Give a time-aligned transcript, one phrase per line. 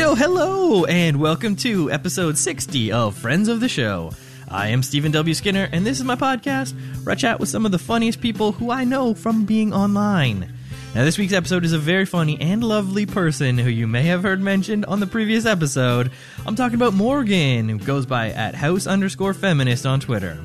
[0.00, 4.12] Hello, and welcome to episode 60 of Friends of the Show.
[4.46, 5.34] I am Stephen W.
[5.34, 8.52] Skinner, and this is my podcast where I chat with some of the funniest people
[8.52, 10.54] who I know from being online.
[10.94, 14.22] Now, this week's episode is a very funny and lovely person who you may have
[14.22, 16.12] heard mentioned on the previous episode.
[16.46, 20.38] I'm talking about Morgan, who goes by at house underscore feminist on Twitter.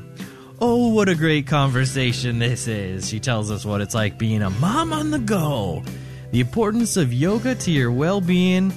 [0.62, 3.08] Oh, what a great conversation this is.
[3.08, 5.84] She tells us what it's like being a mom on the go,
[6.32, 8.74] the importance of yoga to your well being,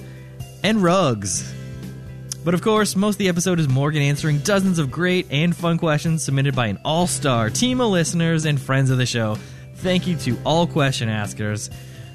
[0.67, 1.55] and rugs.
[2.45, 5.79] But of course, most of the episode is Morgan answering dozens of great and fun
[5.79, 9.37] questions submitted by an all star team of listeners and friends of the show.
[9.77, 11.71] Thank you to all question askers.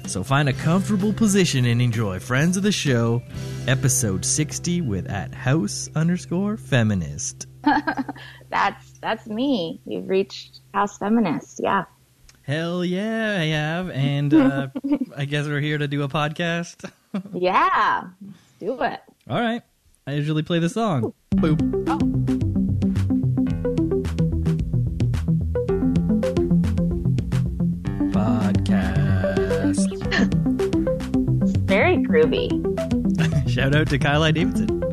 [0.06, 3.22] So find a comfortable position and enjoy Friends of the Show,
[3.66, 7.46] episode 60 with at house underscore feminist.
[8.50, 9.80] that's that's me.
[9.86, 11.60] You've reached House Feminist.
[11.62, 11.84] Yeah.
[12.42, 13.88] Hell yeah, I have.
[13.90, 14.68] And uh,
[15.16, 16.90] I guess we're here to do a podcast.
[17.34, 18.04] yeah,
[18.64, 19.00] do it.
[19.28, 19.62] All right.
[20.06, 21.12] I usually play the song.
[21.34, 21.60] Boop.
[21.88, 21.98] Oh.
[28.12, 29.88] Podcast.
[31.66, 32.50] Very groovy.
[33.50, 34.30] Shout out to Kyle I.
[34.30, 34.91] Davidson.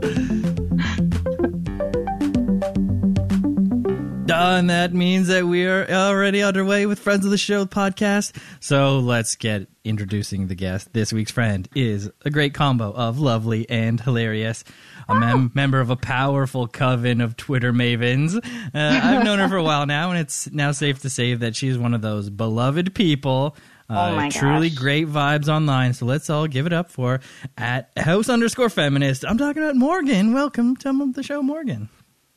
[4.29, 4.67] Done.
[4.67, 8.39] That means that we are already underway with Friends of the Show podcast.
[8.59, 10.93] So let's get introducing the guest.
[10.93, 14.63] This week's friend is a great combo of lovely and hilarious.
[15.07, 18.35] A mem- member of a powerful coven of Twitter mavens.
[18.35, 18.39] Uh,
[18.73, 21.79] I've known her for a while now, and it's now safe to say that she's
[21.79, 23.57] one of those beloved people
[23.89, 24.77] uh, oh my truly gosh.
[24.77, 25.93] great vibes online.
[25.93, 27.19] So let's all give it up for
[27.57, 29.25] at house underscore feminist.
[29.25, 30.33] I'm talking about Morgan.
[30.33, 31.89] Welcome to the show, Morgan.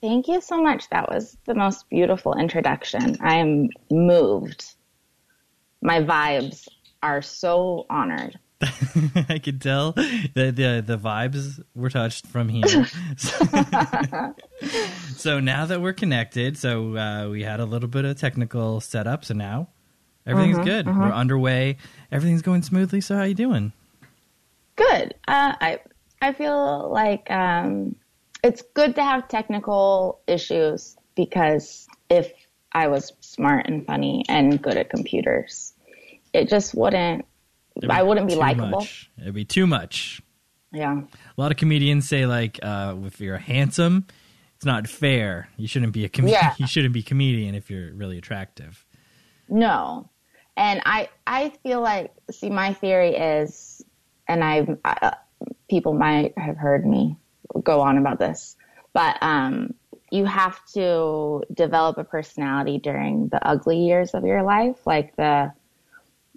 [0.03, 0.89] Thank you so much.
[0.91, 3.17] That was the most beautiful introduction.
[3.21, 4.75] I am moved.
[5.81, 6.69] My vibes
[7.03, 8.39] are so honored.
[9.29, 12.67] I could tell that the the vibes were touched from here.
[15.17, 19.25] so now that we're connected, so uh, we had a little bit of technical setup.
[19.25, 19.69] So now
[20.27, 20.87] everything's Mhm, good.
[20.87, 21.77] We're underway.
[22.11, 23.01] Everything's going smoothly.
[23.01, 23.73] So how you doing?
[24.77, 25.15] Good.
[25.27, 25.81] Uh, I
[26.21, 27.97] I feel like um,
[28.43, 32.33] it's good to have technical issues because if
[32.73, 35.75] I was smart and funny and good at computers,
[36.33, 37.25] it just wouldn't.
[37.77, 38.81] It'd I wouldn't be likable.
[38.81, 39.11] much.
[39.21, 40.21] It'd be too much.
[40.73, 41.01] Yeah.
[41.03, 44.07] A lot of comedians say like, uh, if you're handsome,
[44.57, 45.49] it's not fair.
[45.57, 46.55] You shouldn't be a com- Yeah.
[46.59, 48.85] you shouldn't be comedian if you're really attractive.
[49.49, 50.09] No.
[50.57, 53.83] And I I feel like see my theory is
[54.29, 55.13] and I've uh,
[55.69, 57.17] people might have heard me
[57.63, 58.57] go on about this,
[58.93, 59.75] but um
[60.11, 65.51] you have to develop a personality during the ugly years of your life, like the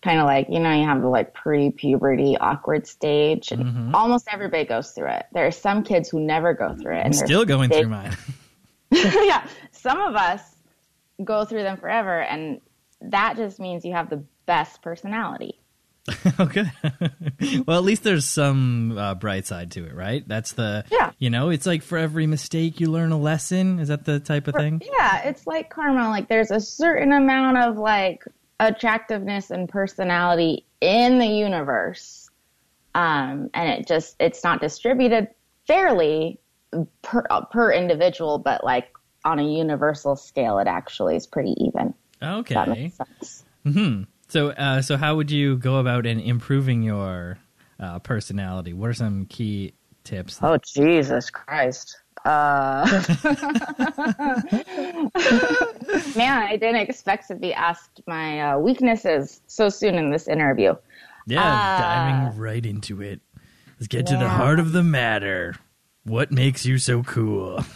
[0.01, 3.93] kind of like, you know, you have the like pre-puberty awkward stage and Mhm.
[3.93, 5.25] almost everybody goes through it.
[5.33, 7.89] There are some kids who never go through it I'm and still going big- through
[7.89, 8.11] mine.
[8.91, 10.41] yeah, some of us
[11.23, 12.61] go through them forever, and
[13.01, 15.54] that just means you have the best personality.
[16.39, 16.65] okay.
[17.65, 20.27] well, at least there's some uh, bright side to it, right?
[20.27, 21.11] That's the Yeah.
[21.17, 23.79] You know, it's like for every mistake you learn a lesson.
[23.79, 24.81] Is that the type of thing?
[24.85, 26.09] Yeah, it's like karma.
[26.09, 28.23] Like there's a certain amount of like
[28.59, 32.29] attractiveness and personality in the universe,
[32.93, 35.29] um, and it just it's not distributed
[35.65, 36.39] fairly
[37.01, 38.89] per uh, per individual, but like
[39.23, 41.95] on a universal scale, it actually is pretty even.
[42.21, 42.53] Okay.
[42.53, 43.43] That makes sense.
[43.63, 44.03] Hmm.
[44.27, 47.37] So, uh, so how would you go about in improving your
[47.79, 48.73] uh, personality?
[48.73, 50.39] What are some key tips?
[50.41, 51.97] Oh Jesus Christ.
[52.25, 52.85] Uh,
[56.15, 60.73] man, I didn't expect to be asked my uh, weaknesses so soon in this interview.
[61.27, 63.21] Yeah, Uh, diving right into it.
[63.79, 65.55] Let's get to the heart of the matter.
[66.03, 67.59] What makes you so cool?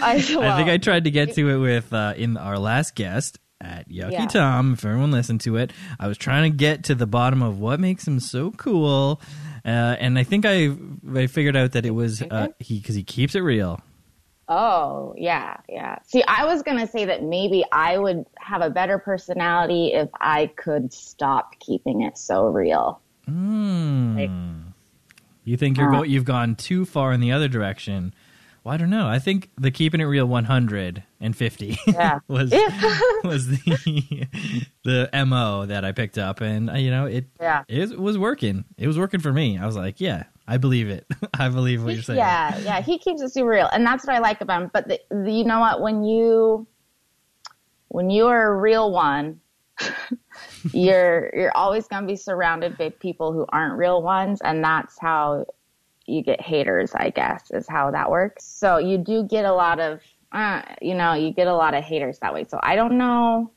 [0.00, 3.38] I, I think I tried to get to it with uh, in our last guest
[3.60, 4.26] at Yucky Yeah.
[4.26, 4.72] Tom.
[4.74, 7.80] If everyone listened to it, I was trying to get to the bottom of what
[7.80, 9.20] makes him so cool,
[9.64, 10.70] uh, and I think I
[11.14, 13.80] I figured out that it was uh, he because he keeps it real.
[14.52, 15.98] Oh, yeah, yeah.
[16.08, 20.08] See, I was going to say that maybe I would have a better personality if
[20.20, 23.00] I could stop keeping it so real.
[23.26, 24.16] Hmm.
[24.18, 24.30] Like-
[25.44, 25.98] you think you're Uh.
[25.98, 28.12] go- you've gone too far in the other direction.
[28.62, 29.06] Well, I don't know.
[29.08, 32.18] I think the keeping it real 150 Yeah.
[32.28, 32.68] was Yeah.
[33.24, 34.26] was the
[34.84, 37.64] the mo that I picked up, and uh, you know it Yeah.
[37.68, 38.64] it was working.
[38.76, 39.56] It was working for me.
[39.58, 41.06] I was like, yeah, I believe it.
[41.34, 42.18] I believe what you're saying.
[42.18, 44.70] Yeah, yeah, he keeps it super real, and that's what I like about him.
[44.72, 45.80] But the, the, you know what?
[45.80, 46.66] When you
[47.88, 49.40] when you are a real one,
[50.72, 54.98] you're you're always going to be surrounded by people who aren't real ones, and that's
[55.00, 55.46] how
[56.10, 58.44] you get haters, I guess, is how that works.
[58.44, 60.00] So you do get a lot of,
[60.32, 62.44] uh, you know, you get a lot of haters that way.
[62.44, 63.52] So I don't know.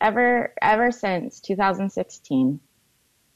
[0.00, 2.60] Ever ever since 2016,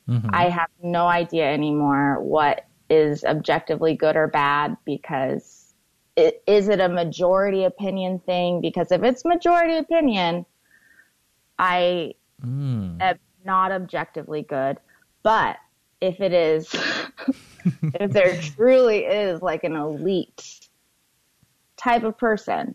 [0.08, 0.30] Mhm.
[0.32, 5.74] I have no idea anymore what is objectively good or bad because
[6.14, 8.60] it, is it a majority opinion thing?
[8.60, 10.46] Because if it's majority opinion,
[11.58, 13.00] I Mm.
[13.00, 14.78] am not objectively good.
[15.22, 15.56] But
[16.00, 16.68] if it is,
[17.94, 20.60] if there truly is like an elite
[21.76, 22.74] type of person,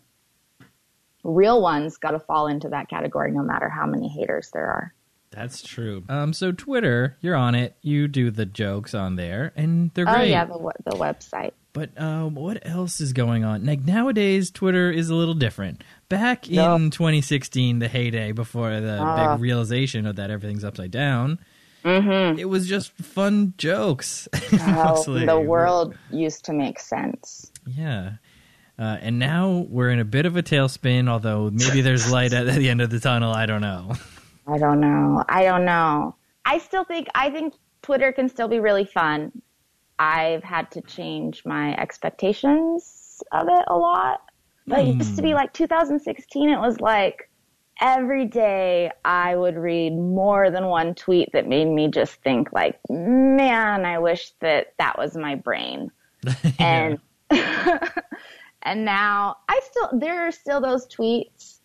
[1.24, 4.94] real ones got to fall into that category no matter how many haters there are.
[5.30, 6.04] That's true.
[6.08, 7.76] Um, so Twitter, you're on it.
[7.82, 10.16] You do the jokes on there, and they're great.
[10.20, 10.54] Oh yeah, the
[10.84, 11.52] the website.
[11.74, 13.66] But um, what else is going on?
[13.66, 15.84] Like nowadays, Twitter is a little different.
[16.08, 16.76] Back Yep.
[16.80, 19.34] in 2016, the heyday before the Ah.
[19.34, 21.38] big realization of that everything's upside down,
[21.84, 22.38] Mm-hmm.
[22.38, 24.28] it was just fun jokes.
[24.50, 27.52] How the world used to make sense.
[27.66, 28.14] Yeah.
[28.78, 32.46] Uh, and now we're in a bit of a tailspin, although maybe there's light at
[32.54, 33.32] the end of the tunnel.
[33.32, 33.92] I don't know.
[34.46, 35.24] I don't know.
[35.28, 36.14] I don't know.
[36.44, 39.42] I still think I think Twitter can still be really fun.
[39.98, 44.22] I've had to change my expectations of it a lot.
[44.66, 47.27] But it used to be like 2016 it was like
[47.80, 52.78] every day I would read more than one tweet that made me just think like,
[52.88, 55.90] "Man, I wish that that was my brain."
[56.58, 56.98] and
[57.30, 61.58] and now I still there are still those tweets,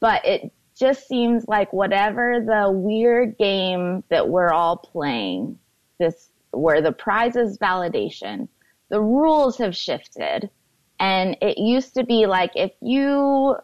[0.00, 5.58] but it just seems like whatever the weird game that we're all playing,
[5.98, 8.48] this where the prize is validation,
[8.88, 10.50] the rules have shifted.
[10.98, 13.56] And it used to be like if you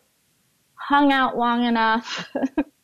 [0.83, 2.29] hung out long enough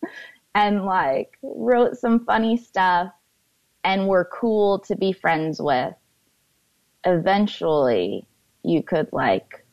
[0.54, 3.12] and like wrote some funny stuff
[3.84, 5.94] and were cool to be friends with,
[7.04, 8.26] eventually
[8.62, 9.64] you could like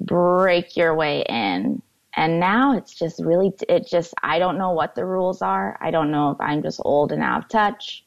[0.00, 1.82] break your way in.
[2.16, 5.78] And now it's just really, it just, I don't know what the rules are.
[5.80, 8.04] I don't know if I'm just old and out of touch.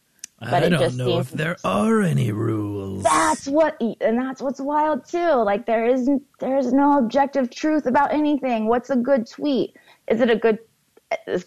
[0.50, 3.04] But I it don't just know seems- if there are any rules.
[3.04, 5.34] That's what, and that's what's wild too.
[5.34, 8.68] Like there isn't, there's no objective truth about anything.
[8.68, 9.76] What's a good tweet?
[10.08, 10.60] Is it a good,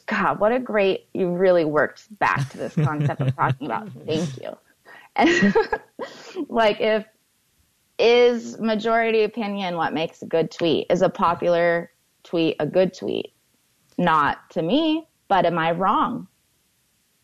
[0.06, 3.88] God, what a great, you really worked back to this concept of talking about.
[4.06, 4.56] Thank you.
[5.16, 5.54] And
[6.48, 7.04] like if,
[7.98, 10.86] is majority opinion what makes a good tweet?
[10.90, 11.90] Is a popular
[12.24, 13.32] tweet a good tweet?
[13.96, 16.28] Not to me, but am I wrong?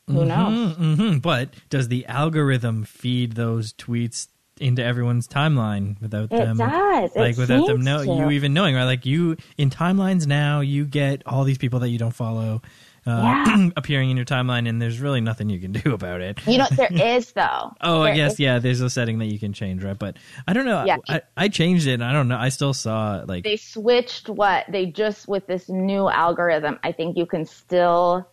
[0.08, 0.76] Who knows?
[0.76, 4.28] hmm But does the algorithm feed those tweets
[4.60, 6.56] into everyone's timeline without It them?
[6.58, 7.10] does.
[7.16, 8.10] It Like without them know to.
[8.12, 8.84] you even knowing, right?
[8.84, 12.62] Like you in timelines now, you get all these people that you don't follow
[13.04, 13.68] uh, Yeah.
[13.76, 16.38] appearing in your timeline, and there's really nothing you can do about it.
[16.46, 17.72] You know, there is though.
[17.80, 18.58] Oh, I guess is- yeah.
[18.60, 19.98] There's a setting that you can change, right?
[19.98, 20.84] But I don't know.
[20.84, 20.98] Yeah.
[21.08, 21.94] I, I changed it.
[21.94, 22.38] and I don't know.
[22.38, 26.78] I still saw like They switched what they just with this new algorithm.
[26.84, 28.28] I think you can still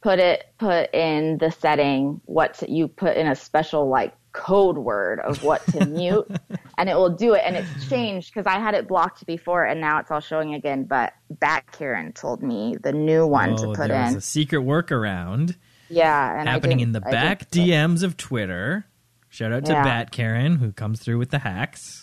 [0.00, 4.78] put it put in the setting what to, you put in a special like code
[4.78, 6.30] word of what to mute
[6.76, 9.80] and it will do it and it's changed because i had it blocked before and
[9.80, 13.66] now it's all showing again but bat karen told me the new one oh, to
[13.74, 15.56] put in a secret workaround
[15.88, 18.84] yeah and happening in the I back DMs of Twitter.
[19.30, 19.84] Shout out to Yeah.
[19.84, 21.97] Bat Karen who comes through with the hacks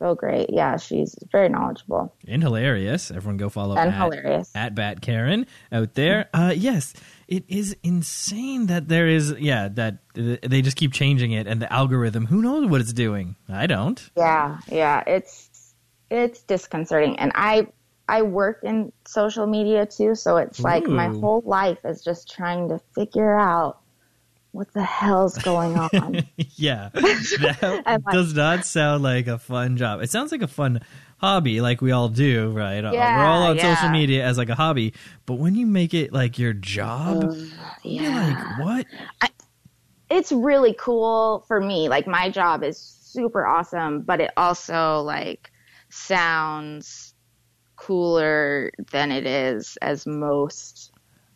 [0.00, 3.10] so great yeah she's very knowledgeable and hilarious.
[3.10, 6.28] Everyone go follow and at, hilarious at Bat Karen out there.
[6.32, 6.94] Uh, yes,
[7.28, 11.72] it is insane that there is yeah that they just keep changing it and the
[11.72, 12.26] algorithm.
[12.26, 13.36] Who knows what it's doing?
[13.48, 14.10] I don't.
[14.16, 15.74] Yeah, yeah, it's
[16.10, 17.66] it's disconcerting, and I
[18.08, 22.68] I work in social media too, so it's like my whole life is just trying
[22.68, 23.80] to figure out
[24.52, 26.22] what the hell's going on.
[26.56, 30.00] yeah, that like- does not sound like a fun job.
[30.02, 30.80] It sounds like a fun
[31.18, 32.84] hobby, like we all do, right?
[32.84, 33.74] Uh, Yeah, We're all on yeah.
[33.74, 34.94] social media as like a hobby,
[35.26, 37.34] but when you make it like your job,
[37.84, 38.86] you're yeah, like,
[39.22, 39.30] what?
[40.10, 41.88] it's really cool for me.
[41.88, 45.50] Like my job is super awesome, but it also like
[45.90, 47.14] sounds
[47.76, 50.89] cooler than it is as most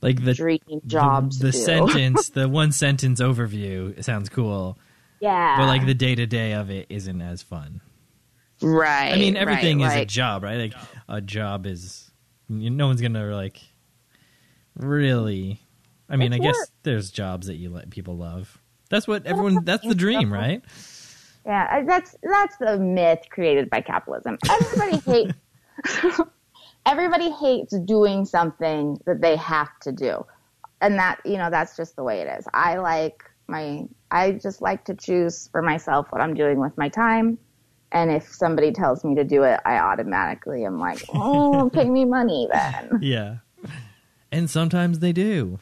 [0.04, 1.58] Like the dream jobs the, do.
[1.64, 4.78] sentence, the one sentence overview sounds cool,
[5.18, 7.80] yeah, but like the day to day of it isn't as fun.
[8.60, 9.14] right.
[9.14, 10.58] I mean, everything right, is a job, right?
[10.58, 10.74] Like
[11.08, 12.10] a job is,
[12.50, 13.62] no one's gonna like
[14.76, 15.58] really.
[16.10, 16.68] I mean, It's I guess work.
[16.82, 18.60] there's jobs that you let people love.
[18.90, 19.64] That's what everyone.
[19.64, 20.62] That's the dream, right?
[21.46, 24.36] Yeah, uh, that's that's the myth created by capitalism.
[24.50, 24.98] Everybody
[25.86, 26.20] hates
[26.86, 30.24] everybody hates doing something that they have to do.
[30.80, 32.46] And that, you know, that's just the way it is.
[32.52, 36.88] I like my I just like to choose for myself what I'm doing with my
[36.88, 37.38] time.
[37.92, 42.04] And if somebody tells me to do it, I automatically am like, oh, pay me
[42.04, 42.98] money then.
[43.00, 43.36] Yeah.
[44.32, 45.60] And sometimes they do.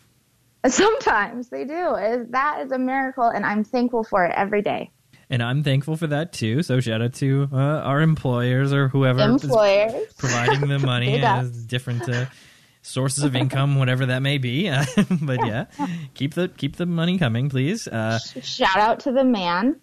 [0.66, 2.26] Sometimes they do.
[2.30, 4.90] That is a miracle, and I'm thankful for it every day.
[5.32, 6.62] And I'm thankful for that too.
[6.62, 10.12] So shout out to uh, our employers or whoever is Employers.
[10.18, 12.26] providing the money as different uh,
[12.82, 14.68] sources of income, whatever that may be.
[15.22, 15.64] but yeah,
[16.12, 17.88] keep the keep the money coming, please.
[17.88, 19.80] Uh, Shout out to the man.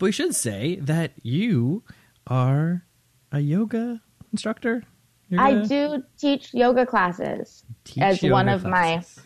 [0.00, 1.84] we should say that you
[2.26, 2.84] are
[3.30, 4.82] a yoga instructor.
[5.28, 9.20] Yoga I do teach yoga classes teach as one yoga of my- classes.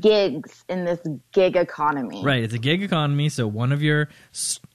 [0.00, 1.00] Gigs in this
[1.32, 2.22] gig economy.
[2.24, 4.08] Right, it's a gig economy, so one of your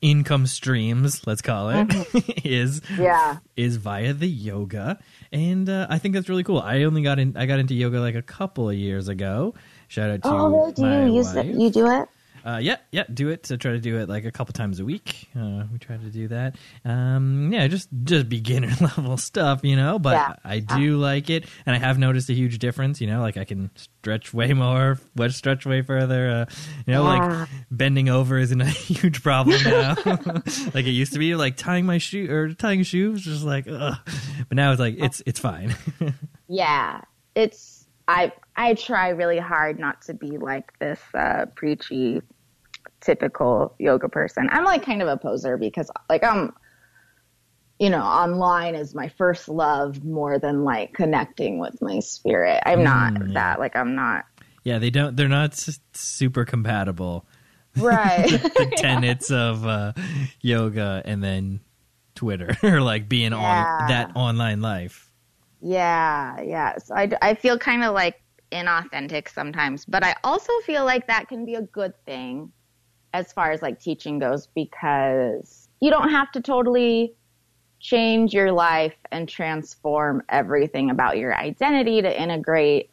[0.02, 1.88] income streams, let's call it,
[2.46, 3.38] is Yeah.
[3.56, 5.00] is via the yoga,
[5.32, 6.60] and uh, I think that's really cool.
[6.60, 9.54] I only got in, I got into yoga like a couple of years ago.
[9.88, 10.74] Shout out to Oh, really?
[10.74, 11.46] Do you use it?
[11.46, 12.10] You do it?
[12.48, 13.46] Uh, yeah, yeah, do it.
[13.46, 15.28] So try to do it like a couple times a week.
[15.38, 16.56] Uh, we try to do that.
[16.86, 20.00] Um, yeah, just just beginner level stuff, you know.
[20.00, 20.36] But Yeah.
[20.46, 23.02] I do like it, and I have noticed a huge difference.
[23.02, 26.30] You know, like I can stretch way more, stretch way further.
[26.30, 26.46] Uh,
[26.86, 27.40] you know, Yeah.
[27.42, 31.36] like bending over isn't a huge problem now, like it used to be.
[31.36, 33.98] Like tying my shoe or tying shoes, just like, ugh.
[34.48, 35.76] but now it's like it's it's fine.
[36.48, 37.02] Yeah.
[37.36, 42.22] It's I I try really hard not to be like this uh preachy
[43.08, 44.50] typical yoga person.
[44.52, 46.54] I'm like kind of a poser because like I'm
[47.80, 52.62] you know, online is my first love more than like connecting with my spirit.
[52.66, 53.34] I'm not Mm, yeah.
[53.34, 53.60] that.
[53.60, 54.26] Like I'm not
[54.64, 55.16] yeah, they don't.
[55.16, 57.26] They're not s- super compatible.
[57.78, 58.30] right.
[58.32, 59.94] the tenets of uh,
[60.42, 61.62] yoga and then
[62.16, 65.10] Twitter or like being on that online life.
[65.62, 66.78] Yeah, yeah.
[66.80, 68.22] So I, I feel kind of like
[68.52, 72.52] inauthentic sometimes, but I also feel like that can be a good thing
[73.14, 77.14] as far as like teaching goes because you don't have to totally
[77.80, 82.90] change your life and transform everything about your identity to integrate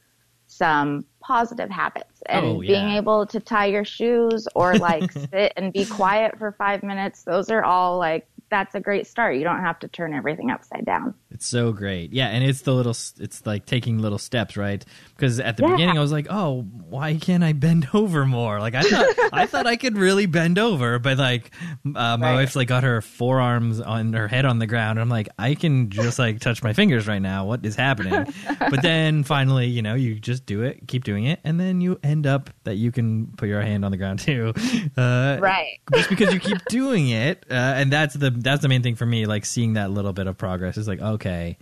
[0.47, 5.73] some positive habits and Oh, being able to tie your shoes or like sit and
[5.73, 7.23] be quiet for five minutes.
[7.23, 9.37] Those are all like, that's a great start.
[9.37, 11.13] You don't have to turn everything upside down.
[11.33, 12.13] It's so great.
[12.13, 14.85] Yeah, and it's the little it's like taking little steps, right?
[15.17, 15.71] Because at the Yeah.
[15.73, 19.47] beginning I was like, "Oh, why can't I bend over more?" Like I thought I
[19.47, 21.51] thought I could really bend over, but like
[21.85, 22.35] uh, my Right.
[22.35, 24.99] wife's like got her forearms on her head on the ground.
[24.99, 27.47] and I'm like, "I can just like touch my fingers right now.
[27.47, 28.27] What is happening?"
[28.71, 31.99] but then finally, you know, you just do it, keep doing it, and then you
[32.05, 34.53] end up that you can put your hand on the ground too.
[34.97, 35.79] Uh, Right.
[35.93, 39.07] just because you keep doing it, uh, and that's the that's the main thing for
[39.07, 39.27] me.
[39.27, 41.59] Like seeing that little bit of progress is like, okay,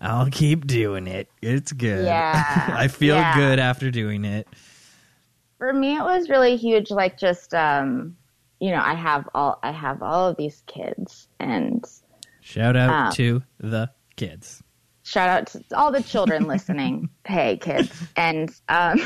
[0.00, 1.28] I'll keep doing it.
[1.42, 2.04] It's good.
[2.04, 2.72] Yeah.
[2.76, 3.34] I feel Yeah.
[3.36, 4.46] good after doing it.
[5.58, 8.16] for me it was really huge like just um
[8.60, 11.84] you know i have all i have all of these kids and
[12.40, 14.62] Shout out Um, to the kids.
[15.02, 19.00] shout out to all the children listening hey kids and um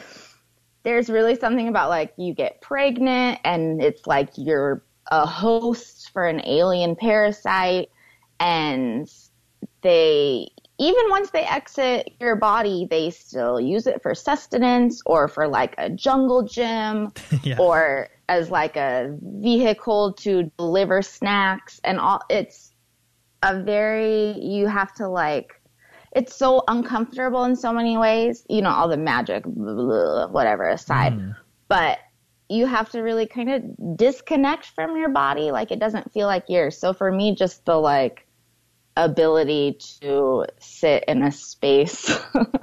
[0.82, 6.26] there's really something about like you get pregnant and it's like you're a host for
[6.26, 7.90] an alien parasite
[8.40, 9.06] and
[9.82, 15.46] they even once they exit your body they still use it for sustenance or for
[15.46, 17.58] like a jungle gym Yeah.
[17.58, 22.72] or as like a vehicle to deliver snacks and all it's
[23.42, 25.60] a very you have to like
[26.12, 30.26] it's so uncomfortable in so many ways you know all the magic blah, blah, blah,
[30.28, 31.36] whatever aside Mm.
[31.68, 31.98] but
[32.48, 36.44] you have to really kind of disconnect from your body like it doesn't feel like
[36.48, 38.26] yours so for me just the like
[38.96, 42.16] ability to sit in a space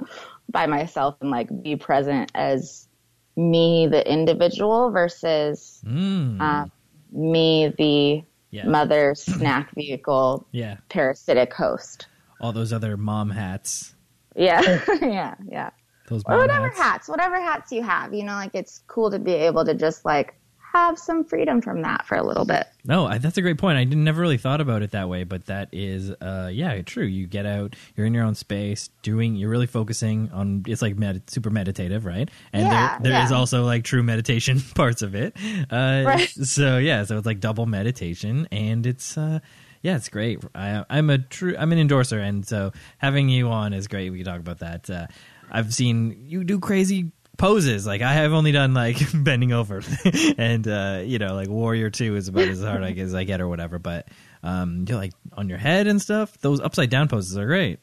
[0.50, 2.88] by myself and like be present as
[3.36, 6.40] me the individual versus Mm.
[6.40, 6.66] uh,
[7.12, 8.66] me the yeah.
[8.66, 10.76] mother snack vehicle yeah.
[10.88, 12.08] parasitic host
[12.40, 13.94] All those other mom hats.
[14.34, 14.60] yeah
[15.02, 15.70] yeah yeah
[16.08, 16.78] Those or whatever hats.
[16.78, 20.04] hats whatever hats you have you know like it's cool to be able to just
[20.04, 20.34] like
[20.72, 23.78] have some freedom from that for a little bit No, I, that's a great point.
[23.78, 27.04] I didn't, never really thought about it that way, but that is, uh, yeah, true.
[27.04, 30.64] You get out, you're in your own space, doing, you're really focusing on.
[30.66, 32.28] It's like med- super meditative, right?
[32.52, 33.36] And Yeah, there, there is yeah.
[33.36, 35.36] also like true meditation parts of it.
[35.70, 36.28] Uh, Right.
[36.28, 39.16] So yeah, so it's like double meditation, and it's.
[39.16, 39.38] Uh,
[39.82, 40.42] yeah, it's great.
[40.54, 41.54] I, I'm a true.
[41.58, 44.10] I'm an endorser, and so having you on is great.
[44.10, 44.88] We can talk about that.
[44.90, 45.06] Uh,
[45.50, 47.86] I've seen you do crazy poses.
[47.86, 49.82] Like I have only done like bending over,
[50.38, 53.40] and uh, you know, like Warrior Two is about as hard I as I get
[53.40, 53.78] or whatever.
[53.78, 54.08] But
[54.42, 56.38] um, you're like on your head and stuff.
[56.38, 57.80] Those upside down poses are great.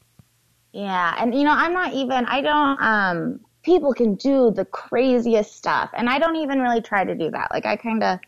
[0.74, 5.56] Yeah, and you know, I'm not even I don't um people can do the craziest
[5.56, 5.89] stuff.
[5.94, 7.50] And I don't even really try to do that.
[7.51, 8.20] Like I kind of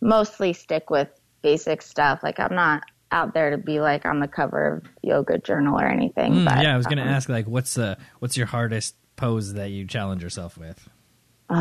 [0.00, 1.08] mostly stick with
[1.42, 2.22] basic stuff.
[2.22, 2.82] Like I'm not
[3.16, 6.34] out there to be like on the cover of Yoga Journal or anything.
[6.34, 8.94] Mm, but, yeah, I was going to um, ask like what's the what's your hardest
[9.16, 10.88] pose that you challenge yourself with?
[11.48, 11.54] Uh,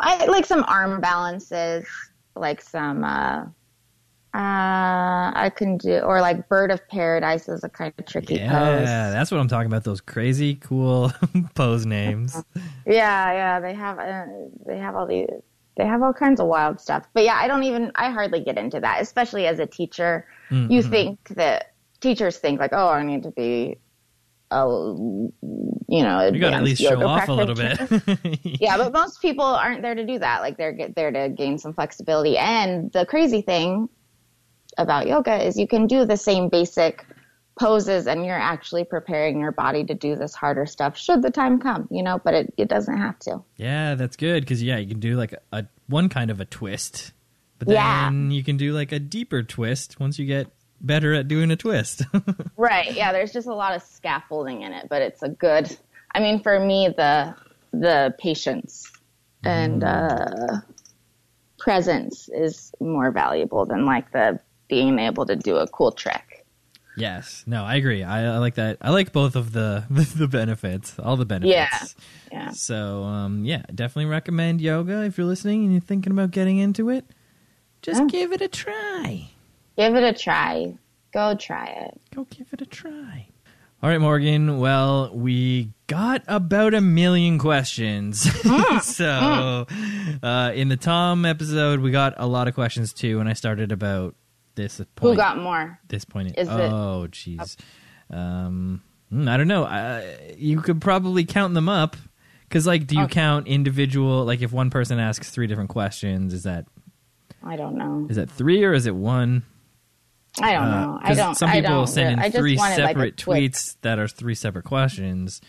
[0.00, 1.86] I like some arm balances,
[2.34, 3.04] like some.
[3.04, 3.44] Uh,
[4.32, 8.52] uh, I can do, or like Bird of Paradise is a kind of tricky Yeah,
[8.52, 8.88] pose.
[8.88, 9.82] Yeah, that's what I'm talking about.
[9.82, 11.12] Those crazy cool
[11.54, 12.40] pose names.
[12.86, 14.26] Yeah, yeah, they have uh,
[14.66, 15.26] they have all these
[15.76, 17.06] they have all kinds of wild stuff.
[17.14, 20.26] But yeah, I don't even I hardly get into that, especially as a teacher.
[20.50, 20.72] Mm-hmm.
[20.72, 23.78] You think that teachers think like, "Oh, I need to be
[24.50, 24.66] a
[25.90, 27.78] you know, You got to at least show off a little bit.
[28.60, 30.40] yeah, but most people aren't there to do that.
[30.40, 32.36] Like they're get there to gain some flexibility.
[32.36, 33.88] And the crazy thing
[34.78, 37.04] about yoga is you can do the same basic
[37.60, 41.60] poses and you're actually preparing your body to do this harder stuff should the time
[41.60, 43.40] come, you know, but it, it doesn't have to.
[43.56, 47.12] yeah, that's good because yeah, you can do like a one kind of a twist,
[47.58, 48.08] but Yeah.
[48.08, 50.46] then you can do like a deeper twist once you get
[50.80, 52.02] better at doing a twist.
[52.56, 52.94] Right.
[52.94, 55.76] Yeah, there's just a lot of scaffolding in it, but it's a good
[56.14, 57.34] I mean for me the
[57.72, 58.90] the patience
[59.44, 60.60] and uh
[61.58, 66.29] presence is more valuable than like the being able to do a cool trick.
[66.96, 68.02] Yes, no, I agree.
[68.02, 68.78] I, I like that.
[68.80, 71.52] I like both of the the benefits, all the benefits.
[71.52, 71.78] Yeah.
[72.32, 72.50] Yeah.
[72.52, 76.88] So um, yeah, definitely recommend yoga if you're listening and you're thinking about getting into
[76.90, 77.04] it.
[77.82, 78.06] Just Yeah.
[78.08, 79.30] give it a try.
[79.76, 80.74] Give it a try.
[81.12, 82.00] Go try it.
[82.14, 83.26] Go give it a try.
[83.82, 84.58] All right, Morgan.
[84.58, 88.20] Well, we got about a million questions.
[88.82, 89.66] so,
[90.22, 93.72] uh, in the Tom episode, we got a lot of questions too, and I started
[93.72, 94.14] about
[94.62, 95.12] this point.
[95.12, 95.78] Who got more?
[95.88, 96.36] this point?
[96.38, 97.56] is oh, jeez.
[98.10, 99.64] Um, mm, I don't know.
[99.64, 100.02] Uh,
[100.36, 101.96] you could probably count them up
[102.48, 103.14] because, like, do you Okay.
[103.14, 104.24] count individual?
[104.24, 106.66] Like, if one person asks three different questions, is that
[107.44, 108.06] I don't know.
[108.10, 109.44] is that three or is it one?
[110.40, 110.98] I don't Uh, know.
[111.02, 111.34] I don't.
[111.34, 111.86] Some people don't.
[111.88, 115.40] send in three wanted, like, separate tweets that are three separate questions.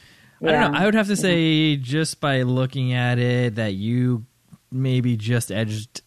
[0.43, 0.79] I don't know.
[0.79, 4.25] I would have to say, just by looking at it, that you
[4.71, 6.01] maybe just edged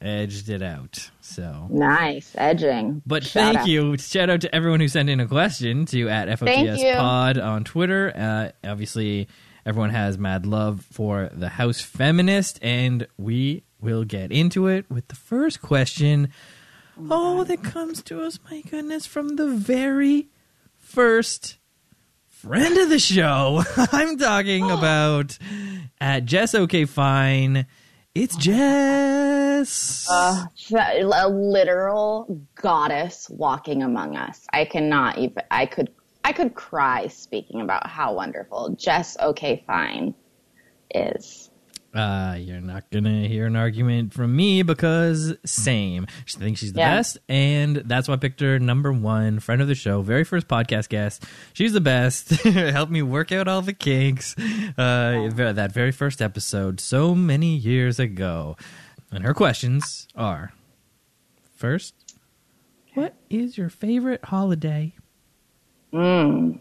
[0.00, 1.10] edged it out.
[1.20, 3.02] So, Nice edging.
[3.06, 3.66] but Shout thank out.
[3.68, 3.96] you.
[3.98, 6.82] Shout out to everyone who sent in a question to at FOTS.
[6.96, 8.12] Pod on Twitter.
[8.16, 9.28] Uh, obviously,
[9.64, 15.08] everyone has mad love for the House Feminist, and we will get into it with
[15.08, 16.28] the first question.
[17.10, 20.28] Oh, that comes to us, my goodness, from the very
[20.78, 21.56] first
[22.28, 23.62] friend of the show.
[23.92, 25.36] I'm talking about
[26.00, 27.66] at Jess OK Fine.
[28.14, 29.15] It's Jess.
[30.10, 34.46] Uh, a literal goddess walking among us.
[34.52, 35.42] I cannot even.
[35.50, 35.90] I could.
[36.24, 39.16] I could cry speaking about how wonderful Jess.
[39.20, 40.14] Okay, fine.
[40.94, 41.50] Is
[41.94, 46.06] Uh, you're not gonna hear an argument from me because same.
[46.26, 46.96] She thinks she's the Yeah.
[46.96, 50.46] best, and that's why I picked her number one friend of the show, very first
[50.48, 51.24] podcast guest.
[51.54, 52.30] She's the best.
[52.42, 54.34] Helped me work out all the kinks.
[54.76, 58.56] Uh, that very first episode, so many years ago.
[59.16, 60.52] And her questions are:
[61.54, 61.94] First,
[62.92, 64.92] what is your favorite holiday?
[65.90, 66.58] mm,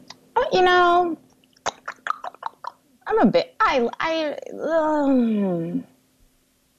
[0.53, 1.17] you know.
[3.07, 3.55] I'm a bit.
[3.59, 3.89] I.
[3.99, 4.37] I.
[4.57, 5.83] Um,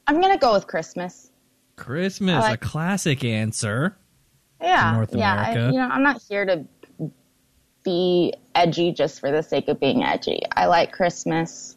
[0.07, 1.29] I'm gonna go with Christmas.
[1.75, 3.95] Christmas, like- a classic answer.
[4.59, 5.35] Yeah, North yeah.
[5.35, 5.73] I, America.
[5.73, 6.65] you know, I'm not here to
[7.83, 10.41] be edgy just for the sake of being edgy.
[10.55, 11.76] I like Christmas.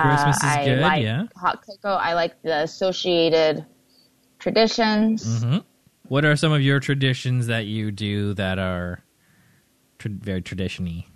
[0.00, 1.26] Christmas is uh, I good, like yeah.
[1.36, 1.96] hot cocoa.
[1.96, 3.66] I like the associated
[4.38, 5.42] traditions.
[5.42, 5.58] hmm
[6.08, 9.04] What are some of your traditions that you do that are
[9.98, 11.06] tra- very traditiony?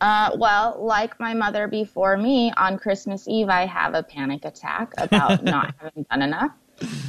[0.00, 4.92] Uh, well, like my mother before me, on Christmas Eve, I have a panic attack
[4.98, 6.52] about not having done enough,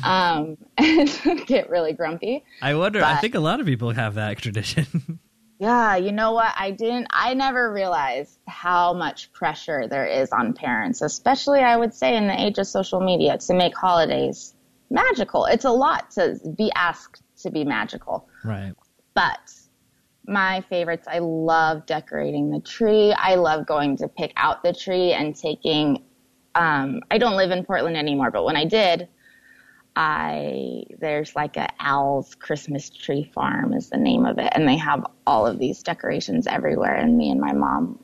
[0.03, 1.09] um, and
[1.47, 2.45] get really grumpy.
[2.61, 3.03] I wonder.
[3.03, 5.19] I think a lot of people have that tradition.
[5.59, 6.53] Yeah, you know what?
[6.55, 11.93] I didn't, I never realized how much pressure there is on parents, especially I would
[11.93, 14.53] say in the age of social media to make holidays
[14.91, 15.45] magical.
[15.45, 18.27] It's a lot to be asked to be magical.
[18.43, 18.73] right.
[19.15, 19.51] But
[20.27, 23.13] my favorites, I love decorating the tree.
[23.13, 26.03] I love going to pick out the tree and taking,
[26.53, 29.07] um, I don't live in Portland anymore, but when I did,
[29.97, 34.77] I there's like a Owl's Christmas tree farm is the name of it, and they
[34.77, 36.93] have all of these decorations everywhere.
[36.93, 37.99] And me and my mom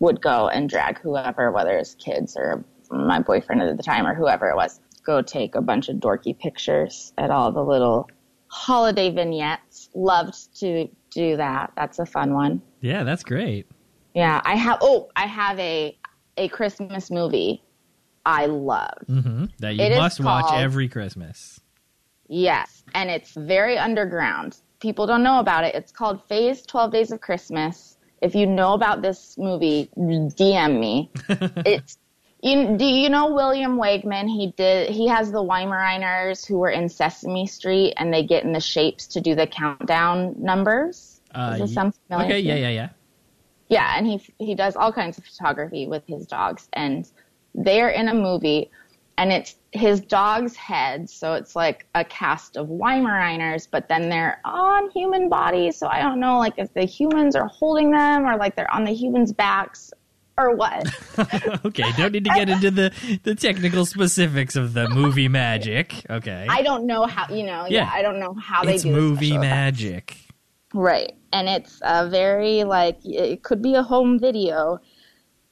[0.00, 4.14] would go and drag whoever, whether it's kids or my boyfriend at the time or
[4.14, 8.10] whoever it was, go take a bunch of dorky pictures at all the little
[8.48, 9.90] holiday vignettes.
[9.94, 11.72] Loved to do that.
[11.76, 12.60] That's a fun one.
[12.80, 13.68] Yeah, that's great.
[14.12, 14.78] Yeah, I have.
[14.82, 15.96] Oh, I have a
[16.36, 17.62] a Christmas movie
[18.28, 18.98] I love.
[19.06, 21.60] hmm That you It must watch every Christmas.
[22.28, 24.58] Yes, and it's very underground.
[24.80, 25.74] People don't know about it.
[25.74, 27.96] It's called Fay's 12 Days of Christmas.
[28.20, 31.10] If you know about this movie, DM me.
[31.64, 31.96] it's
[32.42, 34.28] you, do you know William Wegman?
[34.28, 34.90] He did.
[34.90, 39.06] He has the Weimaraners who were in Sesame Street, and they get in the shapes
[39.08, 41.22] to do the countdown numbers.
[41.34, 42.26] Uh, Does this sound familiar?
[42.26, 42.88] okay, yeah, yeah, yeah.
[43.70, 47.10] Yeah, and he he does all kinds of photography with his dogs, and
[47.64, 48.70] they're in a movie,
[49.16, 54.40] and it's his dog's head, so it's like a cast of Weimaraners, but then they're
[54.44, 58.36] on human bodies, so I don't know like if the humans are holding them or
[58.36, 59.92] like they're on the humans' backs
[60.38, 60.86] or what.
[61.66, 66.06] okay, don't need to get into the, the technical specifics of the movie magic.
[66.08, 66.46] Okay.
[66.48, 67.66] I don't know how you know.
[67.68, 67.90] Yeah, Yeah.
[67.92, 69.50] I don't know how they it's do movie special effects.
[69.82, 70.16] magic.
[70.72, 71.12] Right.
[71.32, 74.80] And it's a very like it could be a home video.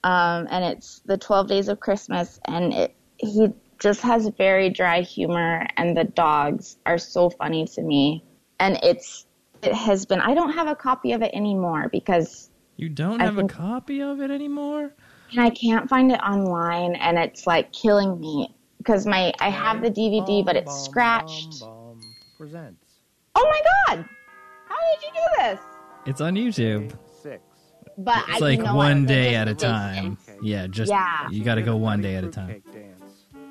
[0.06, 3.48] Um, and it's the 12 days of Christmas and it he
[3.80, 8.22] just has very dry humor and the dogs are so funny to me.
[8.60, 9.26] And it's
[9.62, 13.34] it has been I don't have a copy of it anymore because You don't have
[13.34, 14.94] think- a copy of it anymore?
[15.32, 19.82] And I can't find it online and it's like killing me because my I have
[19.82, 21.64] the DVD but it's scratched.
[22.38, 23.00] Presents
[23.34, 23.60] Oh my
[23.96, 24.08] god.
[24.68, 25.60] How did you do this?
[26.06, 26.96] It's on YouTube.
[27.96, 28.04] Six.
[28.04, 30.16] But It's I like you know one what, day at a just racing.
[30.16, 30.18] time.
[30.42, 31.28] Yeah, just Yeah.
[31.30, 32.62] you got to go one day at a time.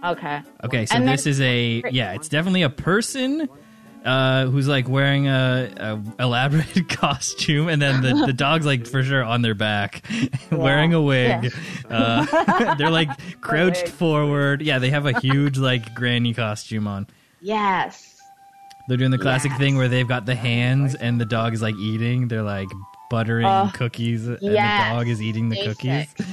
[0.03, 0.41] Okay.
[0.63, 3.49] Okay, so And this there's- is a yeah, it's definitely a person
[4.05, 9.01] uh, who's like wearing a, a elaborate costume, and then the, the dog's like for
[9.01, 10.03] sure on their back,
[10.51, 11.51] wearing a wig.
[11.89, 13.10] Uh, they're like
[13.41, 14.62] crouched forward.
[14.62, 17.08] Yeah, they have a huge like granny costume on.
[17.41, 18.12] Yes.
[18.88, 19.60] They're doing the classic Yes.
[19.60, 22.27] thing where they've got the hands and the dog is like eating.
[22.27, 22.67] They're like
[23.10, 23.74] buttering Ugh.
[23.74, 25.78] cookies, and the dog is eating the Basic.
[25.78, 26.28] cookies.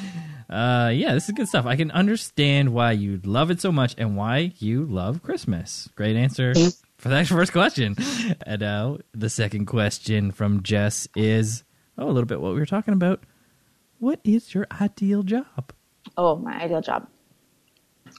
[0.53, 1.65] Uh, yeah, this is good stuff.
[1.65, 5.89] I can understand why you love it so much and why you love Christmas.
[5.95, 6.53] Great answer
[6.99, 7.97] for that first question.
[8.45, 11.65] And now the second question from Jess is
[11.97, 13.25] oh, a little bit what we were talking about.
[13.99, 15.73] What is your ideal job?
[16.19, 17.09] Oh, my ideal job.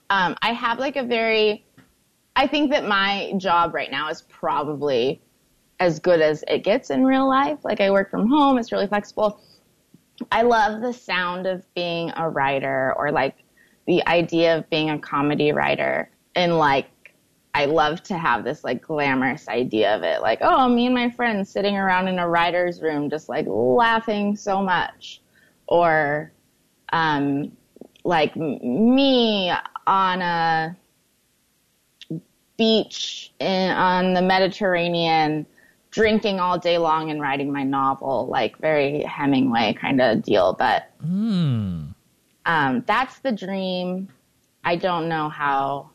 [0.10, 1.66] Um, I have like a very,
[2.36, 5.22] I think that my job right now is probably
[5.80, 7.60] as good as it gets in real life.
[7.64, 9.42] Like I work from home, it's really flexible.
[10.32, 13.44] I love the sound of being a writer or like
[13.88, 16.88] the idea of being a comedy writer and like
[17.56, 20.22] I love to have this like glamorous idea of it.
[20.22, 24.36] Like, oh, me and my friends sitting around in a writer's room just like laughing
[24.36, 25.22] so much.
[25.68, 26.32] Or
[26.92, 27.52] um,
[28.04, 29.54] like me
[29.86, 30.76] on a
[32.58, 35.46] beach in, on the Mediterranean,
[35.94, 40.54] drinking all day long and writing my novel, like very Hemingway kind of deal.
[40.58, 41.92] But Hmm.
[42.46, 44.10] um, that's the dream.
[44.64, 45.92] I don't know how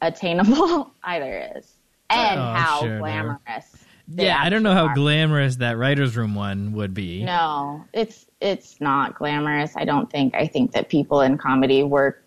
[0.00, 1.72] attainable either is,
[2.10, 3.84] and Oh, how sure, glamorous.
[4.08, 4.94] Yeah, I don't know how are.
[4.94, 7.24] glamorous that writer's room one would be.
[7.24, 9.76] No, it's it's not glamorous.
[9.76, 10.36] I don't think.
[10.36, 12.22] I think that people in comedy work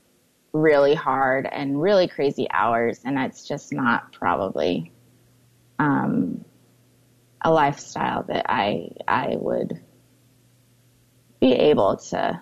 [0.52, 4.92] really hard and really crazy hours, and it's just not probably
[5.78, 6.44] um,
[7.42, 9.80] a lifestyle that I I would
[11.40, 12.42] be able to.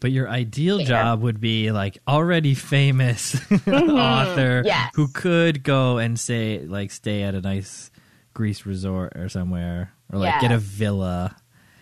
[0.00, 4.66] But your ideal job would be like already famous author Mm-hmm.
[4.66, 4.90] Yes.
[4.94, 7.90] who could go and say like stay at a nice
[8.34, 11.34] Greece resort or somewhere or like get a villa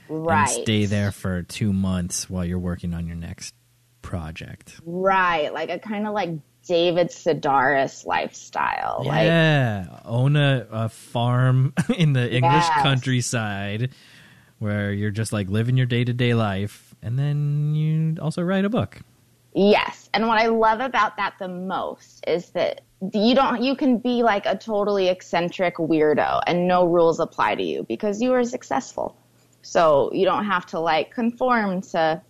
[0.06, 0.40] Right.
[0.40, 3.54] and stay there for 2 months while you're working on your next
[4.02, 4.80] project.
[4.84, 6.30] Right, like a kind of like
[6.66, 9.02] David Sedaris lifestyle.
[9.04, 12.82] Like yeah, own a, a farm in the English Yes.
[12.82, 13.90] countryside
[14.58, 19.00] where you're just like living your day-to-day life and then you also write a book.
[19.54, 20.08] Yes.
[20.14, 22.80] And what I love about that the most is that
[23.12, 27.62] you don't, you can be like a totally eccentric weirdo and no rules apply to
[27.62, 29.16] you because you are successful.
[29.62, 32.22] So you don't have to like conform to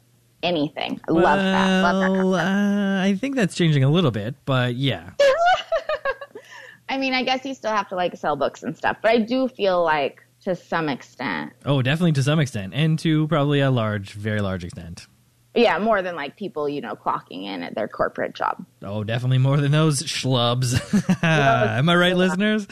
[0.45, 1.01] anything.
[1.09, 1.83] I love that.
[1.83, 2.11] Love that.
[2.11, 5.11] Well, uh, I think that's changing a little bit, but yeah.
[6.89, 9.19] I mean, I guess you still have to like sell books and stuff, but I
[9.19, 13.71] do feel like to some extent, Oh, definitely to some extent, and to probably a
[13.71, 15.07] large, very large extent.
[15.55, 18.65] Yeah, more than like people, you know, clocking in at their corporate job.
[18.83, 20.75] Oh, definitely more than those schlubs.
[21.23, 22.67] Am I right, listeners?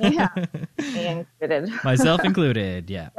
[0.00, 0.28] Yeah.
[0.78, 1.70] Me included.
[1.84, 2.88] Myself included.
[2.90, 3.10] Yeah,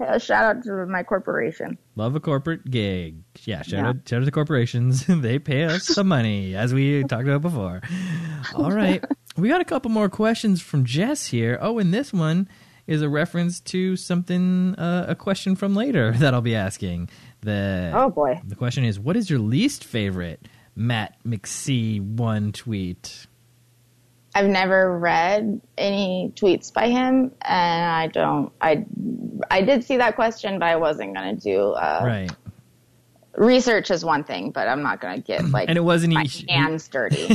[0.00, 1.78] Yeah, shout out to my corporation.
[1.96, 3.16] love a corporate gig.
[3.44, 3.88] Yeah, shout Yeah.
[3.90, 5.06] out, shout out to corporations.
[5.08, 7.80] they pay us some money, as we talked about before.
[8.54, 9.04] All right,
[9.36, 11.58] we got a couple more questions from Jess here.
[11.60, 12.48] Oh, and this one
[12.86, 17.08] is a reference to something, uh, a question from later that I'll be asking.
[17.42, 18.40] The Oh boy.
[18.46, 23.26] the question is, what is your least favorite Matt McSee one tweet?
[24.34, 28.50] I've never read any tweets by him, and I don't.
[28.60, 28.86] I
[29.50, 32.30] I did see that question, but I wasn't gonna do uh, Right,
[33.36, 36.46] research is one thing, but I'm not gonna get like and it wasn't my he,
[36.50, 37.34] hands dirty.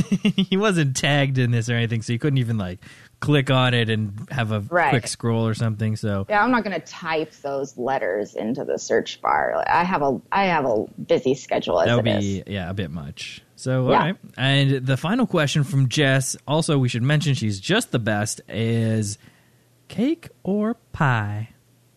[0.50, 2.80] he wasn't tagged in this or anything, so you couldn't even like
[3.20, 4.90] click on it and have a Right.
[4.90, 5.96] quick scroll or something.
[5.96, 9.54] So yeah, I'm not gonna type those letters into the search bar.
[9.56, 12.42] Like, I have a I have a busy schedule as that would be is.
[12.46, 13.42] yeah a bit much.
[13.56, 13.96] So Yeah.
[13.98, 16.36] all right, and the final question from Jess.
[16.46, 18.40] Also, we should mention she's just the best.
[18.48, 19.18] Is
[19.88, 21.48] cake or pie,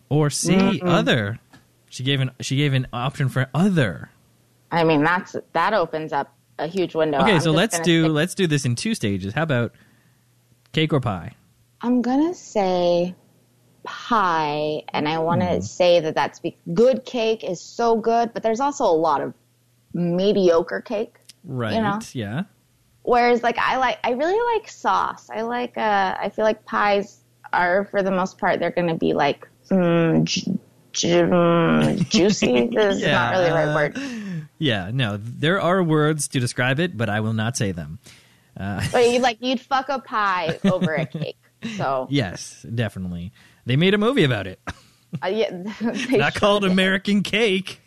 [0.08, 1.38] or C other?
[1.88, 4.10] She gave an she gave an option for other.
[4.72, 7.18] I mean, that's that opens up a huge window.
[7.20, 9.34] Okay, I'm so let's do stick- let's do this in two stages.
[9.34, 9.72] How about
[10.72, 11.32] cake or pie?
[11.80, 13.14] I'm gonna say
[13.84, 15.60] pie, and I want to Hmm.
[15.60, 19.34] say that that's be- good cake is so good, but there's also a lot of
[19.92, 21.14] mediocre cake.
[21.44, 21.74] Right.
[21.80, 21.98] know.
[22.12, 22.44] Yeah.
[23.02, 25.28] Whereas, like, I like, I really like sauce.
[25.28, 27.18] I like, uh, I feel like pies
[27.52, 30.58] are, for the most part, they're gonna be like, mm, ju-
[30.92, 32.68] ju- mm, juicy.
[32.68, 34.46] this is not really the right word.
[34.58, 34.90] Yeah.
[34.94, 37.98] No, there are words to describe it, but I will not say them.
[38.56, 41.36] Uh, But you'd like, you'd fuck a pie over a cake.
[41.76, 43.32] So, yes, definitely.
[43.66, 44.60] They made a movie about it.
[45.22, 45.50] uh, yeah,
[46.10, 47.80] Not called American Cake.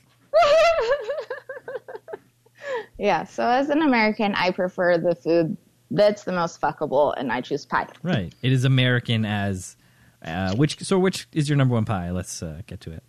[2.97, 5.58] Yeah, so as an American, I prefer the food
[5.91, 7.88] that's the most fuckable, and I choose pie.
[8.01, 8.34] Right.
[8.41, 9.75] It is American as
[10.23, 10.80] uh, which.
[10.82, 12.12] So which is your number one pie?
[12.12, 13.04] Let's uh, get to it.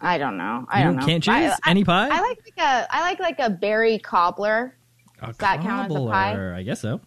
[0.00, 0.64] I don't know.
[0.68, 1.06] I You don't know.
[1.06, 2.08] can't choose I, I- any pie.
[2.10, 4.74] I like like a I like like a berry cobbler.
[5.22, 6.54] A Does that count as a pie?
[6.54, 7.00] I guess so.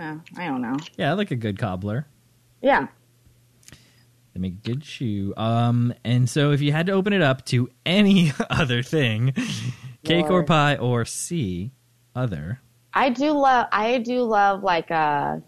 [0.00, 0.76] Oh, I don't know.
[0.96, 2.06] Yeah, I like a good cobbler.
[2.62, 2.88] Yeah,
[4.34, 5.32] They make good shoe.
[5.36, 9.34] Um, and so if you had to open it up to any other thing,
[10.04, 11.72] cake or pie or C,
[12.14, 12.60] other.
[12.92, 15.42] I do love I do love like a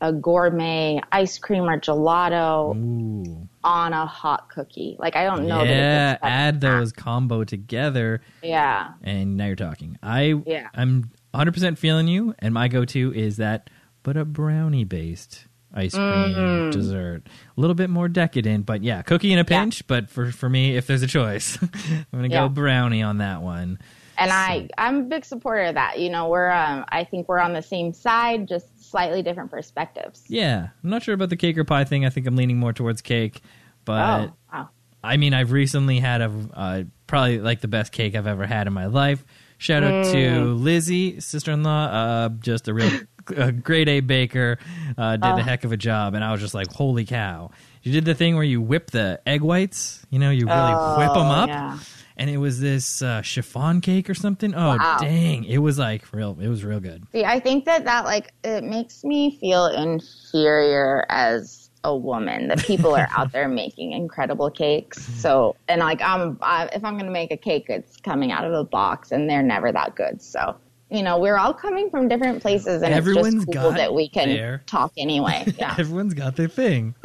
[0.00, 3.48] a gourmet ice cream or gelato Ooh.
[3.62, 4.96] On a hot cookie.
[4.98, 5.62] Like I don't know.
[5.64, 9.98] yeah, add those combo together, Yeah, and now you're talking.
[10.02, 10.68] I Yeah.
[10.74, 13.70] I'm 100 percent feeling you, and my go-to is that,
[14.02, 16.72] but a brownie based ice cream Mm.
[16.72, 17.22] dessert,
[17.56, 19.60] a little bit more decadent, but yeah, cookie in a Yeah.
[19.60, 19.86] pinch.
[19.86, 22.40] But for for me, if there's a choice, I'm gonna Yeah.
[22.40, 23.78] go brownie on that one.
[24.18, 25.98] and I I'm a big supporter of that.
[26.00, 30.24] You know, we're um, I think we're on the same side, just slightly different perspectives.
[30.28, 32.04] Yeah, I'm not sure about the cake or pie thing.
[32.04, 33.40] I think I'm leaning more towards cake,
[33.84, 34.68] but oh, wow.
[35.02, 38.66] I mean, I've recently had a uh, probably like the best cake I've ever had
[38.66, 39.24] in my life.
[39.58, 40.62] Shout out to Mm.
[40.62, 42.90] Lizzie, sister-in-law, uh, just a real
[43.36, 44.58] a grade A baker.
[44.96, 45.36] Uh, did a Oh.
[45.36, 47.50] heck of a job, and I was just like, "Holy cow!"
[47.82, 50.04] You did the thing where you whip the egg whites.
[50.10, 51.78] You know, you really whip them Oh, up, yeah.
[52.20, 54.54] And it was this uh, chiffon cake or something.
[54.54, 54.98] Oh, Wow.
[55.00, 55.42] dang!
[55.44, 56.36] It was like real.
[56.40, 57.02] It was real good.
[57.10, 62.58] See, I think that that like it makes me feel inferior as a woman that
[62.58, 65.02] people are out there making incredible cakes.
[65.16, 68.52] So, and like I'm, I, if I'm gonna make a cake, it's coming out of
[68.52, 70.20] a box, and they're never that good.
[70.20, 70.56] So,
[70.90, 74.08] you know, we're all coming from different places, and Everyone's it's just cool that we
[74.08, 75.44] can talk anyway.
[75.58, 75.74] Yeah.
[75.78, 76.94] Everyone's got their thing.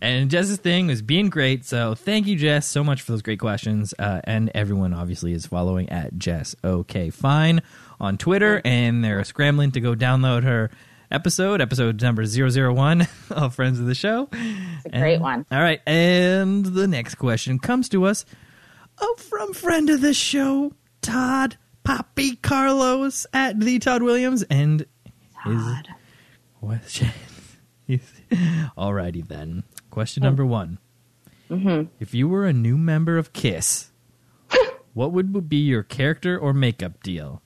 [0.00, 1.64] and Jess's thing was being great.
[1.64, 3.94] So thank you, Jess, so much for those great questions.
[3.98, 7.62] Uh, and everyone obviously is following at Jess OK Fine
[8.00, 10.70] on Twitter, and they're scrambling to go download her
[11.10, 14.28] episode, episode number 001 of Friends of the Show.
[14.32, 15.46] It's a great And- one.
[15.50, 15.80] All right.
[15.86, 18.24] And the next question comes to us
[19.00, 24.42] oh, from friend of the show, Todd Poppy Carlos at the Todd Williams.
[24.44, 24.86] And
[25.44, 25.88] his God.
[26.60, 27.10] question
[28.76, 29.64] Alrighty then.
[29.90, 30.78] Question number one.
[31.50, 31.88] Mm-hmm.
[32.00, 33.90] If you were a new member of Kiss,
[34.94, 37.42] what would be your character or makeup deal?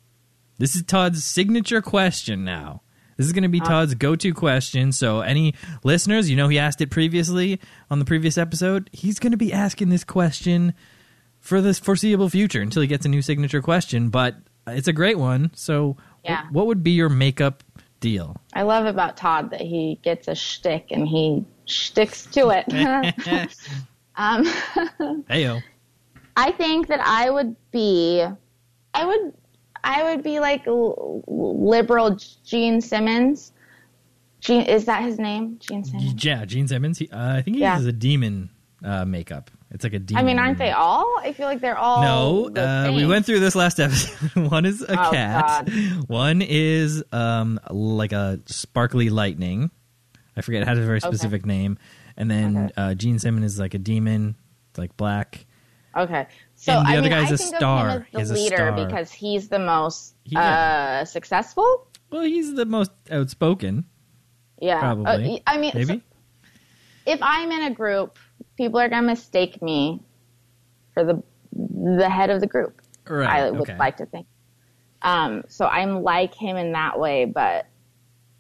[0.59, 2.83] This is Todd's signature question now.
[3.16, 4.92] This is going to be Todd's go to question.
[4.92, 7.59] So, any listeners, you know, he asked it previously
[7.90, 8.90] on the previous episode.
[8.92, 10.75] He's going to be asking this question
[11.46, 14.09] for the foreseeable future until he gets a new signature question.
[14.09, 15.50] But it's a great one.
[15.54, 16.42] So, Yeah.
[16.50, 17.62] what would be your makeup
[18.00, 18.37] deal?
[18.52, 22.64] I love about Todd that he gets a shtick and he sticks to it.
[24.16, 24.44] um,
[25.30, 25.62] Heyo.
[26.37, 28.24] I think that I would be,
[28.92, 29.32] I would,
[29.85, 33.52] I would be like liberal Gene Simmons.
[34.40, 35.59] Gene, is that his name?
[35.61, 36.24] Gene Simmons.
[36.24, 36.98] Yeah, Gene Simmons.
[36.98, 37.74] He, uh, I think he Yeah.
[37.74, 38.50] uses a demon
[38.85, 39.50] uh, makeup.
[39.76, 40.24] It's like a demon.
[40.24, 41.16] I mean, aren't they all?
[41.20, 42.00] I feel like they're all.
[42.50, 44.30] No, uh, we went through this last episode.
[44.50, 45.66] One is a Oh, cat.
[45.66, 46.08] God.
[46.08, 49.70] One is um like a sparkly lightning.
[50.34, 51.76] I forget it has a very specific name.
[52.16, 52.72] And then Okay.
[52.78, 54.34] uh, Gene Simmons is like a demon,
[54.78, 55.44] like black.
[55.94, 56.26] Okay.
[56.54, 57.88] So And the I other mean, guy's I a star.
[57.90, 61.86] of him He's a the leader because he's the most He- uh, successful.
[62.10, 63.84] Well, he's the most outspoken,
[64.58, 65.38] Yeah, Probably.
[65.38, 66.02] Uh, I mean, maybe.
[67.04, 68.18] if I'm in a group,
[68.56, 70.00] people are gonna mistake me
[70.94, 72.80] for the the head of the group.
[73.08, 73.28] right.
[73.28, 73.78] I would okay.
[73.78, 74.26] like to think.
[75.02, 77.66] Um, so I'm like him in that way, but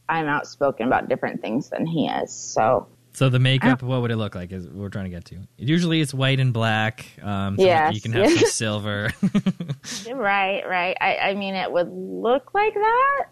[0.08, 2.32] I'm outspoken about different things than he is.
[2.32, 4.52] So So the makeup, what would it look like?
[4.52, 5.38] Is we're trying to get to.
[5.56, 7.06] Usually it's white and black.
[7.22, 9.12] Um, so Yes, you can have some silver.
[10.12, 10.96] right, right.
[11.00, 13.26] I, I mean, it would look like that.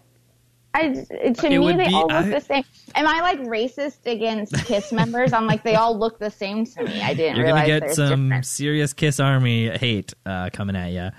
[0.75, 2.63] I to It me they be- all look I- the same.
[2.95, 5.33] Am I like racist against Kiss members?
[5.33, 7.01] I'm like they all look the same to me.
[7.01, 11.09] I didn't You're gonna get some serious Kiss Army hate uh, coming at you.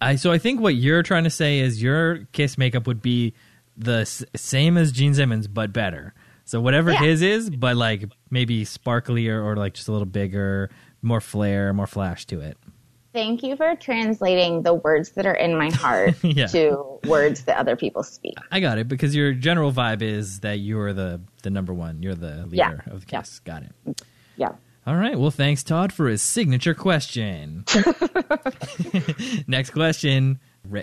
[0.00, 3.34] I so I think what you're trying to say is your Kiss makeup would be
[3.76, 6.14] the s- same as Gene Simmons, but better.
[6.44, 6.98] So whatever Yeah.
[7.00, 10.70] his is, but like maybe sparklier or like just a little bigger,
[11.02, 12.56] more flair, more flash to it.
[13.18, 16.46] Thank you for translating the words that are in my heart Yeah.
[16.46, 18.36] to words that other people speak.
[18.52, 22.00] I got it because your general vibe is that you're the the number one.
[22.00, 22.70] You're the Yeah.
[22.70, 23.22] leader of the Yeah.
[23.44, 24.02] Got it.
[24.36, 24.52] Yeah.
[24.86, 25.18] All right.
[25.18, 27.64] Well, thanks, Todd, for his signature question.
[29.48, 30.38] Next question,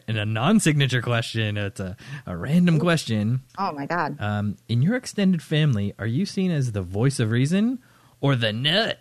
[0.07, 1.55] and a non-signature question.
[1.55, 1.95] It's a,
[2.25, 3.43] a random question.
[3.57, 4.17] Oh my god.
[4.19, 7.79] Um, in your extended family, are you seen as the voice of reason
[8.19, 8.99] or the nut?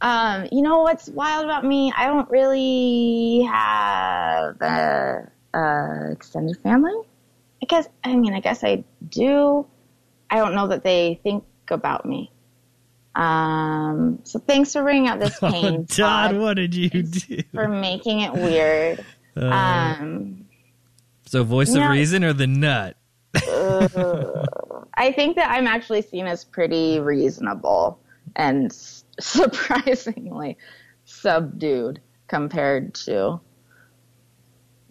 [0.00, 1.92] Um, you know what's wild about me?
[1.96, 6.92] I don't really have a, a extended family.
[7.62, 7.88] I guess.
[8.04, 9.66] I mean, I guess I do.
[10.30, 12.30] I don't know that they think about me.
[13.14, 17.42] Um, so thanks for bringing up this Oh, pain, Todd, Todd, what did you do?
[17.54, 19.04] for making it weird.
[19.38, 20.46] Uh, Um,
[21.26, 21.84] so, voice no.
[21.84, 22.96] of reason or the nut?
[24.94, 27.98] I think that I'm actually seen as pretty reasonable
[28.36, 30.56] and s- surprisingly
[31.04, 33.40] subdued compared to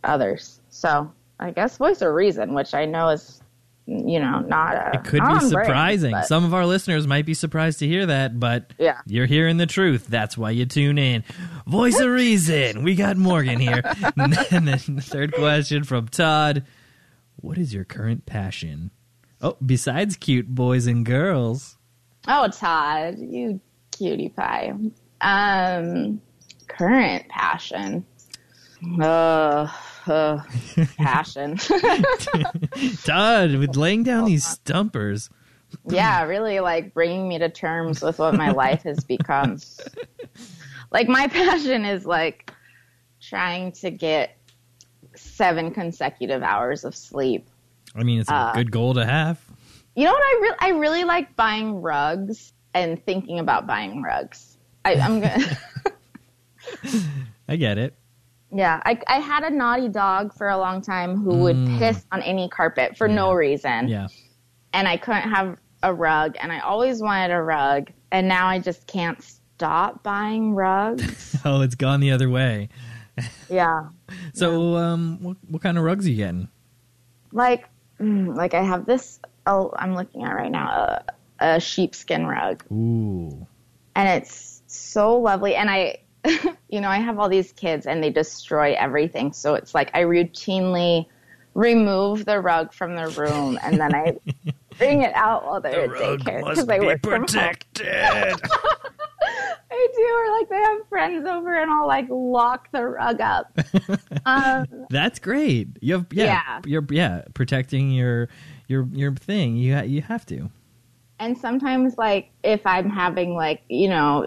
[0.04, 0.60] others.
[0.70, 3.42] So I guess voice of reason, which I know is,
[3.88, 4.92] you know, not a.
[5.00, 6.12] It could be surprising.
[6.12, 9.00] but- Some of our listeners might be surprised to hear that, but Yeah.
[9.06, 10.08] you're hearing the truth.
[10.08, 11.24] That's why you tune in.
[11.68, 12.84] Voice of reason.
[12.84, 13.82] We got Morgan here.
[14.18, 16.66] and then the third question from Todd
[17.38, 18.92] What is your current passion?
[19.42, 21.78] Oh, besides cute boys and girls.
[22.28, 23.60] Oh, Todd, you
[23.98, 24.74] cutie pie.
[25.22, 26.22] Um,
[26.68, 28.06] current passion.
[29.02, 29.68] Uh,
[30.08, 30.40] uh,
[30.98, 31.58] passion.
[33.04, 35.30] Todd, with laying down these stumpers.
[35.90, 39.58] yeah, really like bringing me to terms with what my life has become.
[40.92, 42.52] like my passion is like
[43.22, 44.38] trying to get
[45.16, 47.48] seven consecutive hours of sleep.
[47.96, 49.40] I mean, it's a Uh, good goal to have.
[49.96, 50.22] You know what?
[50.22, 54.58] I really, I really like buying rugs and thinking about buying rugs.
[54.84, 55.58] I, I'm gonna.
[57.48, 57.96] I get it.
[58.54, 61.80] Yeah, I, I had a naughty dog for a long time who would Mm.
[61.80, 63.88] piss on any carpet for no reason.
[63.88, 64.08] Yeah.
[64.74, 67.92] And I couldn't have a rug, and I always wanted a rug.
[68.12, 71.36] And now I just can't stop buying rugs.
[71.46, 72.70] Oh, it's gone the other way.
[73.50, 73.90] yeah.
[74.34, 76.50] So, um, what, what kind of rugs are you getting?
[77.32, 77.68] Like,
[78.00, 81.04] mm, like I have this, oh, I'm looking at right now, a,
[81.40, 82.64] a sheepskin rug.
[82.72, 83.46] Ooh.
[83.96, 85.56] And it's so lovely.
[85.56, 85.98] And I,
[86.70, 89.32] you know, I have all these kids and they destroy everything.
[89.34, 91.06] So it's like I routinely
[91.54, 94.18] remove the rug from the room and then I
[94.78, 97.56] bring it out while they're at daycare because I work from home.
[99.78, 103.58] I do, or like they have friends over and I'll like lock the rug up.
[104.26, 105.70] um, That's great.
[105.82, 106.62] You have yeah, Yeah.
[106.66, 108.30] you're yeah protecting your
[108.68, 109.58] your your thing.
[109.58, 110.50] You ha- you have to.
[111.20, 114.26] And sometimes like if I'm having like you know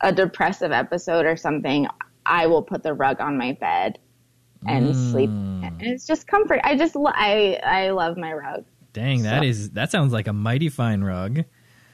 [0.00, 1.86] a depressive episode or something,
[2.26, 3.98] I will put the rug on my bed
[4.66, 5.30] and sleep.
[5.30, 6.60] And it's just comfort.
[6.64, 8.64] I just lo- I I love my rug.
[8.92, 11.44] Dang, that So- is that sounds like a mighty fine rug.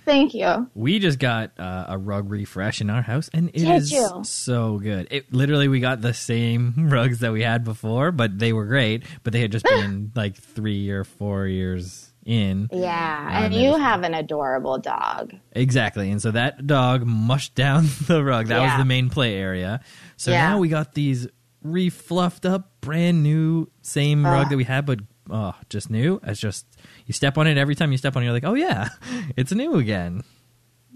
[0.04, 0.70] Thank you.
[0.76, 4.20] We just got uh, a rug refresh in our house, and it Did is you?
[4.22, 5.08] so good.
[5.10, 9.02] It literally we got the same rugs that we had before, but they were great.
[9.24, 12.68] But they had just been like three or four years in.
[12.72, 15.32] Yeah, Um, and you have an adorable dog.
[15.52, 16.10] Exactly.
[16.10, 18.48] And so that dog mushed down the rug.
[18.48, 19.80] That was the main play area.
[20.16, 20.50] So Yeah.
[20.50, 21.28] now we got these
[21.64, 24.32] refluffed up, brand new, same Ugh.
[24.32, 25.00] rug that we had, but
[25.30, 26.20] oh, just new.
[26.24, 26.66] It's just
[27.06, 28.88] you step on it every time you step on it, you're like, oh yeah,
[29.36, 30.22] it's new again.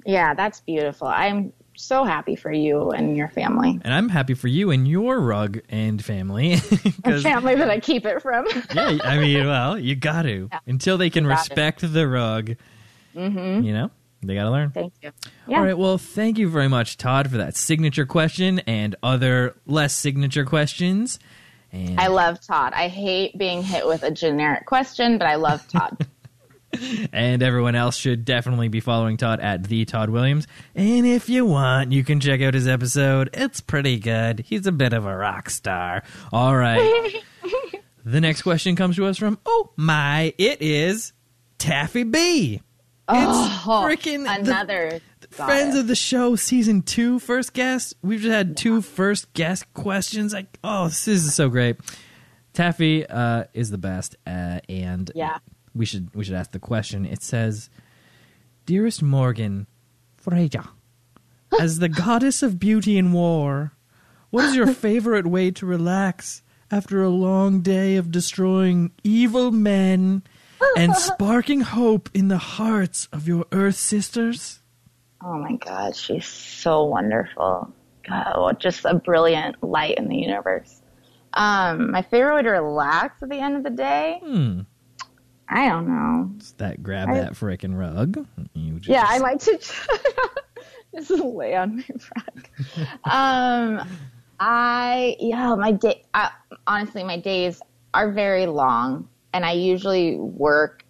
[0.06, 1.06] Yeah, that's beautiful.
[1.08, 3.80] I'm so happy for you and your family.
[3.84, 6.56] And I'm happy for you and your rug and family.
[7.04, 8.46] 'Cause- family that I keep it from.
[8.74, 10.58] yeah, I mean, well, you got to Yeah.
[10.66, 11.32] until they can Got it.
[11.34, 12.56] respect the rug.
[13.14, 13.90] hmm You know,
[14.22, 14.70] they got to learn.
[14.70, 15.10] Thank you.
[15.46, 15.58] Yeah.
[15.58, 15.76] All right.
[15.76, 21.18] Well, thank you very much, Todd, for that signature question and other less signature questions.
[21.72, 22.72] And I love Todd.
[22.74, 26.06] I hate being hit with a generic question, but I love Todd.
[27.12, 30.46] And everyone else should definitely be following Todd at the Todd Williams.
[30.74, 33.30] And if you want, you can check out his episode.
[33.32, 34.40] It's pretty good.
[34.40, 36.02] He's a bit of a rock star.
[36.32, 37.14] All right.
[38.04, 41.12] the next question comes to us from oh my, it is
[41.58, 42.60] Taffy B.
[43.08, 45.00] oh, freaking the- another
[45.30, 45.80] Friends goddess.
[45.80, 47.94] of the show, season two, first guest.
[48.02, 50.32] We've just had two first guest questions.
[50.32, 51.76] Like, oh, this is so great.
[52.52, 55.38] Taffy uh, is the best, uh, and Yeah.
[55.74, 57.04] We should we should ask the question.
[57.06, 57.70] It says,
[58.66, 59.66] "Dearest Morgan,
[60.16, 60.68] Freya,
[61.60, 63.72] as the goddess of beauty and war,
[64.30, 70.22] what is your favorite way to relax after a long day of destroying evil men
[70.76, 74.58] and sparking hope in the hearts of your Earth sisters?"
[75.22, 77.70] Oh my God, she's so wonderful.
[78.08, 80.80] God, just a brilliant light in the universe.
[81.34, 84.60] Um, my favorite way to relax at the end of the day, Hmm.
[85.50, 86.30] I don't know.
[86.36, 88.24] It's that grab I- that frickin' rug.
[88.54, 89.58] You just, Yeah, I like to
[90.94, 91.84] just lay on my
[92.16, 92.48] rug.
[93.04, 93.88] um,
[94.38, 96.04] I yeah, my day.
[96.14, 96.30] Uh,
[96.66, 97.60] honestly, my days
[97.92, 100.84] are very long, and I usually work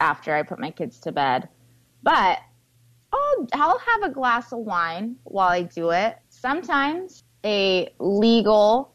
[0.00, 1.48] after I put my kids to bed.
[2.02, 2.40] But
[3.12, 6.18] I'll I'll have a glass of wine while I do it.
[6.28, 8.92] Sometimes a legal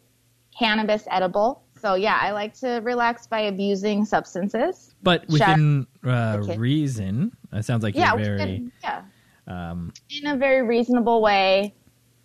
[0.57, 1.60] cannabis edible.
[1.81, 4.93] So yeah, I like to relax by abusing substances.
[5.01, 7.35] but within uh, reason.
[7.51, 8.37] It sounds like yeah, you're very.
[8.57, 9.01] can- yeah.
[9.47, 11.73] Um, in a very reasonable way.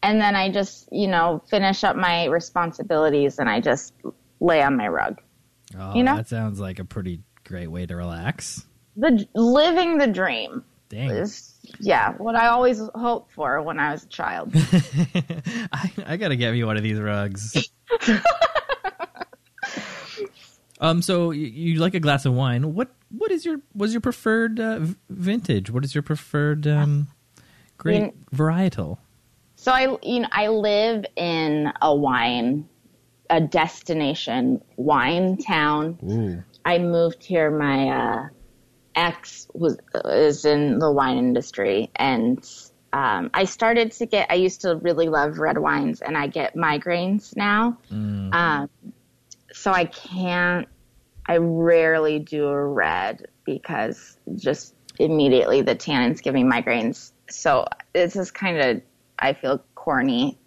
[0.03, 3.95] And then I just, you know, finish up my responsibilities and I just
[4.41, 5.21] lay on my rug.
[5.77, 6.17] oh, You know?
[6.17, 8.67] that sounds like a pretty great way to relax.
[8.97, 11.11] The living the dream Dang.
[11.11, 14.53] is, yeah, what I always hoped for when I was a child.
[14.55, 17.57] I, I gotta get me one of these rugs.
[20.81, 21.03] um.
[21.03, 22.75] So you, you like a glass of wine?
[22.75, 25.71] What What is your Was your preferred uh, vintage?
[25.71, 27.09] What is your preferred um,
[27.79, 28.99] great mean- varietal?
[29.57, 32.69] so I, you know, I live in a wine,
[33.31, 35.99] a destination wine town.
[36.05, 36.45] Ooh.
[36.65, 37.51] I moved here.
[37.51, 38.29] My uh,
[38.95, 42.39] ex was is in the wine industry, and
[42.93, 44.31] um, I started to get.
[44.31, 47.79] I used to really love red wines, and I get migraines now.
[47.91, 48.35] Mm.
[48.35, 48.71] Um,
[49.57, 50.69] so I can't.
[51.27, 57.13] I rarely do a red because just immediately the tannins give me migraines.
[57.31, 58.83] So this is kind of.
[59.19, 60.39] I feel corny.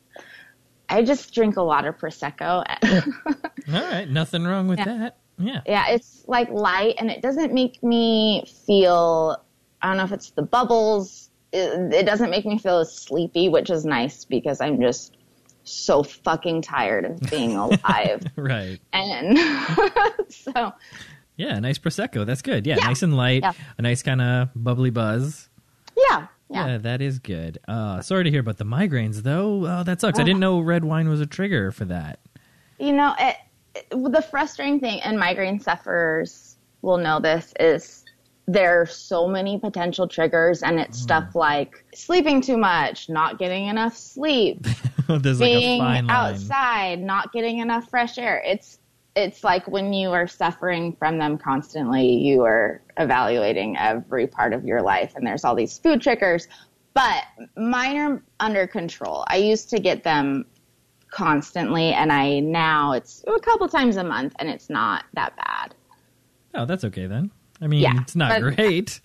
[0.90, 2.64] I just drink a lot of prosecco.
[3.74, 4.08] All right.
[4.08, 4.86] Nothing wrong with Yeah.
[4.86, 5.18] that.
[5.40, 5.62] Yeah.
[5.66, 9.38] Yeah, it's like light and it doesn't make me feel,
[9.82, 11.32] I don't know if it's the bubbles.
[11.52, 15.16] It, it doesn't make me feel as sleepy, which is nice because I'm just
[15.72, 18.24] so fucking tired of being alive.
[18.36, 18.80] Right.
[18.94, 19.38] and
[20.30, 20.74] so,
[21.38, 22.26] Yeah, nice prosecco.
[22.26, 22.66] That's good.
[22.68, 22.88] Yeah, Yeah.
[22.88, 23.44] nice and light.
[23.44, 23.54] Yeah.
[23.78, 25.50] A nice kind of bubbly buzz.
[25.96, 26.68] yeah, yeah.
[26.68, 27.60] Yeah, that is good.
[27.68, 29.66] Uh, sorry to hear about the migraines, though.
[29.68, 30.20] Oh, that sucks.
[30.20, 32.20] I didn't know red wine was a trigger for that.
[32.80, 33.36] You know, it,
[33.76, 38.04] it, the frustrating thing, and migraine sufferers will know this, is
[38.54, 41.36] there are so many potential triggers, and it's stuff mm.
[41.36, 44.66] like sleeping too much, not getting enough sleep,
[45.08, 46.10] There's like a being fine line.
[46.10, 48.42] outside, not getting enough fresh air.
[48.44, 48.80] It's
[49.16, 54.66] it's like when you are suffering from them constantly, you are evaluating every part of
[54.66, 56.48] your life, and there's all these food triggers.
[56.96, 57.26] But
[57.56, 59.26] mine are under control.
[59.28, 60.46] I used to get them
[61.12, 65.76] constantly, and I now it's a couple times a month, and it's not that bad.
[66.56, 67.30] Oh, that's okay then.
[67.62, 69.00] I mean, Yeah, it's not great.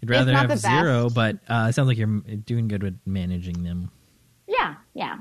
[0.00, 2.06] You'd rather have zero, but uh, it sounds like you're
[2.44, 3.90] doing good with managing them.
[4.46, 5.18] Yeah, yeah.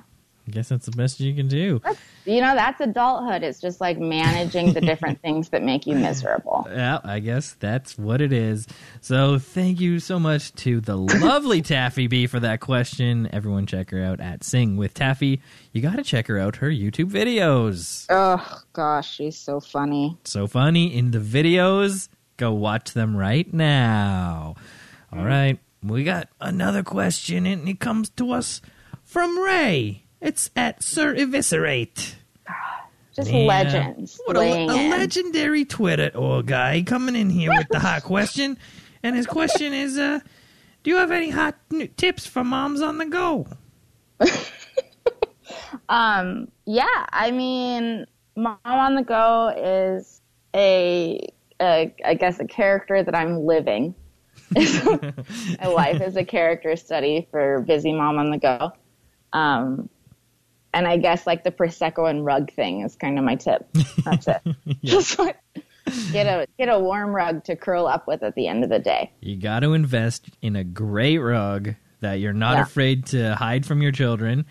[0.47, 1.81] I guess that's the best you can do.
[2.25, 3.41] You know, that's adulthood.
[3.41, 6.67] It's just like managing the different things that make you miserable.
[6.69, 8.67] Yeah, I guess that's what it is.
[9.01, 13.27] So thank you so much to the lovely Taffy B for that question.
[13.33, 15.41] Everyone check her out at Sing with Taffy.
[15.71, 18.05] You got to check her out her YouTube videos.
[18.09, 20.15] Oh gosh, she's so funny.
[20.25, 22.07] So funny in the videos.
[22.37, 24.55] Go watch them right now.
[25.11, 28.61] All right, we got another question, and it comes to us
[29.03, 30.03] from Ray.
[30.21, 32.15] It's at Sir Eviscerate.
[33.15, 37.79] Just Man, legends What a, a legendary Twitter or guy coming in here with the
[37.79, 38.57] hot question.
[39.03, 40.19] And his question is uh
[40.83, 43.47] Do you have any hot n- tips for moms on the go?
[45.89, 48.05] Um, yeah, I mean,
[48.35, 50.21] Mom on the Go is
[50.55, 51.27] a,
[51.61, 53.95] a I guess, a character that I'm living.
[54.55, 58.71] My life is a character study for busy mom on the go.
[59.33, 59.89] Um,
[60.73, 63.65] and I guess like the prosecco and rug thing is kind of my tip.
[64.03, 64.41] That's it.
[64.83, 65.37] Just like,
[66.11, 68.79] get a get a warm rug to curl up with at the end of the
[68.79, 69.11] day.
[69.21, 72.63] You got to invest in a great rug that you're not Yeah.
[72.63, 74.45] afraid to hide from your children.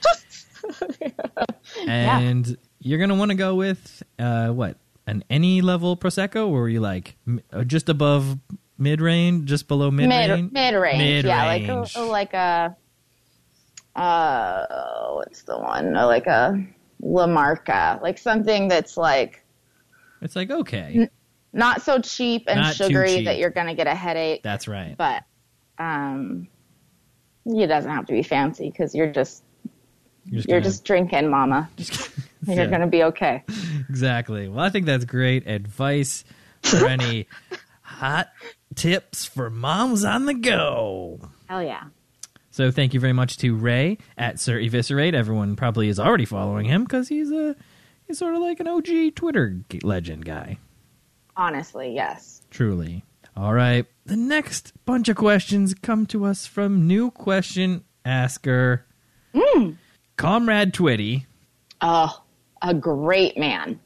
[1.87, 4.77] and you're going to want to go with uh, what?
[5.07, 8.39] An any level prosecco or were you like m- uh, just above
[8.79, 10.51] mid range, just below mid range?
[10.53, 12.77] Mid range, yeah, like a, like a
[13.97, 15.95] uh, what's the one?
[15.97, 16.59] Uh, Like a
[17.01, 19.45] La Marca, like something that's like
[20.23, 21.09] It's like okay.
[21.53, 23.25] not so cheap and Not sugary cheap.
[23.27, 24.97] that you're gonna get a headache, That's right.
[24.97, 25.23] but
[25.79, 26.49] um,
[27.47, 29.43] it doesn't have to be fancy because you're just
[30.25, 31.69] You're just you're gonna- just drinking, Mama.
[32.47, 32.67] You're Yeah.
[32.67, 33.43] gonna be okay.
[33.89, 34.49] Exactly.
[34.49, 36.25] Well, I think that's great advice
[36.63, 37.27] for any
[37.83, 38.29] hot
[38.75, 41.21] tips for moms on the go.
[41.49, 41.85] Hell yeah.
[42.51, 45.15] So thank you very much to Ray at Sir Eviscerate.
[45.15, 47.57] Everyone probably is already following him because he's a
[48.07, 50.59] he's sort of like an OG Twitter legend guy.
[51.37, 52.43] Honestly, yes.
[52.51, 53.05] Truly.
[53.37, 53.87] All right.
[54.07, 58.85] The next bunch of questions come to us from new question asker,
[59.35, 59.71] hmm.
[60.17, 61.25] Comrade Twitty.
[61.81, 62.23] Oh,
[62.63, 63.81] a great man.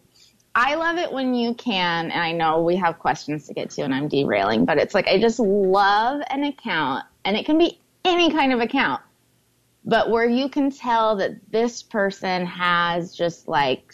[0.55, 3.83] I love it when you can, and I know we have questions to get to,
[3.83, 7.81] and I'm derailing, but it's like I just love an account, and it can be
[8.05, 9.03] any kind of account,
[9.85, 13.93] but where you can tell that this person has just like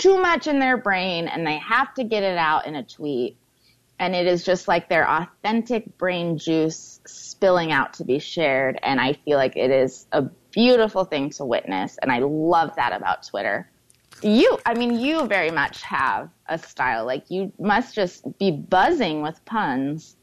[0.00, 3.36] too much in their brain and they have to get it out in a tweet.
[3.98, 8.78] And it is just like their authentic brain juice spilling out to be shared.
[8.82, 11.98] And I feel like it is a beautiful thing to witness.
[12.00, 13.70] And I love that about Twitter.
[14.22, 17.04] You, I mean, you very much have a style.
[17.06, 20.16] Like you must just be buzzing with puns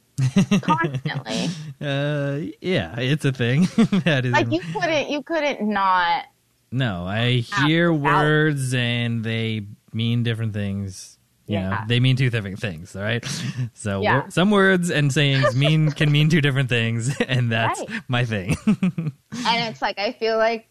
[0.62, 1.50] constantly.
[1.80, 3.62] Uh, yeah, it's a thing.
[4.04, 6.26] that is like you couldn't, you couldn't not.
[6.72, 7.34] No, I
[7.68, 11.20] hear words and they mean different things.
[11.46, 11.86] You know, Yeah.
[11.88, 13.24] they mean two different things, all right?
[13.76, 14.22] So Yeah.
[14.22, 18.02] wor- some words and sayings mean can mean two different things, and that's Right.
[18.08, 18.58] my thing.
[18.68, 19.14] And
[19.72, 20.68] it's like I feel like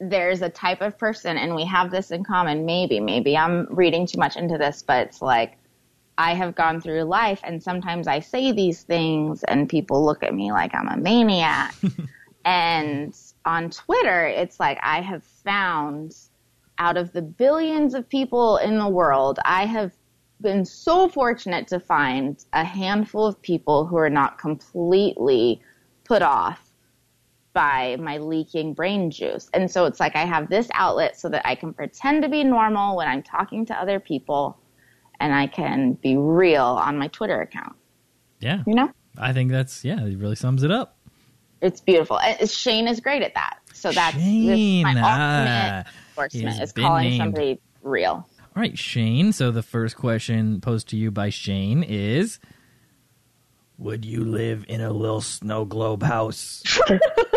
[0.00, 2.64] there's a type of person, and we have this in common.
[2.64, 5.58] Maybe, maybe I'm reading too much into this, but it's like
[6.16, 10.34] I have gone through life, and sometimes I say these things, and people look at
[10.34, 11.74] me like I'm a maniac.
[12.44, 16.16] and on Twitter, it's like I have found
[16.78, 19.92] out of the billions of people in the world, I have
[20.40, 25.60] been so fortunate to find a handful of people who are not completely
[26.04, 26.69] put off
[27.52, 29.50] by my leaking brain juice.
[29.52, 32.44] And so it's like I have this outlet so that I can pretend to be
[32.44, 34.58] normal when I'm talking to other people
[35.18, 37.76] and I can be real on my Twitter account.
[38.40, 38.90] yeah, You know?
[39.18, 40.96] I think that's yeah, it really sums it up.
[41.60, 42.18] It's beautiful.
[42.18, 43.58] And Shane is great at that.
[43.74, 45.84] So that's Shane, my ah,
[46.16, 47.20] ultimate endorsement is calling named.
[47.20, 48.26] somebody real.
[48.56, 49.32] All right, Shane.
[49.32, 52.38] So the first question posed to you by Shane is
[53.78, 56.62] Would you live in a little snow globe house?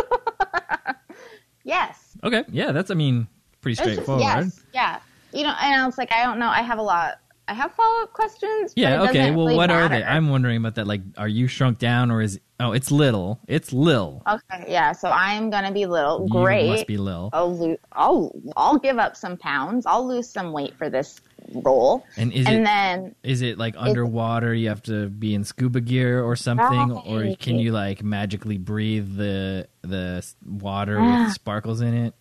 [1.63, 2.17] Yes.
[2.23, 3.27] okay, yeah, that's I mean
[3.61, 4.21] pretty just- straightforward.
[4.23, 4.63] yes.
[4.73, 4.99] Yeah.
[5.33, 6.47] You know, and I was like, I don't know.
[6.49, 7.19] I have a lot.
[7.47, 8.71] I have follow up questions.
[8.75, 9.31] Yeah, okay.
[9.31, 10.03] Well, really what are they?
[10.03, 10.87] I'm wondering about that.
[10.87, 13.39] Like, are you shrunk down or is oh, it's little.
[13.47, 14.21] It's Lil.
[14.29, 14.93] Okay, yeah.
[14.93, 16.23] So I'm gonna be little.
[16.25, 16.67] You Great.
[16.69, 17.31] must be Lil.
[17.33, 17.77] I'll lose.
[17.91, 19.85] I'll I'll give up some pounds.
[19.85, 21.19] I'll lose some weight for this
[21.55, 22.05] role.
[22.17, 24.53] And is and it then is it like underwater?
[24.53, 29.15] You have to be in scuba gear or something, or can you like magically breathe
[29.15, 31.25] the the water Ah.
[31.25, 32.13] with sparkles in it?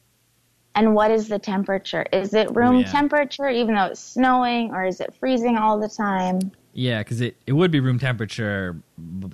[0.74, 2.06] and what is the temperature?
[2.12, 2.90] Is it room yeah.
[2.90, 6.50] temperature even though it's snowing, or is it freezing all the time?
[6.72, 8.82] Yeah, because it it would be room temperature,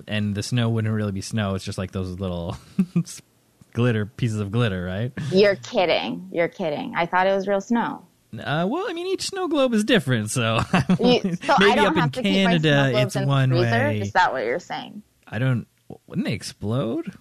[0.07, 1.55] and the snow wouldn't really be snow.
[1.55, 2.57] It's just like those little
[3.73, 5.13] glitter pieces of glitter, right?
[5.31, 6.27] You're kidding.
[6.33, 6.93] You're kidding.
[6.95, 8.05] I thought it was real snow.
[8.31, 10.57] Uh, well, I mean, each snow globe is different, so
[10.99, 13.27] You, so maybe I don't up in have to keep my snow Canada, it's in
[13.27, 13.63] one freezer?
[13.69, 14.01] way.
[14.01, 15.01] Is that what you're saying?
[15.27, 15.65] I don't.
[16.07, 17.11] Wouldn't they explode?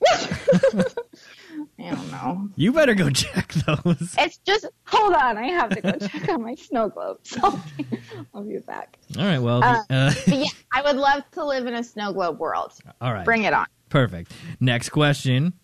[0.06, 2.48] I don't know.
[2.56, 4.14] You better go check those.
[4.18, 5.36] It's just hold on.
[5.38, 7.36] I have to go check on my snow globes.
[7.42, 7.86] I'll be,
[8.34, 8.96] I'll be back.
[9.18, 9.38] All right.
[9.38, 12.72] Well, Uh, uh, yeah, I would love to live in a snow globe world.
[13.00, 13.24] all right.
[13.24, 13.66] Bring it on.
[13.88, 14.32] Perfect.
[14.60, 15.54] Next question.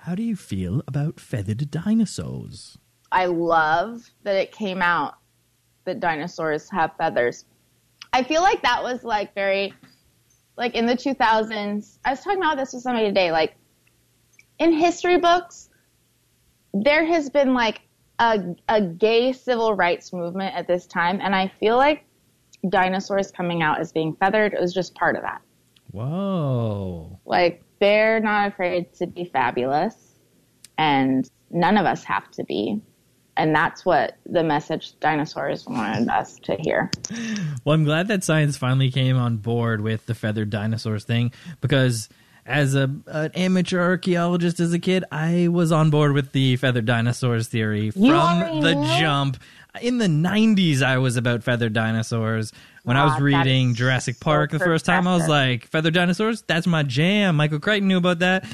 [0.00, 2.78] How do you feel about feathered dinosaurs?
[3.12, 5.14] I love that it came out
[5.84, 7.44] that dinosaurs have feathers.
[8.12, 9.74] I feel like that was like very
[10.56, 13.32] like in the 2000s, I was talking about this with somebody today.
[13.32, 13.54] Like
[14.58, 15.70] in history books,
[16.74, 17.80] there has been like
[18.18, 22.04] a, a gay civil rights movement at this time, and I feel like
[22.68, 25.40] dinosaurs coming out as being feathered was just part of that.
[25.92, 27.18] Whoa.
[27.24, 30.16] Like they're not afraid to be fabulous,
[30.76, 32.82] and none of us have to be.
[33.40, 36.90] And that's what the message dinosaurs wanted us to hear.
[37.64, 41.32] Well, I'm glad that science finally came on board with the feathered dinosaurs thing
[41.62, 42.10] because
[42.44, 46.84] as a an amateur archaeologist as a kid, I was on board with the feathered
[46.84, 49.38] dinosaurs theory from the jump.
[49.80, 52.52] In the 90s, I was about feathered dinosaurs.
[52.82, 56.42] When I was reading Jurassic so Park the first time, I was like, feathered dinosaurs?
[56.42, 57.36] That's my jam.
[57.36, 58.44] Michael Crichton knew about that.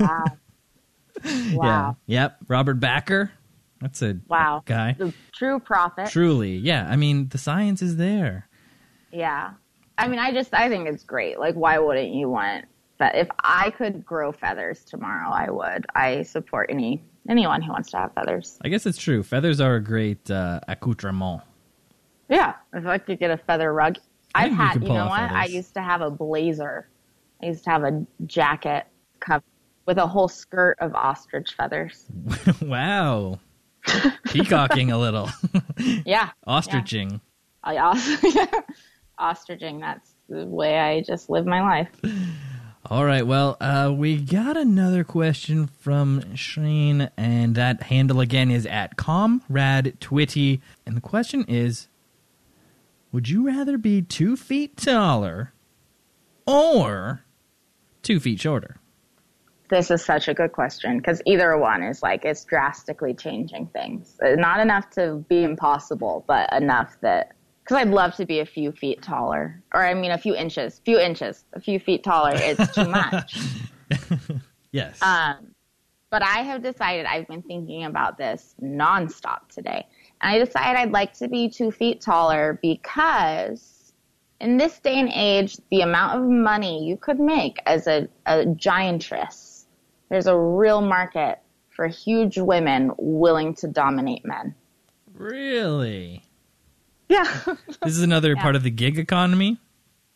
[0.00, 0.24] Wow.
[1.24, 1.92] Yeah.
[2.06, 2.36] Yep.
[2.48, 3.30] Robert Bakker.
[3.82, 4.62] That's a Wow.
[4.64, 4.94] guy.
[4.96, 6.08] The true prophet.
[6.08, 6.56] Truly.
[6.56, 6.86] Yeah.
[6.88, 8.48] I mean, the science is there.
[9.12, 9.50] Yeah.
[9.98, 11.38] I mean, I just, I think it's great.
[11.38, 12.64] Like, why wouldn't you want
[12.98, 13.14] that?
[13.16, 15.84] If I could grow feathers tomorrow, I would.
[15.94, 18.58] I support any, anyone who wants to have feathers.
[18.64, 19.22] I guess it's true.
[19.22, 21.42] Feathers are a great uh, accoutrement.
[22.28, 22.54] Yeah.
[22.72, 23.98] If I could get a feather rug.
[24.34, 25.20] I I've think you had, you know what?
[25.30, 26.88] I used to have a blazer.
[27.42, 28.86] I used to have a jacket
[29.20, 29.42] covered
[29.84, 32.06] with a whole skirt of ostrich feathers.
[32.62, 33.38] wow.
[34.24, 35.28] Peacocking a little.
[36.04, 36.30] Yeah.
[36.46, 37.20] Ostriching.
[37.64, 38.28] I also,
[39.18, 39.80] ostriching.
[39.80, 41.88] That's the way I just live my life.
[42.86, 43.26] All right.
[43.26, 49.98] Well, uh, we got another question from Shane, and that handle again is at Comrade
[50.00, 50.60] Twitty.
[50.86, 51.88] And the question is
[53.10, 55.52] Would you rather be two feet taller
[56.46, 57.24] or
[58.02, 58.76] two feet shorter?
[59.72, 64.18] This is such a good question because either one is like it's drastically changing things.
[64.22, 67.32] Uh, Not enough to be impossible, but enough that
[67.64, 70.82] because I'd love to be a few feet taller, or I mean a few inches,
[70.84, 72.32] few inches, a few feet taller.
[72.34, 73.38] It's too much.
[74.72, 75.00] Yes.
[75.00, 75.54] Um,
[76.10, 79.86] but I have decided I've been thinking about this nonstop today,
[80.20, 83.94] and I decided I'd like to be two feet taller because
[84.38, 88.44] in this day and age, the amount of money you could make as a, a
[88.44, 89.51] giantress,
[90.12, 91.38] there's a real market
[91.70, 94.54] for huge women willing to dominate men.
[95.14, 96.22] really?
[97.08, 97.24] Yeah.
[97.82, 99.58] This is another part of the gig economy?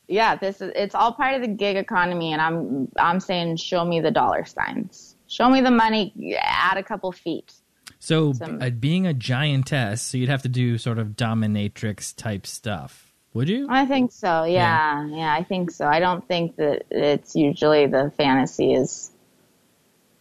[0.09, 3.85] yeah, this is it's all part of the gig economy and I'm I'm saying show
[3.85, 5.17] me the dollar signs.
[5.29, 7.53] Show me the money, add a couple feet.
[7.99, 12.47] So, Some- uh, being a giantess, so you'd have to do sort of dominatrix type
[12.47, 13.67] stuff, would you?
[13.69, 14.45] I think so.
[14.45, 15.87] Yeah, yeah, I think so.
[15.87, 19.11] I don't think that it's usually the fantasy is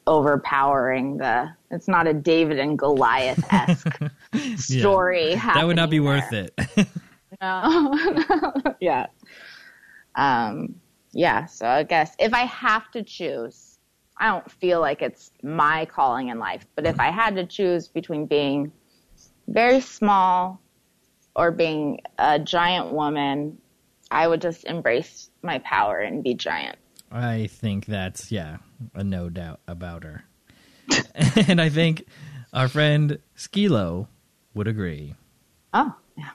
[0.08, 1.50] overpowering the.
[1.72, 4.00] It's not a David and Goliath esque
[4.58, 5.36] story.
[5.36, 6.88] That would not be happening worth it.
[7.42, 7.94] No.
[8.80, 9.08] yeah.
[10.16, 10.76] Um.
[11.12, 11.48] Yeah.
[11.48, 13.78] So I guess if I have to choose,
[14.18, 16.66] I don't feel like it's my calling in life.
[16.76, 18.72] But if I had to choose between being
[19.48, 20.62] very small
[21.36, 23.58] or being a giant woman,
[24.12, 26.78] I would just embrace my power and be giant.
[27.16, 28.58] I think that's yeah,
[28.94, 30.26] a no doubt about her.
[31.48, 32.06] and I think
[32.52, 34.10] our friend Skee-Lo
[34.54, 35.16] would agree.
[35.74, 36.32] Oh, yeah.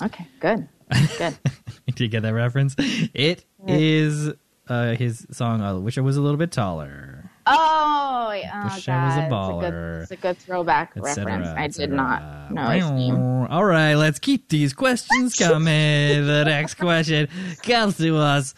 [0.00, 0.68] Okay, good.
[1.18, 1.36] Good.
[1.86, 2.76] Did you get that reference?
[2.78, 4.32] It is
[4.68, 5.62] uh, his song.
[5.62, 7.28] I wish I was a little bit taller.
[7.46, 8.52] Oh, yeah.
[8.54, 9.62] oh I was a baller.
[9.62, 11.48] It's a good, it's a good throwback cetera, reference.
[11.48, 13.16] I did not know his name.
[13.16, 16.24] All right, let's keep these questions coming.
[16.24, 17.28] the next question
[17.64, 18.54] comes to us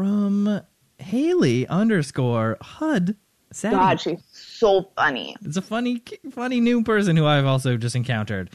[0.00, 0.62] from
[0.98, 3.16] Hayley underscore Hud.
[3.52, 3.76] Savvy.
[3.76, 5.36] God, she's so funny.
[5.44, 8.48] It's a funny, funny new person who I've also just encountered.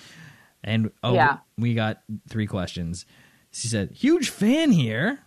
[0.64, 1.38] And oh, Yeah.
[1.56, 3.06] we got three questions.
[3.52, 5.20] She said, "Huge fan here."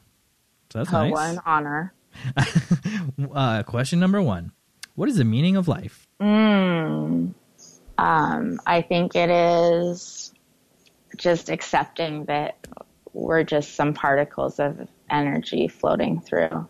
[0.73, 1.13] So that's Oh, nice.
[1.13, 1.95] what an honor.
[3.33, 4.51] Uh, question number one:
[4.97, 6.09] What is the meaning of life?
[6.19, 7.35] Um,
[7.99, 10.33] I think it is
[11.17, 12.57] just accepting that
[13.13, 16.67] we're just some particles of energy floating through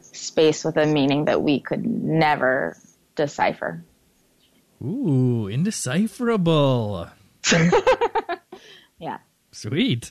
[0.00, 2.76] space with a meaning that we could never
[3.16, 3.84] decipher.
[4.82, 7.08] Ooh, indecipherable.
[8.98, 9.18] Yeah.
[9.52, 10.10] Sweet.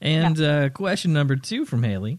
[0.00, 2.18] And uh, question number two from Hayley.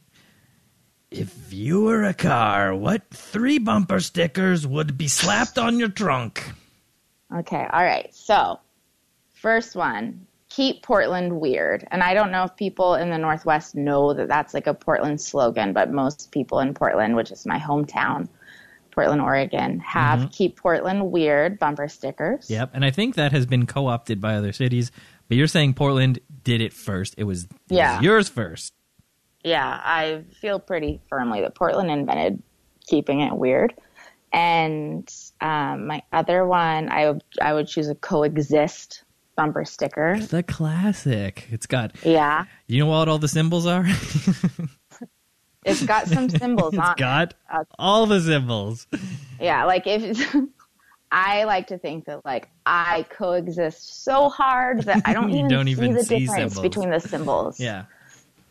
[1.11, 6.43] If you were a car, what three bumper stickers would be slapped on your trunk?
[7.33, 7.65] Okay.
[7.71, 8.13] All right.
[8.13, 8.59] So,
[9.35, 11.87] first one, keep Portland weird.
[11.91, 15.19] And I don't know if people in the Northwest know that that's like a Portland
[15.21, 18.27] slogan, but most people in Portland, which is my hometown,
[18.91, 22.49] Portland, Oregon, have keep Portland weird bumper stickers.
[22.49, 22.71] Yep.
[22.73, 24.91] And I think that has been co opted by other cities.
[25.27, 27.13] But you're saying Portland did it first.
[27.17, 28.01] It was, it was Yeah.
[28.01, 28.73] yours first.
[29.43, 32.41] yeah, I feel pretty firmly that Portland invented
[32.87, 33.73] keeping it weird.
[34.33, 39.03] And um, my other one, I I would choose a coexist
[39.37, 40.19] bumper sticker.
[40.19, 41.47] The classic.
[41.51, 41.95] It's got.
[42.03, 43.85] Yeah, You know what all the symbols are?
[45.65, 46.91] it's got some symbols it's on.
[46.91, 46.97] it.
[46.97, 48.87] got Uh, all the symbols.
[49.39, 50.35] Yeah, like if
[51.11, 55.65] I like to think that like I coexist so hard that I don't even don't
[55.65, 56.61] see even the see difference symbols.
[56.61, 57.59] between the symbols.
[57.59, 57.85] Yeah.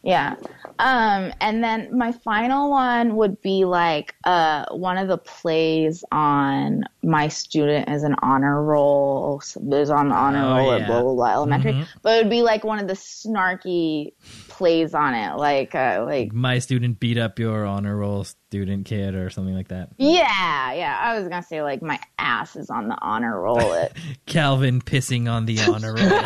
[0.07, 0.37] Yeah.
[0.79, 6.85] Um, and then my final one would be like uh, one of the plays on
[7.03, 10.83] my student as an honor roll is on the honor Oh, roll yeah.
[10.85, 11.73] at blah blah blah elementary.
[11.73, 11.87] Mhm.
[12.03, 14.13] But it would be like one of the snarky
[14.49, 19.15] plays on it, like uh, like My student beat up your honor roll student kid
[19.17, 19.89] or something like that.
[19.99, 20.99] yeah, yeah.
[21.03, 23.73] I was gonna say like my ass is on the honor roll.
[23.73, 23.93] It
[24.27, 26.23] Calvin pissing on the honor roll.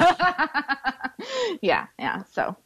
[1.63, 2.25] yeah, yeah.
[2.33, 2.57] So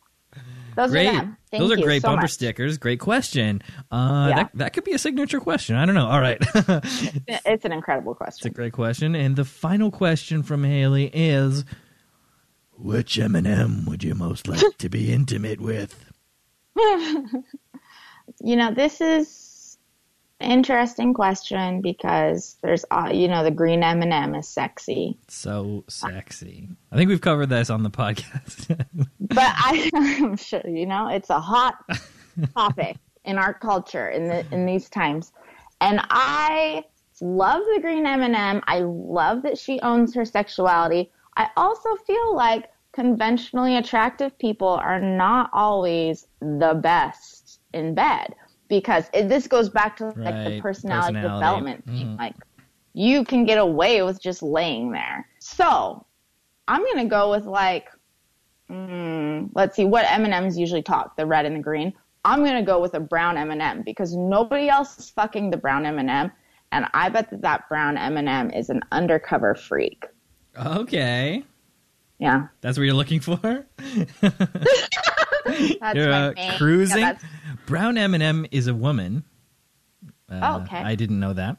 [0.76, 1.08] those great.
[1.08, 2.30] are Those are great so bumper much.
[2.32, 2.78] stickers.
[2.78, 3.62] Great question.
[3.90, 4.34] Uh, Yeah.
[4.36, 5.76] that, that could be a signature question.
[5.76, 6.06] I don't know.
[6.06, 6.38] All right.
[7.44, 8.46] it's an incredible question.
[8.48, 9.14] It's a great question.
[9.14, 11.64] And the final question from Hayley is
[12.76, 16.10] Which M&M would you most like to be intimate with?
[18.40, 19.28] You know, this is
[20.40, 25.84] interesting question because there's, uh, you know, the green M and m is sexy, So
[25.88, 26.68] sexy.
[26.92, 28.68] I think we've covered this on the podcast.
[29.20, 31.76] but I, I'm sure you know it's a hot
[32.54, 35.32] topic in our culture in the in these times,
[35.80, 36.84] and I
[37.20, 41.10] love the green M and m I love that she owns her sexuality.
[41.36, 48.34] I also feel like conventionally attractive people are not always the best in bed
[48.80, 50.14] because it, this goes back to like
[50.44, 51.20] the personality, personality.
[51.20, 52.06] development thing.
[52.08, 52.18] Mhm.
[52.18, 52.34] Like
[52.92, 55.26] you can get away with just laying there.
[55.40, 56.06] So
[56.68, 57.88] I'm gonna go with like,
[58.70, 61.92] mm, let's see, what M and M's usually talk, the red and the green.
[62.24, 65.56] I'm gonna go with a brown M and m because nobody else is fucking the
[65.58, 66.32] brown M and m
[66.72, 70.06] and I bet that that brown M and m is an undercover freak.
[70.66, 71.44] okay.
[72.20, 73.36] Yeah, That's what you're looking for?
[74.20, 76.98] that's You're uh, cruising.
[76.98, 77.24] yeah, that's-
[77.66, 79.24] Brown M&M is a woman.
[80.30, 80.78] Uh, Oh, okay.
[80.78, 81.58] I didn't know that,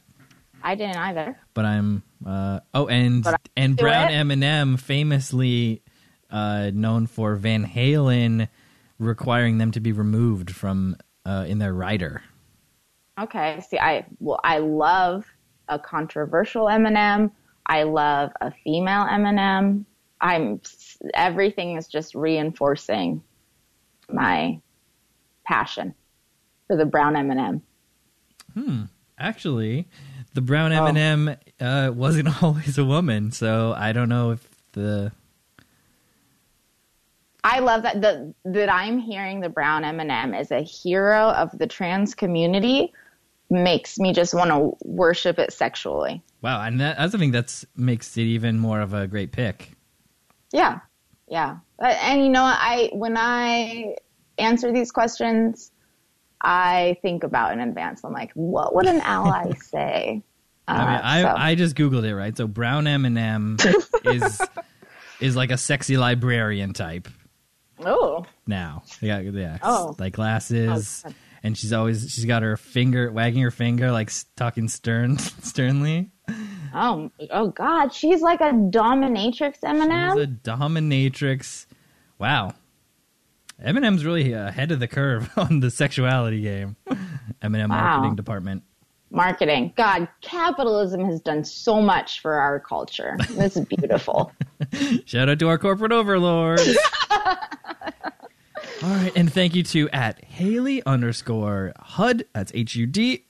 [0.63, 1.37] I didn't either.
[1.53, 2.03] but I'm.
[2.25, 3.25] Uh, oh, and
[3.55, 4.15] and Brown it.
[4.15, 5.83] M&M famously
[6.31, 8.47] uh, known for Van Halen
[8.97, 10.95] requiring them to be removed from
[11.25, 12.23] uh, in their rider.
[13.19, 13.61] Okay.
[13.69, 15.25] See, I well, I love
[15.67, 17.31] a controversial M&M.
[17.67, 19.85] I love a female M&M.
[20.21, 20.61] I'm
[21.13, 23.21] everything is just reinforcing
[24.09, 24.59] my
[25.45, 25.93] passion
[26.67, 27.61] for the brown M&M.
[29.17, 29.87] Actually,
[30.33, 30.85] the Brown Oh.
[30.85, 35.11] M&M uh, wasn't always a woman, so I don't know if the
[37.43, 41.67] I love that the, that I'm hearing the brown M&M as a hero of the
[41.67, 42.91] trans community
[43.51, 46.23] makes me just want to worship it sexually.
[46.41, 49.71] wow, and that, that's something that's makes it even more of a great pick.
[50.51, 50.79] Yeah,
[51.27, 51.57] yeah.
[51.79, 52.43] Uh, And you know.
[52.43, 53.95] I when I
[54.37, 55.71] answer these questions,
[56.41, 58.03] I think about in advance.
[58.03, 60.23] I'm like, what would an ally say?
[60.67, 62.35] I mean, Uh, I so- I just googled it right.
[62.35, 63.57] So brown M and M
[64.05, 64.41] is
[65.21, 67.07] is like a sexy librarian type
[67.85, 68.83] oh, now.
[69.01, 69.57] Yeah, yeah.
[69.61, 69.95] Oh.
[69.99, 71.11] like glasses, Oh,
[71.43, 76.09] and she's always she's got her finger wagging her finger like talking stern sternly.
[76.73, 80.17] oh, oh, God, she's like a dominatrix She's M&M.
[80.17, 81.67] a dominatrix.
[82.17, 82.53] Wow.
[83.63, 86.75] M&M's really uh, ahead of the curve on the sexuality game.
[87.41, 87.97] Eminem Wow.
[87.97, 88.63] marketing department.
[89.11, 89.71] Marketing.
[89.77, 93.15] God, capitalism has done so much for our culture.
[93.29, 94.31] This is beautiful.
[95.05, 96.77] Shout out to our corporate overlords.
[98.83, 103.25] All right, and thank you to at Hayley underscore Hud, that's H U D,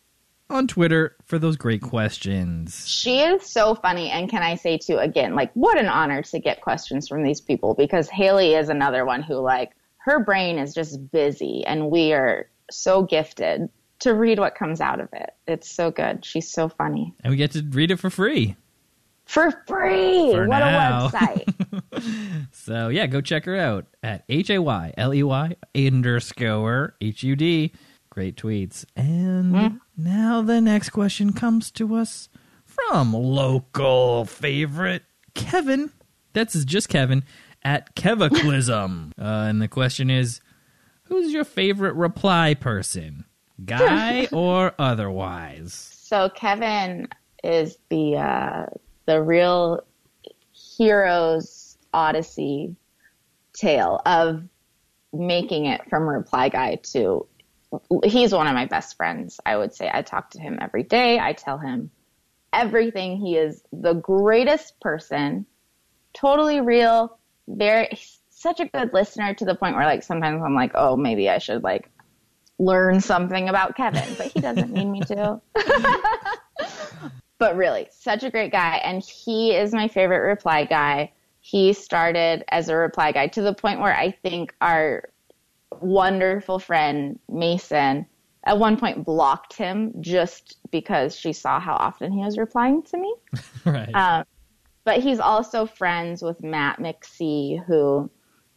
[0.50, 2.88] on Twitter for those great questions.
[2.88, 4.10] She is so funny.
[4.10, 7.42] And can I say too, again, like what an honor to get questions from these
[7.42, 9.72] people because Hayley is another one who like
[10.06, 15.00] her brain is just busy and we are so gifted to read what comes out
[15.00, 15.32] of it.
[15.48, 16.24] It's so good.
[16.24, 17.16] She's so funny.
[17.24, 18.56] And we get to read it for free.
[19.26, 20.32] For free.
[20.32, 21.08] For what now.
[21.08, 21.82] a website.
[22.52, 27.24] So yeah, go check her out at H A Y L E Y underscore H
[27.24, 27.72] U D.
[28.10, 28.86] Great tweets.
[28.96, 29.78] And mm-hmm.
[29.98, 32.30] now the next question comes to us
[32.64, 35.04] from local favorite
[35.36, 35.92] Kevin.
[36.34, 37.24] That's just Kevin
[37.66, 39.12] at Kevaclism.
[39.20, 40.40] uh, and the question is
[41.04, 43.26] Who's your favorite reply person?
[43.66, 45.96] Guy or otherwise?
[46.06, 47.08] so Kevin
[47.44, 48.66] is the uh,
[49.06, 49.84] the real
[50.54, 52.76] hero's odyssey
[53.54, 54.44] tale of
[55.14, 57.26] making it from reply guy to
[58.04, 59.40] he's one of my best friends.
[59.46, 61.20] I would say I talk to him every day.
[61.20, 61.90] I tell him
[62.54, 63.18] everything.
[63.18, 65.46] He is the greatest person,
[66.14, 67.18] totally real,
[67.48, 67.90] very
[68.30, 71.38] such a good listener to the point where like sometimes I'm like, oh, maybe I
[71.38, 71.90] should like
[72.60, 75.42] learn something about Kevin, but he doesn't need me to.
[77.38, 78.78] but really, such a great guy.
[78.78, 81.12] And he is my favorite reply guy.
[81.42, 85.10] He started as a reply guy to the point where I think our
[85.82, 88.06] wonderful friend Mason
[88.46, 92.98] at one point blocked him just because she saw how often he was replying to
[92.98, 93.16] me.
[93.66, 93.94] right.
[93.94, 94.26] Um,
[94.86, 98.10] but he's also friends with Matt McSee, who,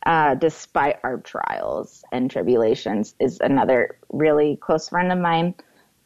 [0.06, 5.54] uh, despite our trials and tribulations, is another really close friend of mine.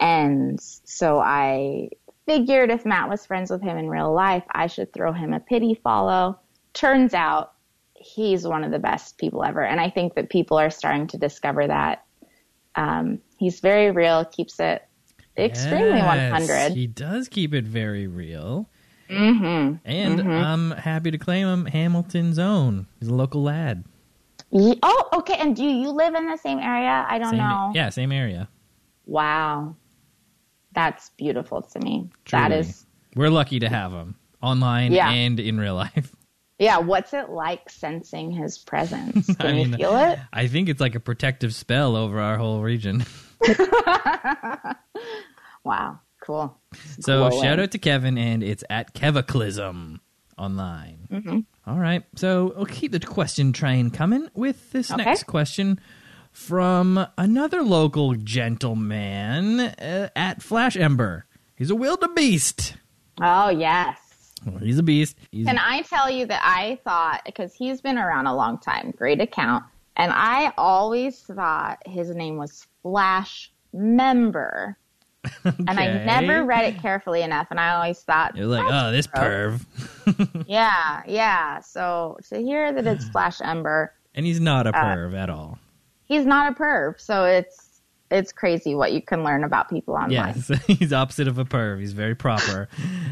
[0.01, 1.91] And so I
[2.25, 5.41] figured if Matt was friends with him in real life, I should throw him a
[5.41, 6.39] pity follow.
[6.73, 7.53] Turns out
[7.95, 9.63] he's one of the best people ever.
[9.63, 12.05] And I think that people are starting to discover that.
[12.77, 14.83] Um, he's very real, keeps it
[15.37, 16.73] extremely Yes, 100.
[16.73, 18.69] He does keep it very real.
[19.13, 19.77] Mm-hmm.
[19.85, 22.87] And I'm happy to claim him Hamilton's own.
[23.01, 23.85] He's a local lad.
[24.51, 25.35] Ye- Oh, okay.
[25.39, 27.07] And do you live in the same area?
[27.09, 27.73] I don't Same, know.
[27.75, 28.49] Yeah, same area.
[29.07, 29.77] Wow.
[30.73, 32.11] That's beautiful to me.
[32.31, 32.61] That Truly.
[32.61, 35.11] is, We're lucky to have him online Yeah.
[35.11, 36.15] and in real life.
[36.59, 36.79] yeah.
[36.79, 39.27] What's it like sensing his presence?
[39.37, 40.19] Can I you feel it?
[40.33, 43.05] I think it's like a protective spell over our whole region.
[45.65, 46.01] Wow.
[46.23, 46.57] Cool.
[47.01, 47.43] So Glowing.
[47.43, 49.99] shout out to Kevin, and it's at Kevaclism
[50.39, 51.09] online.
[51.11, 51.39] Mm-hmm.
[51.67, 55.05] All right, so we'll keep the question train coming with this Okay.
[55.05, 55.81] next question
[56.33, 61.27] from another local gentleman uh, at Flash Ember.
[61.57, 62.75] He's a wildebeest.
[63.21, 63.99] Oh, yes.
[64.47, 65.17] Well, he's a beast.
[65.31, 68.93] He's, Can I tell you that I thought, because he's been around a long time,
[68.97, 69.65] great account,
[69.97, 74.77] and I always thought his name was Flash Member.
[75.45, 79.07] And I never read it carefully enough, and I always thought, You're like, oh, this
[79.07, 79.61] gross."
[80.07, 80.45] perv.
[80.49, 81.61] Yeah, yeah.
[81.61, 85.59] So to hear that it's Flash Ember, And he's not a Uh, perv at all.
[86.07, 87.69] he's not a perv, so it's
[88.11, 90.11] it's crazy what you can learn about people online.
[90.37, 91.81] Yes, he's opposite of a perv.
[91.81, 92.69] He's very proper.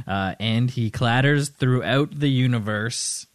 [0.06, 3.26] uh, and he clatters throughout the universe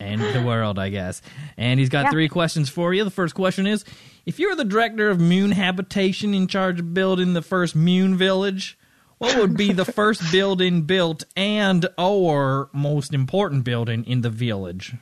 [0.00, 1.22] and the world, I guess.
[1.56, 2.10] And he's got Yeah.
[2.10, 3.04] three questions for you.
[3.04, 3.84] The first question is
[4.28, 8.78] If you're the director of Moon Habitation in charge of building the first Moon Village,
[9.16, 14.92] what would be the first building built and or most important building in the village?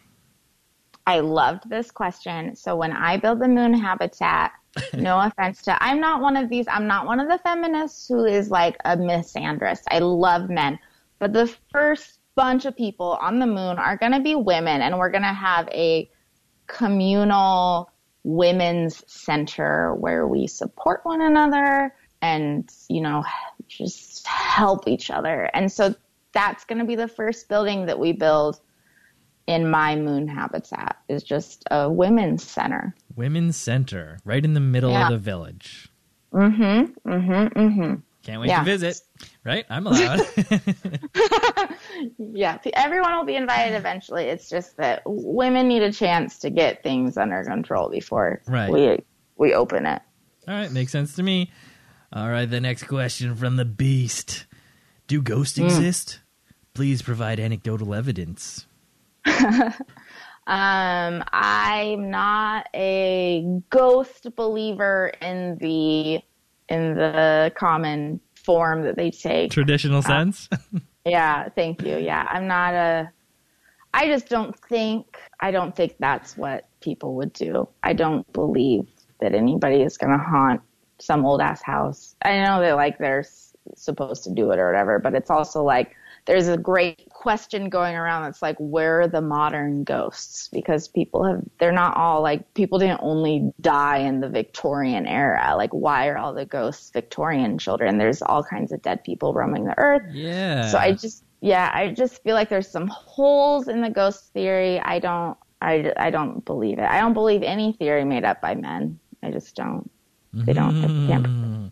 [1.08, 2.54] I loved this question.
[2.54, 4.52] So when I build the moon habitat,
[4.94, 8.26] no offense to, I'm not one of these, I'm not one of the feminists who
[8.26, 9.82] is like a misandrist.
[9.90, 10.78] I love men.
[11.18, 14.96] But the first bunch of people on the moon are going to be women, and
[14.96, 16.08] we're going to have a
[16.68, 17.90] communal
[18.26, 23.22] women's center where we support one another and, you know,
[23.68, 25.48] just help each other.
[25.54, 25.94] And so
[26.32, 28.60] that's going to be the first building that we build
[29.46, 32.96] in my moon habitat is just a women's center.
[33.14, 35.04] Women's Center, right in the middle Yeah.
[35.06, 35.88] of the village.
[36.32, 37.08] Mm-hmm.
[37.08, 37.58] Mm-hmm.
[37.58, 37.94] Mm-hmm.
[38.26, 38.58] Can't wait Yeah.
[38.58, 39.00] to visit.
[39.44, 39.64] Right?
[39.70, 40.20] I'm allowed.
[42.18, 42.58] Yeah.
[42.74, 44.24] Everyone will be invited eventually.
[44.24, 48.70] It's just that women need a chance to get things under control before Right.
[48.70, 48.98] we
[49.36, 50.02] we open it.
[50.48, 51.50] All right, makes sense to me.
[52.12, 54.46] All right, the next question from the beast.
[55.06, 56.20] Do ghosts exist?
[56.74, 58.66] Please provide anecdotal evidence.
[60.48, 66.20] Um, I'm not a ghost believer in the
[66.68, 69.50] in the common form that they take.
[69.50, 70.48] Traditional uh, sense?
[71.06, 71.98] Yeah, thank you.
[71.98, 73.10] Yeah, I'm not a.
[73.94, 75.18] I just don't think.
[75.38, 77.68] I don't think that's what people would do.
[77.84, 78.88] I don't believe
[79.20, 80.60] that anybody is going to haunt
[80.98, 82.16] some old ass house.
[82.22, 85.62] I know that like they're s- supposed to do it or whatever, but it's also
[85.62, 85.94] like
[86.26, 91.24] there's a great question going around that's like where are the modern ghosts because people
[91.24, 96.06] have they're not all like people didn't only die in the Victorian era like why
[96.06, 100.02] are all the ghosts Victorian children there's all kinds of dead people roaming the earth
[100.12, 100.68] yeah.
[100.68, 104.80] so I just, yeah, I just feel like there's some holes in the ghost theory.
[104.80, 106.84] I don't, I, I don't believe it.
[106.84, 108.98] I don't believe any theory made up by men.
[109.22, 109.90] I just don't.
[110.32, 110.82] They don't.
[110.82, 111.26] They can't.
[111.26, 111.70] Mm,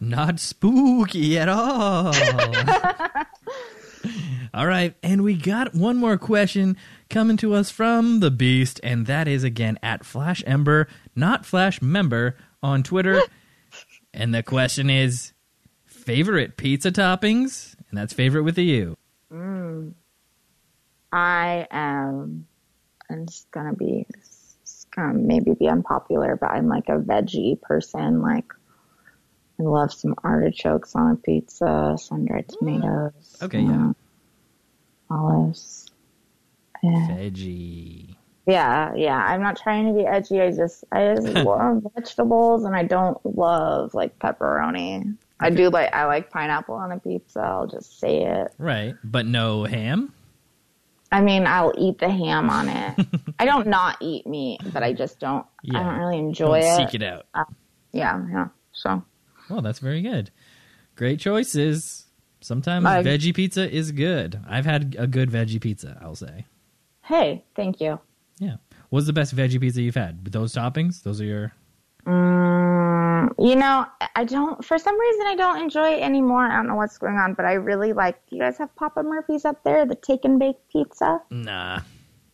[0.00, 2.12] not spooky at all.
[4.54, 6.76] all right, and we got one more question
[7.10, 11.80] coming to us from the beast, and that is again at Flash Ember, not Flash
[11.82, 13.20] Member, on Twitter.
[14.14, 15.32] and the question is
[15.84, 18.96] favorite pizza toppings, and that's favorite with a U.
[21.12, 22.46] I am.
[23.10, 24.06] I'm just gonna be.
[24.96, 28.20] Um, maybe be unpopular, but I'm like a veggie person.
[28.20, 28.52] Like,
[29.60, 33.36] I love some artichokes on a pizza, sun dried tomatoes.
[33.40, 33.92] Okay, yeah.
[35.10, 35.86] Uh, Olives.
[36.82, 37.08] Yeah.
[37.10, 38.14] Veggie.
[38.46, 39.16] yeah, yeah.
[39.16, 40.40] I'm not trying to be edgy.
[40.40, 45.16] I just, I just love vegetables and I don't love like pepperoni.
[45.40, 47.40] I do like, I like pineapple on a pizza.
[47.40, 48.52] I'll just say it.
[48.58, 50.12] Right, but no ham.
[51.10, 53.06] I mean, I'll eat the ham on it.
[53.38, 55.46] I don't not eat meat, but I just don't.
[55.62, 55.78] Yeah.
[55.80, 56.90] I don't really enjoy Don't it.
[56.90, 57.26] seek it out.
[57.92, 58.48] Yeah, yeah.
[58.72, 59.02] So
[59.48, 60.30] Well, that's very good.
[60.96, 62.04] Great choices.
[62.40, 64.40] Sometimes I- veggie pizza is good.
[64.48, 66.46] I've had a good veggie pizza, I'll say.
[67.02, 67.98] hey, thank you.
[68.38, 68.56] Yeah.
[68.90, 70.22] What's the best veggie pizza you've had?
[70.24, 71.02] With those toppings?
[71.02, 71.52] Those are your
[72.06, 73.84] Mm, you know,
[74.16, 74.64] I don't.
[74.64, 76.44] For some reason, I don't enjoy it anymore.
[76.46, 78.14] I don't know what's going on, but I really like.
[78.28, 79.84] Do you guys have Papa Murphy's up there?
[79.84, 81.20] The take and bake pizza?
[81.30, 81.80] Nah.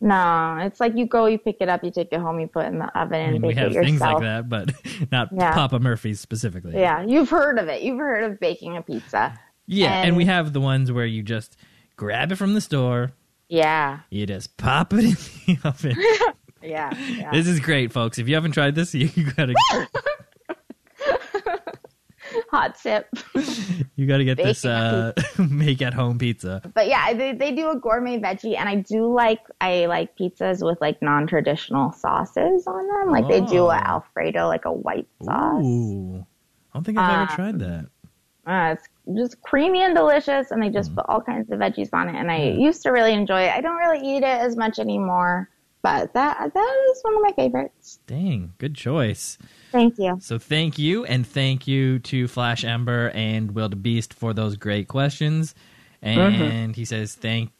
[0.01, 2.65] No, it's like you go, you pick it up, you take it home, you put
[2.65, 3.85] it in the oven, I and mean, we bake have it yourself.
[3.87, 4.71] things like that, but
[5.11, 5.53] not Yeah.
[5.53, 6.73] Papa Murphy's specifically.
[6.73, 7.81] Yeah, you've heard of it.
[7.81, 9.37] You've heard of baking a pizza.
[9.67, 11.57] Yeah, and, And- we have the ones where you just
[11.95, 13.11] grab it from the store,
[13.49, 15.11] Yeah, you just pop it in
[15.55, 15.95] the oven.
[16.61, 17.31] yeah, yeah.
[17.31, 18.17] This is great, folks.
[18.19, 19.53] If you haven't tried this, you gotta
[22.51, 23.07] Hot tip.
[23.95, 26.61] you gotta get this uh, make at home pizza.
[26.73, 30.65] But yeah, they, they do a gourmet veggie, and I do like I like pizzas
[30.65, 33.11] with like non traditional sauces on them.
[33.11, 33.69] Like they do Oh.
[33.69, 35.63] a Alfredo, like a white sauce.
[35.63, 36.25] Ooh,
[36.73, 37.85] I don't think I've ever Uh, tried that.
[38.45, 40.95] Uh, it's just creamy and delicious, and they just Mm.
[40.95, 42.15] put all kinds of veggies on it.
[42.15, 43.51] And I used to really enjoy it.
[43.51, 45.49] I don't really eat it as much anymore,
[45.81, 47.99] but that that is one of my favorites.
[48.07, 49.37] Dang, good choice.
[49.71, 50.17] Thank you.
[50.19, 54.87] So thank you, and thank you to Flash Ember and the Beast for those great
[54.87, 55.53] questions.
[56.01, 57.51] And he says thank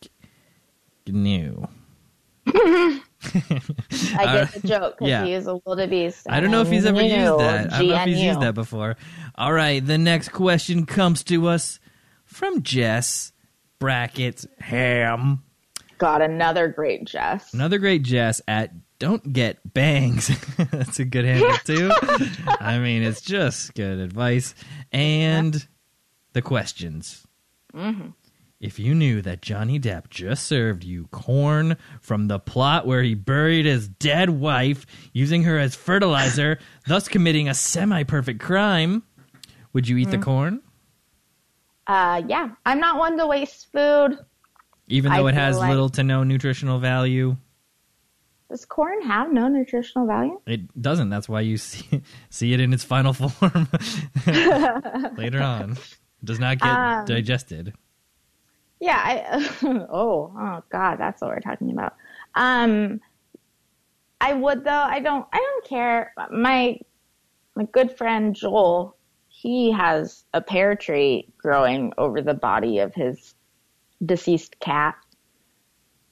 [1.06, 1.68] you.
[4.18, 5.26] I get the joke because yeah.
[5.26, 6.28] he is a wildebeest.
[6.30, 7.74] I don't know if he's ever used that.
[7.74, 8.98] I don't know if he's used that before.
[9.36, 11.80] All right, the next question comes to us
[12.26, 13.32] from Jess
[13.80, 15.44] brackets ham.
[15.98, 17.54] Got another great Jess.
[17.54, 20.32] Another great Jess at don't get bangs.
[20.58, 21.92] That's a good handle too.
[22.60, 24.56] I mean, it's just good advice.
[24.92, 25.68] And
[26.34, 27.26] the questions.
[27.74, 28.10] Mm-hmm.
[28.60, 33.14] If you knew that Johnny Depp just served you corn from the plot where he
[33.14, 39.04] buried his dead wife using her as fertilizer, thus committing a semi perfect crime,
[39.74, 40.12] would you eat Mm.
[40.12, 40.62] the corn?
[41.86, 44.18] Uh, yeah, I'm not one to waste food.
[44.88, 47.36] Even I though it has like- little to no nutritional value?
[48.50, 50.40] Does corn have no nutritional value?
[50.46, 51.10] It doesn't.
[51.10, 53.68] That's why you see, see it in its final form
[55.18, 55.72] later on.
[55.74, 57.74] It does not get Um, digested.
[58.86, 59.02] Yeah.
[59.04, 59.58] I,
[59.90, 61.96] oh, oh God, that's what we're talking about.
[62.36, 63.02] Um,
[64.22, 64.72] I would though.
[64.72, 65.26] I don't.
[65.34, 66.14] I don't care.
[66.32, 66.80] My
[67.56, 68.96] my good friend Joel,
[69.28, 73.34] he has a pear tree growing over the body of his
[74.06, 74.96] deceased cat.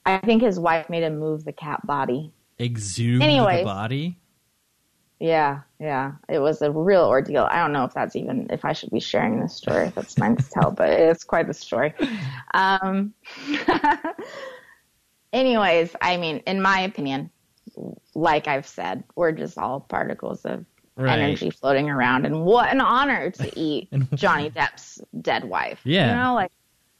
[0.05, 2.31] I think his wife made him move the cat body.
[2.59, 4.17] Exhume the body.
[5.23, 6.11] Yeah, yeah.
[6.27, 7.47] It was a real ordeal.
[7.49, 10.17] I don't know if that's even if I should be sharing this story, if that's
[10.21, 11.93] mine to tell, but it's quite the story.
[12.53, 13.13] Um
[15.33, 17.29] anyways, I mean, in my opinion,
[18.15, 20.65] like I've said, we're just all particles of
[20.95, 21.17] Right.
[21.17, 25.79] energy floating around and what an honor to eat Johnny Depp's dead wife.
[25.85, 26.09] Yeah.
[26.11, 26.51] You know, like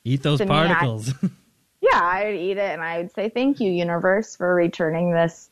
[0.04, 1.14] Eat those To me, I- particles.
[1.80, 5.50] yeah, I would eat it and I would say thank you, universe, for returning this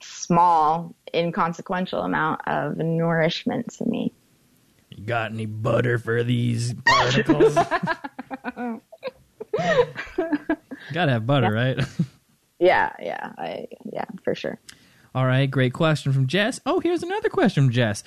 [0.00, 4.12] small, inconsequential amount of nourishment to me.
[4.90, 7.54] you got any butter for these particles?
[10.92, 11.78] Gotta have butter, right?
[12.60, 14.58] Yeah, yeah, I yeah, for sure.
[15.14, 16.60] All right, great question from Jess.
[16.66, 18.02] Oh, here's another question from Jess.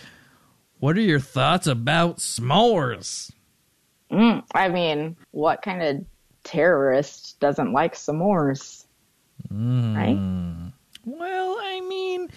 [0.80, 3.32] What are your thoughts about s'mores?
[4.12, 6.04] Mm, I mean, what kind of
[6.44, 8.84] terrorist doesn't like s'mores?
[9.50, 10.18] Right?
[11.06, 12.30] Well, I mean,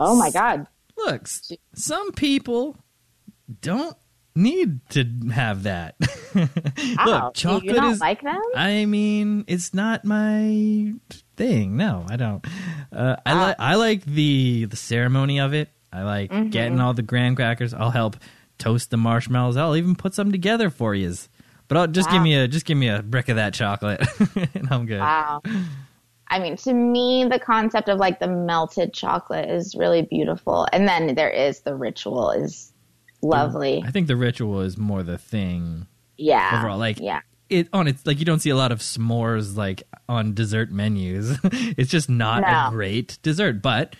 [0.00, 0.66] Oh my god.
[0.96, 1.26] look,
[1.74, 2.76] some people
[3.60, 3.96] don't
[4.34, 5.04] need to
[5.34, 5.94] have that.
[6.34, 6.40] Ow,
[7.06, 8.00] look, do you chocolate not is.
[8.00, 8.40] like them?
[8.56, 10.92] I mean, it's not my
[11.36, 11.76] thing.
[11.76, 12.44] No, I don't.
[12.92, 15.68] Uh, I like I like the the ceremony of it.
[15.92, 16.48] I like Mm-hmm.
[16.50, 17.74] getting all the graham crackers.
[17.74, 18.16] I'll help
[18.58, 19.56] toast the marshmallows.
[19.56, 21.12] I'll even put some together for you.
[21.68, 24.00] But I'll, just give me a just give me a brick of that chocolate,
[24.54, 25.00] and I'm good.
[25.00, 25.42] Wow.
[26.32, 30.66] I mean, to me, the concept of like the melted chocolate is really beautiful.
[30.72, 32.72] And then there is the ritual is
[33.22, 33.82] lovely.
[33.86, 36.58] I think the ritual is more the thing Yeah.
[36.58, 36.78] overall.
[36.78, 37.20] Like yeah.
[37.50, 41.38] it on it's like you don't see a lot of s'mores like on dessert menus.
[41.44, 42.48] it's just not No.
[42.48, 43.94] a great dessert, but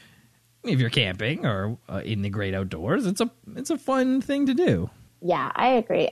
[0.64, 4.46] if you're camping or uh, in the great outdoors, it's a it's a fun thing
[4.46, 4.90] to do.
[5.20, 6.08] Yeah, I agree.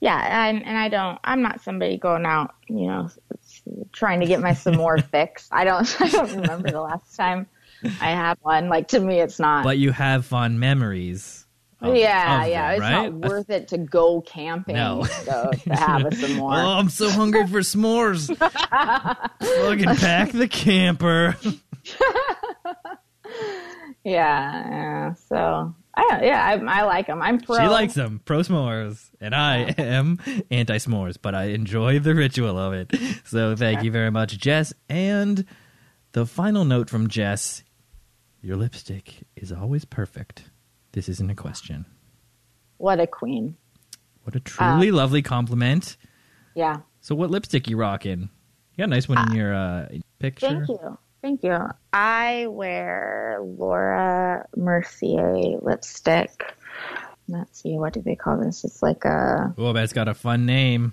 [0.00, 1.18] Yeah, and, and I don't.
[1.24, 3.08] I'm not somebody going out, you know,
[3.92, 5.48] trying to get my s'more fix.
[5.50, 5.96] I don't.
[6.00, 7.46] I don't remember the last time
[8.00, 8.68] I had one.
[8.68, 9.64] Like to me, it's not.
[9.64, 11.40] But you have fond memories.
[11.80, 12.62] Of, yeah, of yeah.
[12.62, 13.12] them, it's right?
[13.12, 15.04] not worth it to go camping No.
[15.04, 16.54] so, to have a s'more.
[16.56, 18.34] Oh, I'm so hungry for s'mores.
[18.34, 21.36] Fucking pack the camper.
[24.04, 25.14] Yeah, yeah.
[25.28, 26.20] So I.
[26.22, 27.22] Yeah, I, I like them.
[27.22, 27.56] I'm pro.
[27.56, 30.18] She likes them, pro s'mores, and I am
[30.50, 32.92] anti s'mores, but I enjoy the ritual of it.
[33.24, 34.72] So thank you very much, Jess.
[34.88, 35.44] And
[36.12, 37.62] the final note from Jess:
[38.42, 40.50] Your lipstick is always perfect.
[40.92, 41.86] This isn't a question.
[42.78, 43.56] What a queen.
[44.22, 45.96] What a truly lovely compliment.
[46.54, 46.78] Yeah.
[47.00, 48.30] So, what lipstick you rocking?
[48.72, 49.88] You got a nice one in your uh,
[50.18, 50.48] picture.
[50.48, 50.98] Thank you.
[51.24, 51.58] Thank you.
[51.90, 56.54] I wear Laura Mercier lipstick.
[57.28, 58.62] Let's see, what do they call this?
[58.62, 60.92] It's like a Oh, that's got a fun name.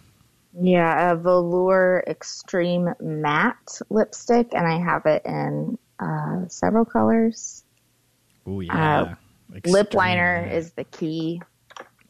[0.57, 7.65] yeah, a velour extreme matte lipstick, and I have it in uh, several colors.
[8.47, 9.15] Oh yeah.
[9.65, 11.41] Lip liner is the key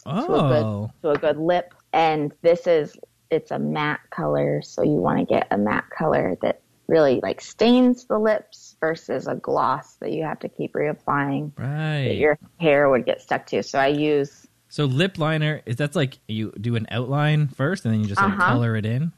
[0.05, 2.95] Oh, to a good lip, and this is
[3.32, 6.61] it's a matte color, so you want to get a matte color that
[6.92, 11.64] really like stains the lips versus a gloss that you have to keep reapplying that
[11.64, 12.18] right.
[12.18, 13.64] your hair would get stuck to.
[13.64, 17.94] So I use So lip liner is that's like you do an outline first, and
[17.94, 18.46] then you just like, Uh-huh.
[18.54, 19.12] color it in.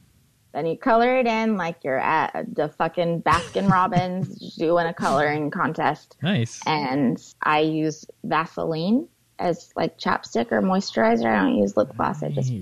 [0.53, 5.49] then you color it in like you're at the fucking Baskin Robbins doing a coloring
[5.49, 6.59] contest, Nice.
[6.67, 9.07] and I use Vaseline
[9.39, 11.25] as like chapstick or moisturizer.
[11.25, 12.21] I don't use lip gloss.
[12.21, 12.53] I just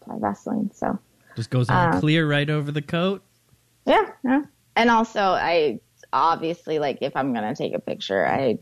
[0.00, 0.70] apply Vaseline.
[0.74, 0.98] So
[1.36, 3.22] Just goes on Uh, clear right over the coat.
[3.86, 4.42] Yeah, yeah.
[4.74, 5.80] And also, I
[6.12, 8.58] obviously like if I'm gonna take a picture, I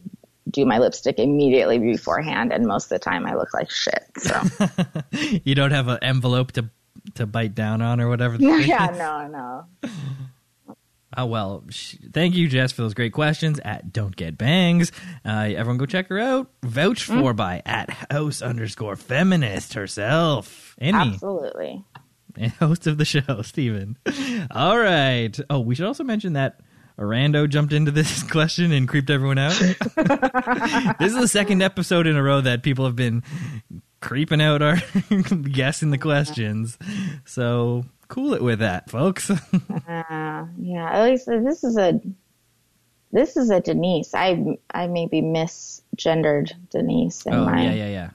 [0.50, 4.04] do my lipstick immediately beforehand, and most of the time I look like shit.
[4.18, 4.40] So
[5.44, 6.70] you don't have an envelope to
[7.16, 8.38] to bite down on or whatever.
[8.38, 8.98] the yeah, is.
[8.98, 9.26] no,
[9.82, 9.90] no.
[11.16, 13.60] Oh well, sh- thank you, Jess, for those great questions.
[13.64, 14.90] At Don't Get Bangs,
[15.24, 16.50] uh, everyone go check her out.
[16.64, 17.20] Vouch Mm.
[17.20, 21.84] for by at House underscore Feminist herself, Amy, Absolutely.
[22.38, 23.96] And host of the show, Steven.
[24.50, 25.38] All right.
[25.50, 26.60] Oh, we should also mention that
[26.98, 29.52] Arando jumped into this question and creeped everyone out.
[29.58, 33.22] this is the second episode in a row that people have been
[34.00, 34.76] creeping out our
[35.50, 36.78] guessing the questions.
[37.24, 39.30] So cool it with that, folks.
[39.30, 42.00] Uh, yeah, at least this is a
[43.12, 44.14] this is a Denise.
[44.14, 47.62] I I maybe misgendered Denise in oh my.
[47.62, 48.10] yeah, yeah, yeah.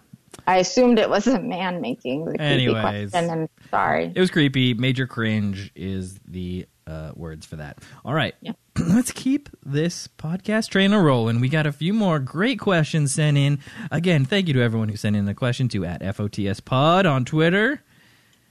[0.50, 3.12] I assumed it was a man making the creepy Anyways.
[3.12, 3.30] question.
[3.30, 4.12] And sorry.
[4.16, 4.74] It was creepy.
[4.74, 7.78] Major cringe is the uh, words for that.
[8.04, 8.34] All right.
[8.42, 8.54] Yeah.
[8.80, 11.40] Let's keep this podcast train a rolling.
[11.40, 13.60] We got a few more great questions sent in.
[13.92, 17.26] Again, thank you to everyone who sent in the question to at FOTS Pod on
[17.26, 17.84] Twitter.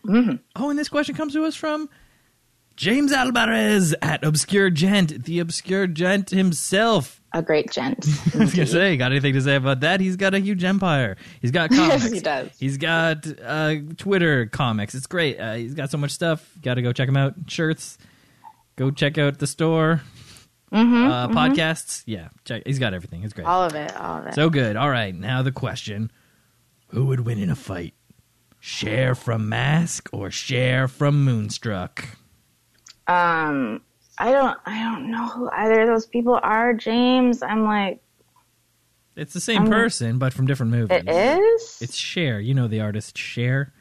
[0.06, 0.36] Mm-hmm.
[0.54, 1.88] Oh, and this question comes to us from
[2.76, 7.17] James Alvarez at Obscure Gent, the Obscure Gent himself.
[7.34, 8.06] A great gent.
[8.34, 10.00] I was gonna say, got anything to say about that?
[10.00, 11.16] He's got a huge empire.
[11.42, 12.04] He's got comics.
[12.04, 12.50] Yes, he does.
[12.58, 14.94] He's got uh, Twitter comics.
[14.94, 15.38] It's great.
[15.38, 16.50] Uh, he's got so much stuff.
[16.62, 17.34] Got to go check him out.
[17.46, 17.98] Shirts.
[18.76, 20.00] Go check out the store.
[20.72, 22.02] Mm-hmm, uh, Podcasts.
[22.06, 22.62] Yeah, check.
[22.64, 23.24] He's got everything.
[23.24, 23.46] It's great.
[23.46, 23.94] all of it.
[23.96, 24.34] All of it.
[24.34, 24.76] So good.
[24.76, 25.14] All right.
[25.14, 26.10] Now the question:
[26.88, 27.94] Who would win in a fight?
[28.60, 32.06] Cher from Mask or Cher from Moonstruck?
[33.06, 33.80] Um,
[34.18, 36.74] I don't, I don't know who either of those people are.
[36.74, 38.00] James, I'm like,
[39.16, 41.02] It's the same Um, person, but from different movies.
[41.06, 41.78] it is.
[41.80, 42.40] It's Cher.
[42.40, 43.72] You know the artist Cher.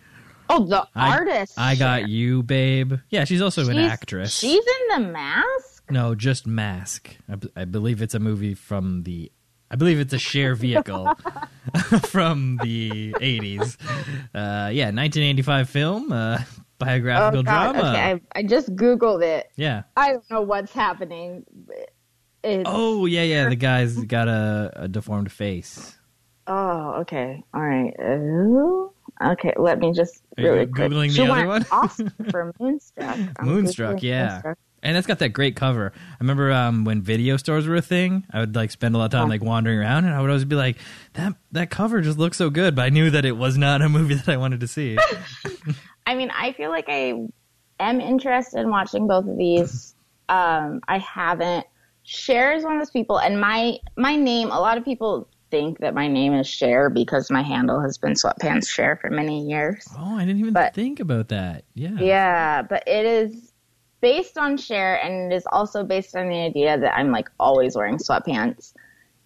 [0.50, 1.54] oh, the I- artist.
[1.58, 2.94] I got you, babe.
[3.10, 4.34] Yeah, she's also an actress.
[4.38, 5.84] She's in the mask.
[5.90, 7.16] No, just Mask.
[7.56, 9.32] I believe it's a movie from the.
[9.72, 11.14] I believe it's a Cher vehicle
[12.08, 13.78] from the 80s.
[14.34, 16.40] Uh, yeah, 1985 film, uh,
[16.80, 17.80] biographical oh drama.
[17.80, 19.50] Okay, I, I just googled it.
[19.56, 19.84] yeah.
[19.96, 21.46] I don't know what's happening.
[22.44, 23.50] It's, Oh, yeah, yeah.
[23.50, 25.98] The guy's got a, a deformed face.
[26.46, 27.44] Oh, okay.
[27.54, 27.94] All right.
[28.00, 30.92] Uh, okay, let me just Are you really quick.
[30.92, 31.66] Googling the she other one?
[31.72, 33.18] Oscar for Moonstruck.
[33.38, 34.30] I'm Moonstruck, yeah.
[34.30, 34.58] Moonstruck.
[34.84, 35.92] And it's got that great cover.
[35.96, 38.24] I remember um, when video stores were a thing.
[38.32, 39.32] I would like spend a lot of time Yeah.
[39.32, 40.78] like wandering around, and I would always be like,
[41.14, 43.90] "That that cover just looks so good." But I knew that it was not a
[43.90, 44.96] movie that I wanted to see.
[46.08, 47.28] I mean, I feel like I
[47.80, 49.94] am interested in watching both of these.
[50.30, 51.66] Um, I haven't.
[52.04, 54.52] Cher is one of those people, and my my name.
[54.52, 58.12] A lot of people think that my name is Cher because my handle has been
[58.12, 59.88] Sweatpants Cher for many years.
[59.98, 61.64] oh, I didn't even But- think about that.
[61.76, 61.96] Yeah.
[61.98, 63.54] Yeah, but it is
[64.02, 67.78] based on Cher, and it is also based on the idea that I'm like always
[67.78, 68.74] wearing sweatpants.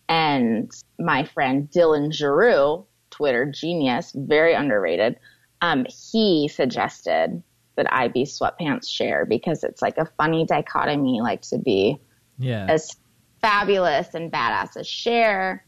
[0.07, 5.17] And my friend Dylan Giroux, Twitter genius, very underrated,
[5.61, 7.41] um, he suggested
[7.75, 11.99] that I be sweatpants Cher because it's like a funny dichotomy, like to be
[12.37, 12.65] Yeah.
[12.67, 12.95] as
[13.41, 15.65] fabulous and badass as Cher,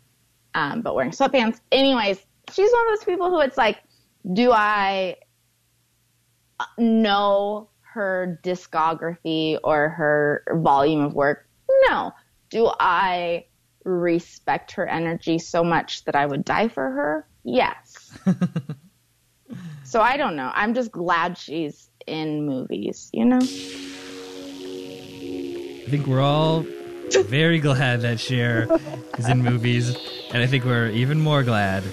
[0.53, 1.59] um, but wearing sweatpants.
[1.71, 2.17] Anyways,
[2.51, 3.79] she's one of those people who it's like,
[4.33, 5.17] do I
[6.77, 11.47] know her discography or her volume of work?
[11.89, 12.11] No.
[12.49, 13.45] Do I
[13.83, 17.27] respect her energy so much that I would die for her?
[17.43, 18.17] Yes.
[19.93, 20.51] so I don't know.
[20.55, 23.37] I'm just glad she's in movies, you know?
[23.37, 23.45] I
[25.87, 26.65] think we're all
[27.27, 28.67] very glad that Cher
[29.19, 29.95] is in movies,
[30.31, 31.83] and I think we're even more glad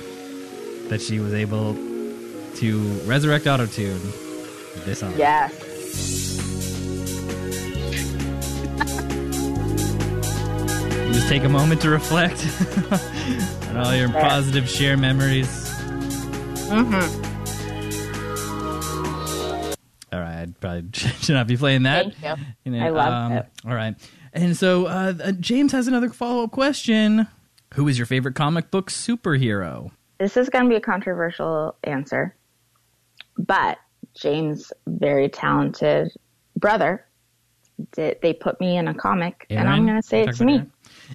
[0.88, 5.12] that she was able to resurrect autotune with this song.
[5.18, 5.52] Yes.
[11.12, 12.46] Just take a moment to reflect
[13.68, 15.68] on all your positive Cher memories.
[16.70, 17.29] Mm-hmm.
[20.12, 22.14] All right, I'd probably should not be playing that.
[22.14, 22.44] Thank you.
[22.64, 23.46] You know, I love um, it.
[23.66, 23.94] All right,
[24.32, 27.26] and so uh, uh, James has another follow up question.
[27.74, 29.92] Who is your favorite comic book superhero?
[30.18, 32.34] This is going to be a controversial answer,
[33.38, 33.78] but
[34.14, 36.12] James' very talented
[36.56, 37.06] brother
[37.92, 38.18] did.
[38.20, 40.54] They put me in a comic, and I'm going to say it's me.
[40.54, 40.72] Aaron?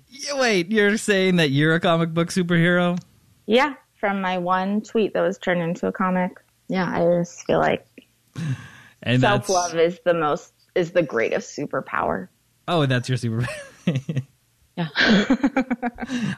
[0.10, 2.98] Yeah, wait, you're saying that you're a comic book superhero?
[3.46, 6.32] Yeah, from my one tweet that was turned into a comic.
[6.68, 7.86] Yeah, I just feel like
[9.06, 12.28] And self love is the most is the greatest superpower.
[12.68, 14.24] oh, that's your superpower.
[14.78, 14.90] Yeah.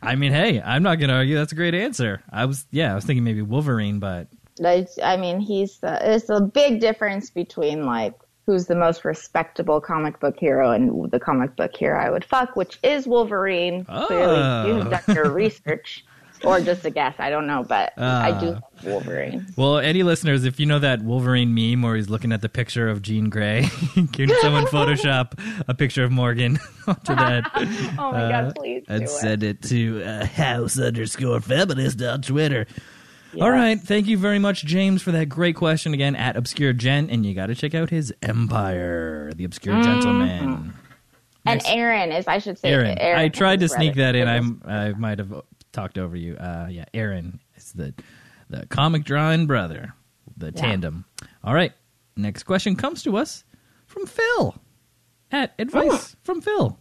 [0.04, 1.36] I mean, hey, I'm not gonna argue.
[1.36, 2.22] That's a great answer.
[2.30, 4.28] I was, yeah, I was thinking maybe Wolverine, but
[4.60, 5.98] It's- I mean, he's the.
[6.14, 8.14] It's a big difference between like
[8.46, 12.56] who's the most respectable comic book hero and the comic book hero I would fuck,
[12.56, 13.86] which is Wolverine.
[13.90, 14.06] Oh.
[14.06, 15.34] Clearly, you've done your oh.
[15.34, 16.06] research,
[16.44, 17.16] or just a guess.
[17.20, 18.50] I don't know, but I do Ah.
[18.50, 19.46] love Wolverine.
[19.58, 22.88] Well, any listeners, if you know that Wolverine meme where he's looking at the picture
[22.90, 23.64] of Jean Grey,
[24.14, 25.34] can someone Photoshop
[25.68, 27.50] a picture of Morgan onto that?
[27.98, 29.10] Oh my Uh, god, please do and it.
[29.10, 32.68] send it to uh, house underscore feminist on Twitter.
[33.34, 33.44] Yeah.
[33.44, 33.80] All right.
[33.80, 37.12] Thank you very much, James, for that great question again at Obscure Gent.
[37.12, 39.84] And you got to check out his Empire, The Obscure Mm-hmm.
[39.84, 40.74] Gentleman.
[41.46, 42.98] And Aaron is, I should say, Aaron.
[43.00, 44.28] I tried to sneak that in.
[44.28, 45.34] I was- I might have
[45.78, 46.36] talked over you.
[46.36, 47.94] Uh, yeah, Aaron is the
[48.50, 49.94] the comic drawing brother,
[50.36, 51.06] the tandem.
[51.44, 51.72] All right.
[52.16, 53.44] Next question comes to us
[53.86, 54.56] from Phil
[55.32, 56.80] at advice from Phil.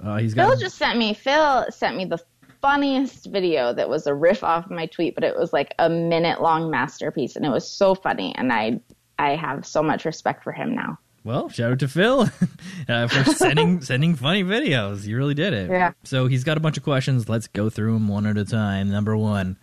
[0.00, 1.14] Uh, he's got Phil just sent me.
[1.14, 2.18] Phil sent me the
[2.60, 6.42] funniest video that was a riff off my tweet, but it was like a minute
[6.42, 8.34] long masterpiece, and it was so funny.
[8.36, 8.80] And I,
[9.18, 10.98] I have so much respect for him now.
[11.24, 12.28] Well, shout out to Phil
[12.88, 15.04] uh, for sending sending funny videos.
[15.04, 15.70] You really did it.
[15.70, 15.92] Yeah.
[16.04, 17.28] So he's got a bunch of questions.
[17.28, 18.90] Let's go through them one at a time.
[18.90, 19.56] Number one: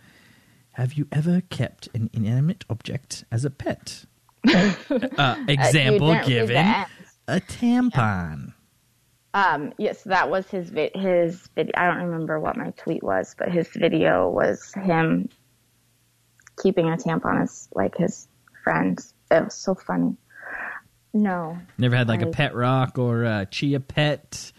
[0.72, 4.04] Have you ever kept an inanimate object as a pet?
[4.48, 6.86] uh, example didn't read the given:
[7.28, 8.52] a tampon.
[9.34, 11.72] Um, yes, that was his vi- his video.
[11.76, 15.28] I don't remember what my tweet was, but his video was him
[16.62, 18.28] keeping a tampon as like his
[18.64, 18.98] friend.
[19.30, 20.16] It was so funny.
[21.12, 24.52] No, Never had like a pet rock or a chia pet.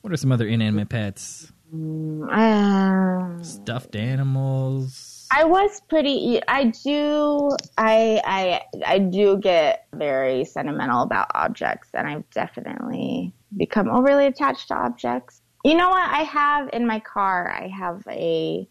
[0.00, 1.52] What are some other inanimate pets?
[1.72, 5.28] um, Stuffed animals.
[5.32, 6.40] I was pretty.
[6.48, 7.50] I do.
[7.78, 14.68] I I I do get very sentimental about objects, and I've definitely become overly attached
[14.68, 15.40] to objects.
[15.64, 16.10] You know what?
[16.10, 17.48] I have in my car.
[17.52, 18.68] I have a.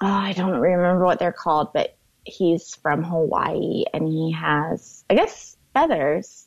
[0.00, 5.14] Oh, I don't remember what they're called, but he's from Hawaii, and he has, I
[5.14, 6.46] guess, feathers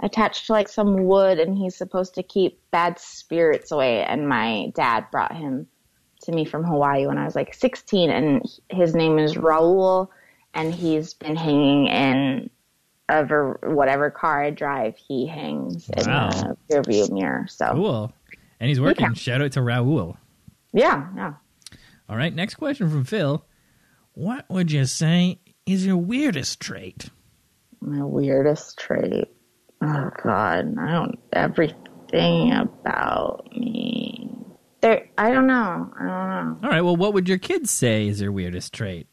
[0.00, 4.02] attached to like some wood, and he's supposed to keep bad spirits away.
[4.04, 5.68] And my dad brought him
[6.22, 10.08] to me from Hawaii when I was like 16, and his name is Raul,
[10.54, 12.50] and he's been hanging in
[13.08, 14.96] over whatever car I drive.
[14.96, 16.30] He hangs in Wow.
[16.68, 17.46] the rearview mirror.
[17.48, 18.12] So Cool.
[18.60, 19.06] And he's working.
[19.06, 19.12] Yeah.
[19.14, 20.16] Shout out to Raul.
[20.72, 21.34] yeah, yeah.
[22.08, 23.44] All right, next question from Phil.
[24.14, 27.08] What would you say is your weirdest trait?
[27.82, 29.28] My weirdest trait.
[29.82, 34.30] Oh God, I don't everything about me.
[34.80, 35.92] There, I don't know.
[35.98, 36.58] I don't know.
[36.62, 39.08] All right, well, what would your kids say is your weirdest trait?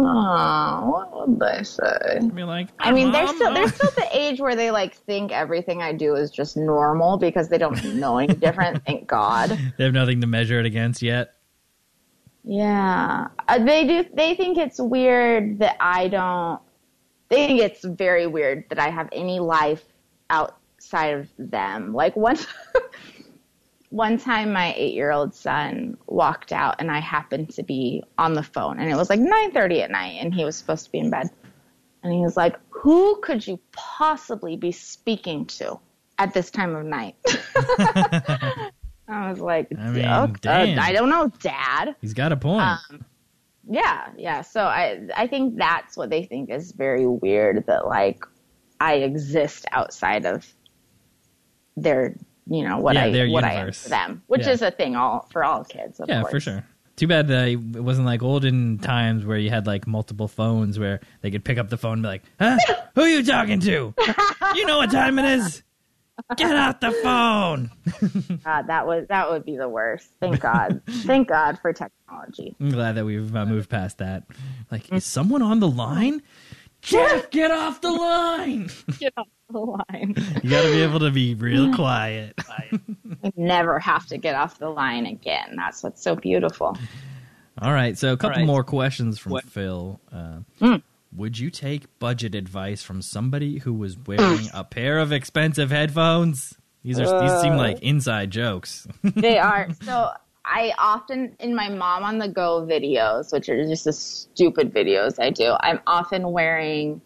[0.00, 2.20] Oh, what would they say?
[2.32, 4.94] Be like, I mean, they're still they're uh." still at the age where they like
[4.94, 8.84] think everything I do is just normal because they don't know any different.
[8.86, 9.58] Thank God.
[9.76, 11.34] They have nothing to measure it against yet.
[12.50, 14.06] Yeah, uh, they do.
[14.14, 16.58] They think it's weird that I don't.
[17.28, 19.84] They think it's very weird that I have any life
[20.30, 21.92] outside of them.
[21.92, 22.38] Like one
[23.90, 28.78] one time my 8-year-old son walked out and I happened to be on the phone
[28.80, 31.28] and it was like 9:30 at night and he was supposed to be in bed.
[32.02, 35.78] And he was like, "Who could you possibly be speaking to
[36.16, 37.14] at this time of night?"
[39.08, 40.76] I was like, I mean, "Oh, uh.
[40.80, 42.62] I don't know, dad." He's got a point.
[42.62, 43.04] Um,
[43.70, 44.42] yeah, yeah.
[44.42, 48.24] So I I think that's what they think is very weird that like
[48.80, 50.46] I exist outside of
[51.76, 52.14] their
[52.46, 53.84] you know what Yeah, I their what I am universe.
[53.84, 54.52] them, which Yeah.
[54.52, 56.00] is a thing all for all kids.
[56.00, 56.30] Of yeah, course.
[56.32, 56.64] for sure.
[56.96, 61.00] Too bad that it wasn't like olden times where you had like multiple phones where
[61.20, 62.58] they could pick up the phone and be like, huh?
[62.96, 63.94] Who you talking to?
[64.56, 65.62] you know what time it is?
[66.36, 67.70] Get out the phone.
[68.44, 70.08] God, that would that would be the worst.
[70.20, 70.82] Thank God.
[70.88, 72.56] Thank God for technology.
[72.60, 74.24] I'm glad that we've uh, moved past that.
[74.70, 76.22] Like, is someone on the line?
[76.80, 78.70] Jeff, get off the line.
[79.00, 80.14] Get off the line.
[80.44, 82.38] You got to be able to be real quiet.
[82.48, 85.54] I never have to get off the line again.
[85.56, 86.78] That's what's so beautiful.
[87.60, 88.46] All right, so a couple right.
[88.46, 90.00] more questions from What- Phil.
[90.12, 90.82] Uh, Mm.
[91.16, 96.54] Would you take budget advice from somebody who was wearing a pair of expensive headphones?
[96.84, 97.58] These are these seem Uh.
[97.58, 98.86] like inside jokes.
[99.02, 99.68] they are.
[99.82, 100.10] So
[100.44, 105.18] I often in my mom on the go videos, which are just the stupid videos
[105.18, 107.00] I do, I'm often wearing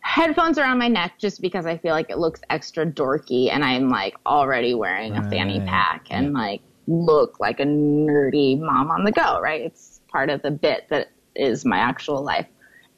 [0.00, 3.88] headphones around my neck just because I feel like it looks extra dorky and I'm
[3.88, 9.12] like already wearing a fanny pack and like look like a nerdy mom on the
[9.12, 9.60] go, right?
[9.60, 12.46] It's part of the bit that is my actual life.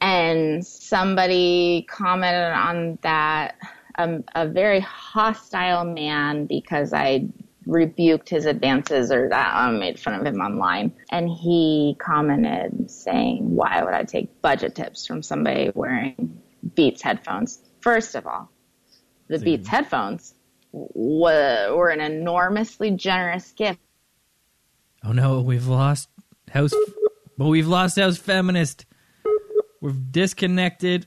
[0.05, 3.57] And somebody commented on that
[3.97, 7.29] um, a very hostile man because I
[7.65, 10.93] rebuked his advances or that um, made fun of him online.
[11.11, 16.39] And he commented saying, Why would I take budget tips from somebody wearing
[16.75, 17.61] Beats headphones?
[17.81, 18.51] First of all,
[19.29, 19.39] the.
[19.39, 20.35] Beats headphones
[20.71, 23.81] were, were an enormously generous gift.
[25.03, 26.11] oh no, we've lost
[26.51, 26.75] house,
[27.39, 28.85] but we've lost house feminist.
[29.85, 31.07] We've disconnected.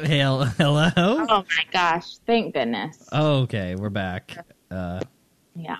[0.00, 0.88] Hell, hello.
[0.96, 3.08] Oh my gosh, thank goodness.
[3.10, 4.46] Oh, okay, we're back.
[4.70, 5.00] Uh,
[5.56, 5.78] Yeah,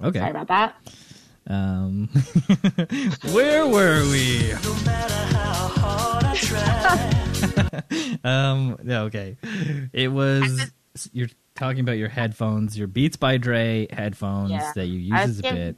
[0.00, 0.20] okay.
[0.20, 0.76] sorry about that.
[1.48, 2.08] Um,
[3.32, 4.52] where were we?
[8.22, 9.36] um, okay.
[9.92, 10.70] It was
[11.12, 14.70] you're talking about your headphones, your Beats by Dre headphones Yeah.
[14.76, 15.76] that you use as a bit.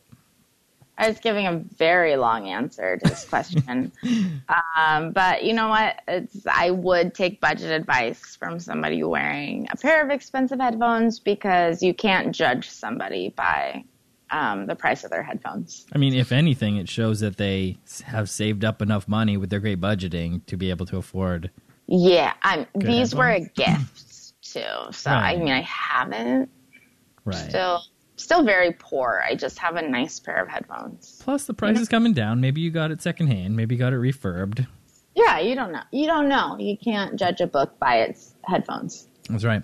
[0.96, 3.92] I was giving a very long answer to this question.
[4.76, 6.00] um, but you know what?
[6.06, 11.82] It's, I would take budget advice from somebody wearing a pair of expensive headphones because
[11.82, 13.84] you can't judge somebody by
[14.30, 15.86] um, the price of their headphones.
[15.92, 19.60] I mean, if anything, it shows that they have saved up enough money with their
[19.60, 21.50] great budgeting to be able to afford.
[21.86, 24.62] Yeah, I'm, Good these were a gift too.
[24.92, 26.50] So I mean, I haven't
[27.24, 27.48] Right.
[27.48, 27.82] still
[28.16, 29.22] still very poor.
[29.28, 31.20] I just have a nice pair of headphones.
[31.22, 32.40] Plus, the price is coming down.
[32.40, 33.56] Maybe you got it secondhand.
[33.56, 34.66] Maybe you got it refurbed.
[35.14, 35.82] Yeah, you don't know.
[35.92, 36.56] You don't know.
[36.58, 39.08] You can't judge a book by its headphones.
[39.28, 39.62] That's right.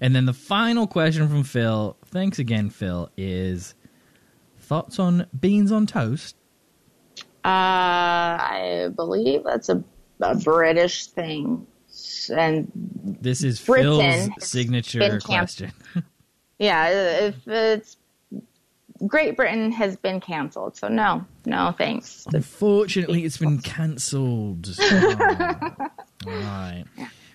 [0.00, 3.74] And then the final question from Phil, thanks again, Phil, is
[4.60, 6.36] thoughts on beans on toast?
[7.44, 9.82] Uh, I believe that's a,
[10.20, 11.66] a British thing.
[12.32, 12.70] And
[13.20, 15.72] This is Britain Phil's signature camp- question.
[16.58, 16.88] yeah,
[17.26, 17.96] if it's
[19.06, 22.26] Great Britain has been canceled, so no, no thanks.
[22.32, 24.74] Unfortunately, it's been cancelled.
[24.80, 25.76] Oh.
[26.26, 26.84] All right.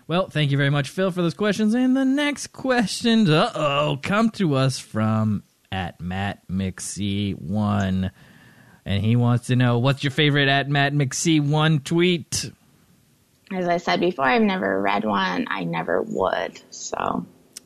[0.08, 1.76] Well, thank you very much, Phil, for those questions.
[1.76, 8.10] And the next questions, uh oh, come to us from at Matt McC1.
[8.86, 12.52] And he wants to know what's your favorite at Matt McC1 tweet?
[13.52, 15.46] As I said before, I've never read one.
[15.50, 16.60] I never would.
[16.72, 17.26] So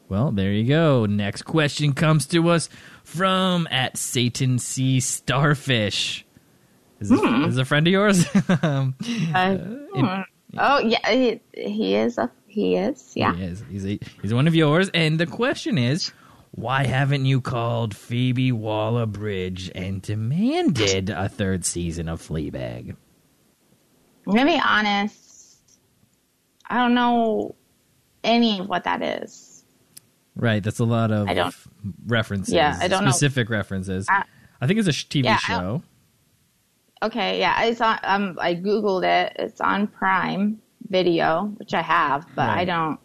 [0.10, 1.06] Well, there you go.
[1.06, 2.70] Next question comes to us
[3.04, 6.26] from at Satan C Starfish.
[7.00, 7.46] Is this, Hmm.
[7.46, 8.26] is a friend of yours?
[8.62, 8.96] um,
[9.34, 10.22] uh, hmm.
[10.58, 13.36] oh yeah, he, he is a he is yeah.
[13.36, 13.64] He is.
[13.70, 14.90] He's, a, he's one of yours.
[14.94, 16.12] And the question is,
[16.52, 22.96] why haven't you called Phoebe Waller Bridge and demanded a third season of Fleabag?
[24.28, 25.20] I'm gonna be honest.
[26.70, 27.56] I don't know
[28.24, 29.53] any of what that is.
[30.36, 31.56] Right, that's a lot of I don't-
[32.08, 32.54] references.
[32.54, 33.12] Yeah, I don't know.
[33.12, 34.08] specific references.
[34.10, 34.24] I-
[34.62, 35.84] I think it's a TV Yeah, show.
[37.02, 37.98] Okay, yeah, I saw.
[38.04, 39.34] Um, I googled it.
[39.38, 42.98] It's on Prime Video, which I have, but I don't.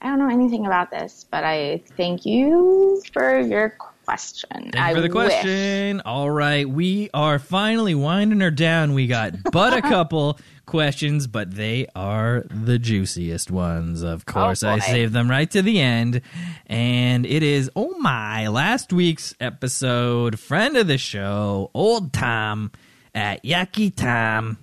[0.00, 1.24] I don't know anything about this.
[1.30, 3.70] But I thank you for your
[4.04, 4.70] question.
[4.72, 6.02] Thank for the wish- question.
[6.04, 8.94] All right, we are finally winding her down.
[8.94, 14.02] We got but a couple questions, but they are the juiciest ones.
[14.02, 14.80] Of oh, course, I boy.
[14.84, 16.20] saved them right to the end.
[16.66, 22.72] And it is, oh my, last week's episode, friend of the show, Old Tom
[23.14, 24.58] at Yucky Tom.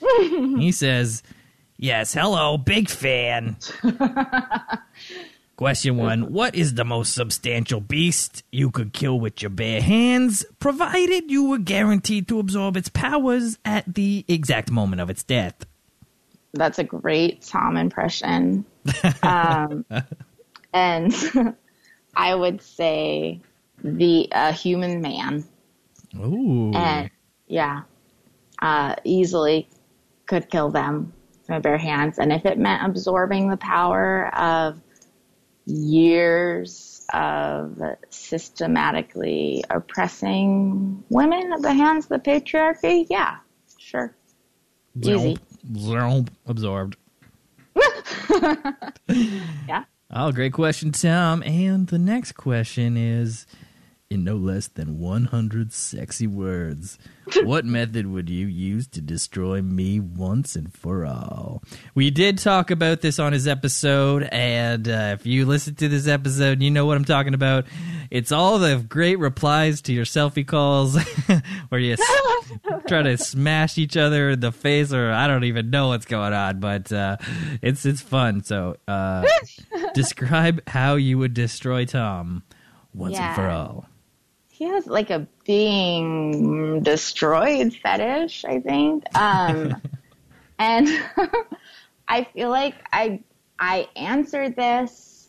[0.18, 1.22] he says,
[1.76, 3.56] Yes, hello, big fan.
[5.56, 10.44] Question one What is the most substantial beast you could kill with your bare hands,
[10.58, 15.54] provided you were guaranteed to absorb its powers at the exact moment of its death?
[16.54, 18.64] That's a great Tom impression.
[19.22, 19.86] Um,
[20.74, 21.14] and
[22.16, 23.40] I would say
[23.82, 25.44] the uh, human man.
[26.16, 26.72] Ooh.
[26.74, 27.10] And
[27.46, 27.82] yeah,
[28.60, 29.68] uh, easily
[30.26, 32.18] could kill them with my bare hands.
[32.18, 34.80] And if it meant absorbing the power of
[35.66, 37.80] years of
[38.10, 43.36] systematically oppressing women at the hands of the patriarchy, yeah,
[43.78, 44.14] sure.
[45.00, 45.38] Easy.
[46.46, 46.96] Absorbed.
[49.68, 49.84] Yeah.
[50.10, 51.42] Oh, great question, Tom.
[51.42, 53.46] And the next question is
[54.14, 56.98] in no less than 100 sexy words.
[57.42, 61.62] what method would you use to destroy me once and for all?
[61.94, 66.06] We did talk about this on his episode, and uh, if you listen to this
[66.06, 67.64] episode, you know what I'm talking about.
[68.10, 70.96] It's all the great replies to your selfie calls
[71.70, 72.50] where you s-
[72.86, 76.34] try to smash each other in the face, or I don't even know what's going
[76.34, 77.16] on, but uh,
[77.62, 78.44] it's it's fun.
[78.44, 79.26] So, uh,
[79.94, 82.42] describe how you would destroy Tom
[82.92, 83.88] once and for all.
[84.54, 89.04] He has like a being destroyed fetish, I think.
[89.18, 89.82] Um,
[90.60, 90.88] and
[92.08, 93.20] I feel like I
[93.58, 95.28] I answered this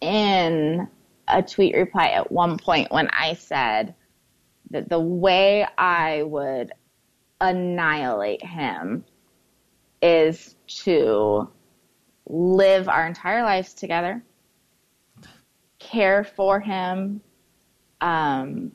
[0.00, 0.88] in
[1.28, 3.94] a tweet reply at one point when I said
[4.70, 6.72] that the way I would
[7.40, 9.04] annihilate him
[10.02, 11.48] is to
[12.28, 14.24] live our entire lives together,
[15.78, 17.20] care for him,
[18.00, 18.72] um,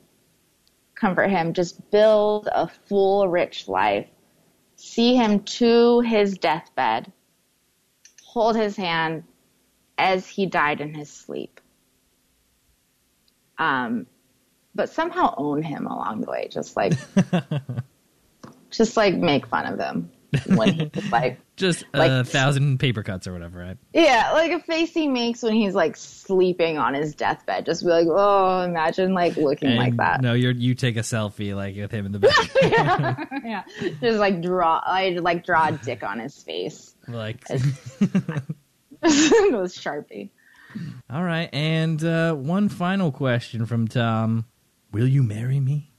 [0.94, 4.08] comfort him, just build a full, rich life,
[4.76, 7.12] see him to his deathbed,
[8.24, 9.24] hold his hand
[9.98, 11.60] as he died in his sleep.
[13.58, 14.06] Um,
[14.74, 16.92] but somehow own him along the way, just like,
[18.70, 20.10] just like make fun of him
[20.46, 23.76] when he's like, Just a Like- thousand paper cuts or whatever, right?
[23.92, 27.64] yeah, like a face he makes when he's like sleeping on his deathbed.
[27.66, 30.20] Just be like, oh, imagine like looking like that.
[30.20, 32.50] No, you you take a selfie like with him in the back,
[33.44, 33.62] yeah,
[34.00, 37.44] just like draw, I like draw a dick on his face like.
[37.48, 37.62] with
[39.02, 40.30] Sharpie.
[41.08, 44.44] All right, and uh, one final question from Tom:
[44.92, 45.92] Will you marry me?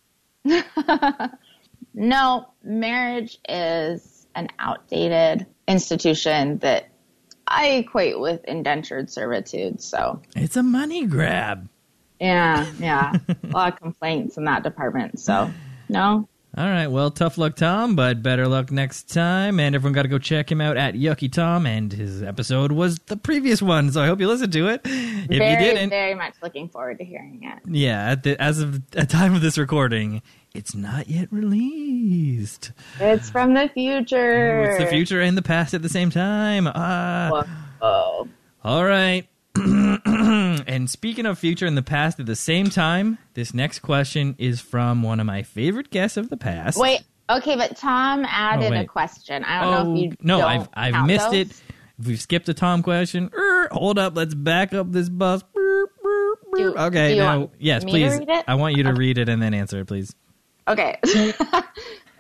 [1.94, 6.88] No, marriage is an outdated institution that
[7.48, 9.82] I equate with indentured servitude.
[9.82, 11.68] So It's a money grab.
[12.20, 15.20] yeah, yeah, a lot of complaints in that department.
[15.20, 15.50] So
[15.90, 16.28] no,
[16.58, 19.60] All right, well, tough luck, Tom, but better luck next time.
[19.60, 23.00] And everyone got to go check him out at Yucky Tom, and his episode was
[23.08, 24.82] the previous one, so I hope you listened to it.
[24.86, 27.60] If very, you didn't, very much looking forward to hearing it.
[27.70, 30.22] yeah, at the, as of the time of this recording,
[30.58, 32.72] it's not yet released.
[33.00, 34.64] It's from the future.
[34.72, 36.68] It's the future and the past at the same time.
[36.68, 37.46] Ah.
[37.80, 38.28] Whoa.
[38.64, 39.28] All right.
[39.56, 44.60] and speaking of future and the past at the same time, this next question is
[44.60, 46.78] from one of my favorite guests of the past.
[46.80, 49.44] Wait, okay, but Tom added a question.
[49.44, 51.52] I don't know if you Oh, no, don't I've I've missed those.
[51.52, 51.62] it.
[52.04, 53.32] We've skipped a Tom question.
[53.34, 55.44] Er, hold up, let's back up this bus.
[56.56, 58.20] Do- okay, do you now yes, please.
[58.48, 60.16] I want you to read it and then answer it, please.
[60.68, 61.00] Okay,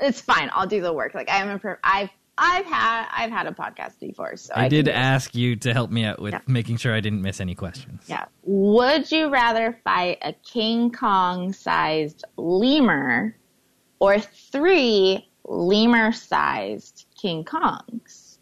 [0.01, 0.49] it's fine.
[0.53, 1.13] I'll do the work.
[1.13, 4.69] Like I'm a, per- I've I've had I've had a podcast before, so I, I,
[4.69, 5.01] did can do it.
[5.01, 6.39] ask you to help me out with Yeah.
[6.47, 8.03] making sure I didn't miss any questions.
[8.07, 8.25] Yeah.
[8.43, 13.35] Would you rather fight a King Kong sized lemur
[13.99, 18.37] or three lemur sized King Kongs?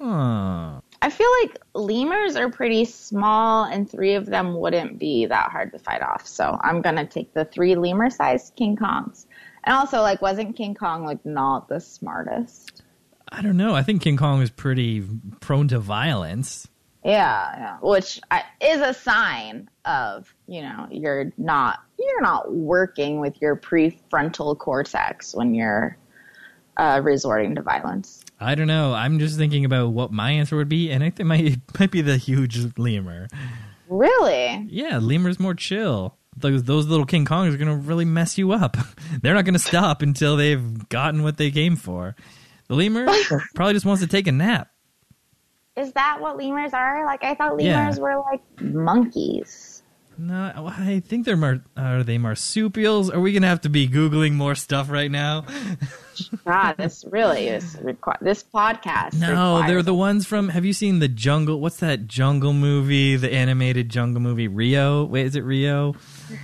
[0.00, 0.80] Oh.
[1.00, 5.72] I feel like lemurs are pretty small and three of them wouldn't be that hard
[5.72, 6.26] to fight off.
[6.26, 9.26] So I'm going to take the three lemur sized King Kongs.
[9.64, 12.82] And also, like, wasn't King Kong, like, not the smartest?
[13.30, 13.74] I don't know.
[13.74, 15.04] I think King Kong is pretty
[15.40, 16.66] prone to violence.
[17.04, 17.78] Yeah, yeah.
[17.80, 23.56] Which I, is a sign of, you know, you're not, you're not working with your
[23.56, 25.96] prefrontal cortex when you're
[26.76, 28.24] uh, resorting to violence.
[28.40, 28.92] I don't know.
[28.94, 31.90] I'm just thinking about what my answer would be, and I think it might might
[31.90, 33.28] be the huge lemur.
[33.88, 34.66] Really?
[34.68, 36.16] Yeah, lemur's more chill.
[36.36, 38.76] Those those little King Kongs are gonna really mess you up.
[39.22, 42.14] They're not gonna stop until they've gotten what they came for.
[42.68, 43.06] The lemur
[43.54, 44.70] probably just wants to take a nap.
[45.76, 47.04] Is that what lemurs are?
[47.06, 47.76] Like I thought Yeah.
[47.78, 49.67] lemurs were like monkeys.
[50.20, 53.08] No, I think they're mar- are they marsupials?
[53.08, 55.42] Are we gonna have to be googling more stuff right now?
[55.42, 55.78] God,
[56.46, 59.20] ah, this really is requ- this podcast.
[59.20, 60.48] No, they're the ones from.
[60.48, 61.60] Have you seen the Jungle?
[61.60, 63.14] What's that Jungle movie?
[63.14, 65.04] The animated Jungle movie Rio?
[65.04, 65.94] Wait, is it Rio?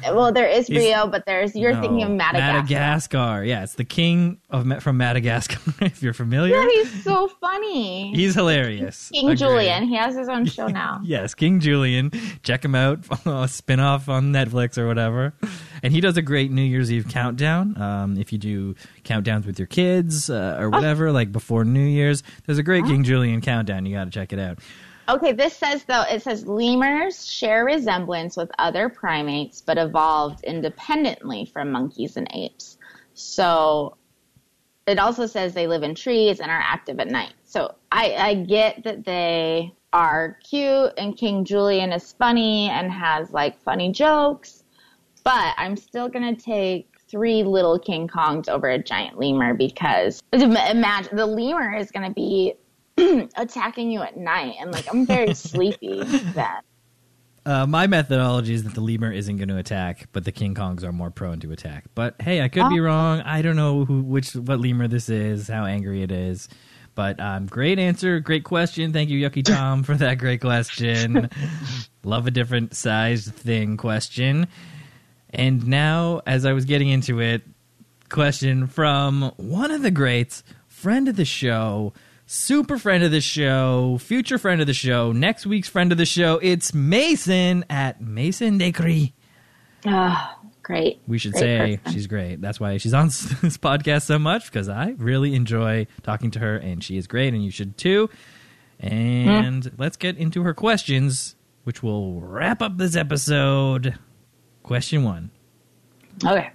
[0.04, 2.52] Well, there is He's- Rio, but there's you're No, thinking of Madagascar.
[2.74, 3.44] Madagascar.
[3.44, 5.58] Yeah, it's the king of from Madagascar.
[5.84, 8.14] if you're familiar, Yeah, he's so funny.
[8.14, 9.08] he's hilarious.
[9.12, 9.38] King Agreed.
[9.38, 9.84] Julien.
[9.88, 11.00] He has his own show now.
[11.04, 12.10] Yes, King Julien.
[12.42, 13.00] Check him out.
[13.26, 15.34] A spin off on Netflix or whatever.
[15.82, 17.80] And he does a great New Year's Eve countdown.
[17.80, 18.74] Um, if you do
[19.04, 23.04] countdowns with your kids uh, or whatever, like before New Year's, there's a great King
[23.04, 23.84] Julien countdown.
[23.84, 24.58] You got to check it out.
[25.06, 31.44] Okay, this says though it says lemurs share resemblance with other primates, but evolved independently
[31.52, 32.78] from monkeys and apes.
[33.12, 33.96] So
[34.86, 37.34] it also says they live in trees and are active at night.
[37.44, 43.30] So I, I get that they are cute and King Julien is funny and has
[43.30, 44.64] like funny jokes,
[45.22, 51.16] but I'm still gonna take three little King Kongs over a giant lemur because imagine
[51.16, 52.54] the lemur is gonna be
[53.36, 56.48] attacking you at night and like I'm very sleepy then.
[57.46, 60.82] Uh, my methodology is that the lemur isn't going to attack, but the King Kongs
[60.82, 61.84] are more prone to attack.
[61.94, 62.84] But hey, I could be Oh.
[62.84, 63.20] wrong.
[63.20, 66.48] I don't know who, which, what lemur this is, how angry it is.
[66.94, 68.92] But um, great answer, great question.
[68.94, 71.28] Thank you, Yucky Tom, for that great question.
[72.04, 74.46] Love a different sized thing question.
[75.30, 77.42] And now, as I was getting into it,
[78.08, 81.92] question from one of the greats, friend of the show,
[82.26, 86.06] super friend of the show, future friend of the show, next week's friend of the
[86.06, 86.38] show.
[86.42, 89.14] It's Mason at Mason Decree.
[89.86, 91.00] Oh, great.
[91.06, 91.92] We should Great say person.
[91.92, 92.40] she's great.
[92.40, 93.06] That's why she's on
[93.42, 97.34] this podcast so much because I really enjoy talking to her, and she is great,
[97.34, 98.08] and you should too.
[98.80, 103.98] And let's get into her questions, which will wrap up this episode.
[104.62, 105.30] Question one.
[106.24, 106.50] Okay.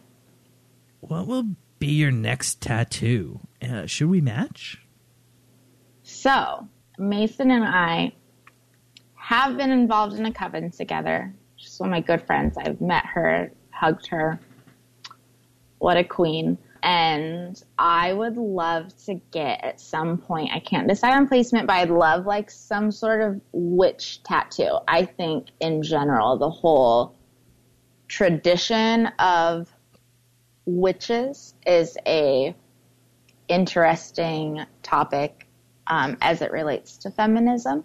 [1.01, 1.45] What will
[1.77, 3.39] be your next tattoo?
[3.61, 4.81] Uh, should we match?
[6.09, 6.67] So
[6.97, 8.13] Mason and I
[9.13, 11.33] have been involved in a coven together.
[11.55, 12.57] She's one of my good friends.
[12.57, 14.39] I've met her, hugged her.
[15.77, 16.57] What a queen.
[16.81, 21.73] And I would love to get at some point, I can't decide on placement, but
[21.73, 24.79] I'd love like some sort of witch tattoo.
[24.87, 27.15] I think in general, the whole
[28.07, 29.71] tradition of
[30.65, 32.55] witches is a
[33.47, 35.48] interesting topic
[35.89, 37.83] um, as it relates to feminism.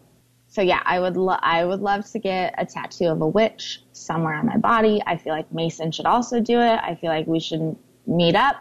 [0.49, 3.83] So yeah, I would lo- I would love to get a tattoo of a witch
[3.93, 5.03] somewhere on my body.
[5.05, 6.79] I feel like Mason should also do it.
[6.81, 7.77] I feel like we should
[8.07, 8.57] meet up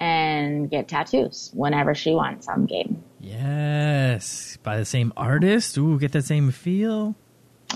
[0.00, 2.48] and get tattoos whenever she wants.
[2.48, 3.04] I'm game.
[3.20, 4.58] Yes.
[4.64, 5.78] By the same artist?
[5.78, 7.14] Ooh, get that same feel?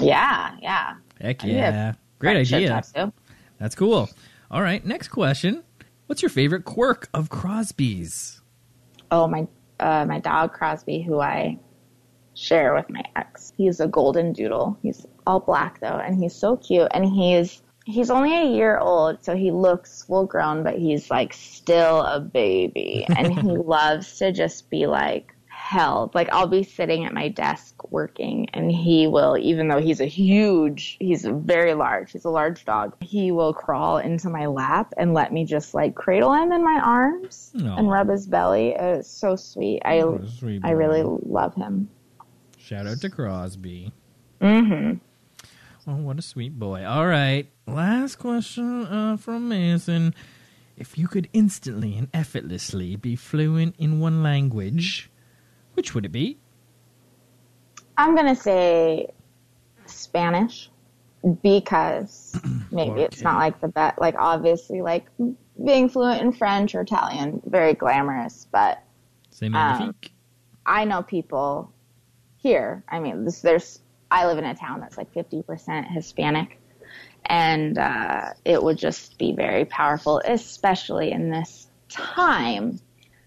[0.00, 0.94] Yeah, yeah.
[1.20, 1.92] Heck I need a yeah.
[2.18, 2.68] Great idea.
[2.68, 3.12] tattoo.
[3.58, 4.10] That's cool.
[4.50, 5.62] All right, next question.
[6.06, 8.40] What's your favorite quirk of Crosby's?
[9.10, 9.46] Oh my,
[9.80, 11.58] uh, my dog Crosby, who I
[12.34, 13.52] share with my ex.
[13.56, 14.78] He's a golden doodle.
[14.82, 16.88] He's all black though, and he's so cute.
[16.92, 21.32] And he's he's only a year old, so he looks full grown, but he's like
[21.32, 26.14] still a baby, and he loves to just be like held.
[26.14, 30.06] Like I'll be sitting at my desk working, and he will, even though he's a
[30.06, 32.94] huge, he's very large, he's a large dog.
[33.00, 36.80] He will crawl into my lap and let me just like cradle him in my
[36.84, 37.76] arms Aw.
[37.76, 38.74] and rub his belly.
[38.78, 39.82] It's so sweet.
[39.84, 41.88] I Oh, sweet I really love him.
[42.58, 43.92] Shout out to Crosby.
[44.40, 44.98] Mm-hmm.
[45.88, 46.84] Oh, what a sweet boy.
[46.84, 50.14] All right, last question uh, from Mason.
[50.76, 55.10] If you could instantly and effortlessly be fluent in one language,
[55.74, 56.38] which would it be?
[57.98, 59.08] I'm gonna say
[59.86, 60.70] Spanish
[61.42, 62.38] because
[62.70, 63.98] maybe it's not like the best.
[63.98, 65.06] Like obviously, like
[65.64, 68.46] being fluent in French or Italian, very glamorous.
[68.50, 68.82] But
[69.54, 69.94] Um.
[70.66, 71.72] I know people
[72.38, 72.84] here.
[72.88, 73.80] I mean, this, there's.
[74.10, 76.60] I live in a town that's like 50% Hispanic,
[77.24, 82.78] and uh, it would just be very powerful, especially in this time,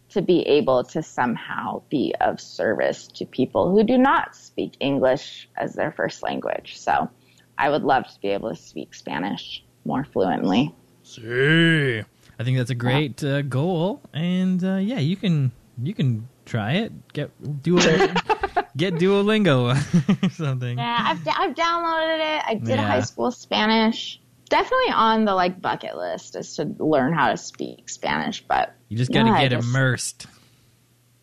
[0.10, 5.48] to be able to somehow be of service to people who do not speak English
[5.56, 6.78] as their first language.
[6.80, 7.10] So,
[7.58, 10.74] I would love to be able to speak Spanish more fluently.
[11.04, 12.02] See.
[12.40, 15.52] I think that's a great uh, goal, and uh, yeah, you can
[15.84, 16.92] you can try it.
[17.12, 17.32] Get
[17.64, 19.76] Duolingo, get Duolingo
[20.24, 20.78] or something.
[20.78, 22.44] Yeah, I've, I've downloaded it.
[22.48, 22.88] I did Yeah.
[22.88, 24.22] high school Spanish.
[24.50, 28.98] Definitely on the like bucket list is to learn how to speak Spanish, but You
[28.98, 30.28] just got to Yeah, get just- immersed.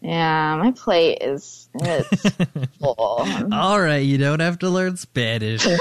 [0.00, 2.30] Yeah, my plate is it's
[2.78, 2.96] full.
[3.52, 5.66] All right, you don't have to learn Spanish.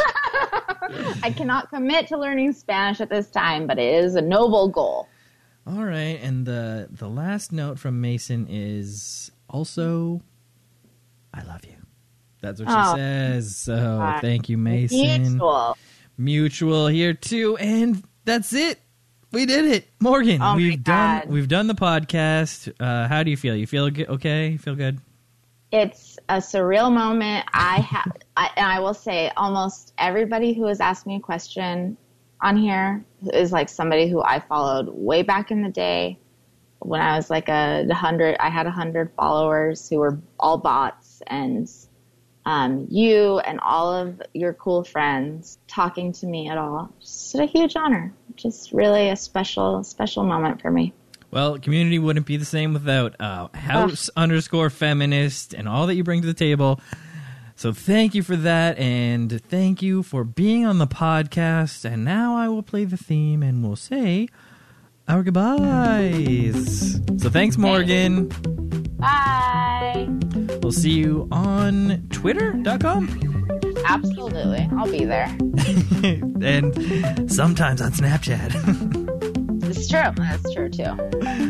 [1.22, 5.08] I cannot commit to learning Spanish at this time, but it is a noble goal.
[5.68, 10.22] All right, and the the last note from Mason is also
[11.34, 11.76] I love you.
[12.42, 12.94] That's what Oh.
[12.96, 13.56] she says.
[13.58, 14.22] So God.
[14.22, 14.98] thank you, Mason.
[15.24, 15.78] Mutual.
[16.18, 18.80] Mutual here too, and that's it.
[19.32, 20.42] We did it, Morgan.
[20.42, 21.30] Oh we've done God.
[21.30, 22.74] we've done the podcast.
[22.80, 23.56] Uh, how do you feel?
[23.56, 24.50] You feel okay?
[24.50, 25.00] You feel good?
[25.72, 27.46] It's a surreal moment.
[27.54, 31.98] I have, and I will say, almost everybody who has asked me a question
[32.42, 36.20] on here is like somebody who I followed way back in the day
[36.80, 38.38] when I was like a hundred.
[38.40, 41.70] I had a hundred followers who were all bots, and
[42.46, 46.94] um, you and all of your cool friends talking to me at all.
[47.00, 48.14] Just a huge honor.
[48.36, 50.94] Just really a special, special moment for me.
[51.32, 56.04] Well, community wouldn't be the same without uh, house underscore feminist and all that you
[56.04, 56.80] bring to the table.
[57.58, 61.86] So thank you for that, and thank you for being on the podcast.
[61.86, 64.28] And now I will play the theme, and we'll say
[65.08, 67.00] our goodbyes.
[67.18, 68.84] So thanks, Morgan.
[68.98, 70.08] Bye.
[70.62, 73.36] We'll see you on Twitter.com
[73.86, 75.26] Absolutely, I'll be there.
[76.04, 79.02] and sometimes on Snapchat.
[79.68, 80.12] It's true.
[80.16, 80.86] That's true too.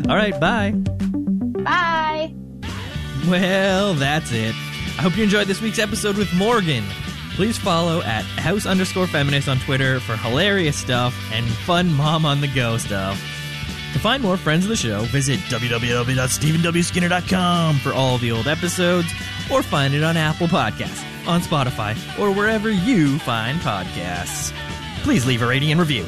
[0.08, 0.72] all right, bye.
[1.62, 2.34] Bye.
[3.28, 4.54] Well, that's it.
[4.98, 6.82] I hope you enjoyed this week's episode with Morgan.
[7.34, 12.40] Please follow at house underscore feminist on Twitter for hilarious stuff and fun mom on
[12.40, 13.20] the go stuff.
[13.96, 19.10] To find more friends of the show, visit www.stephenwskinner.com for all the old episodes,
[19.50, 24.52] or find it on Apple Podcasts, on Spotify, or wherever you find podcasts.
[25.02, 26.04] Please leave a rating and review.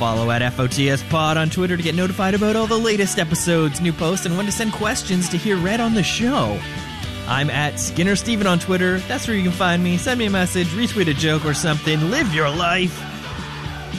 [0.00, 3.92] Follow at FOTS Pod on Twitter to get notified about all the latest episodes, new
[3.92, 6.58] posts, and when to send questions to hear read on the show.
[7.28, 8.98] I'm at Skinner Steven on Twitter.
[8.98, 9.96] That's where you can find me.
[9.96, 12.10] Send me a message, retweet a joke or something.
[12.10, 13.00] Live your life.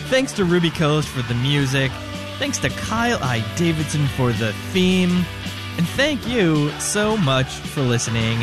[0.09, 1.89] Thanks to Ruby Coast for the music.
[2.39, 3.43] Thanks to Kyle I.
[3.55, 5.25] Davidson for the theme.
[5.77, 8.37] And thank you so much for listening.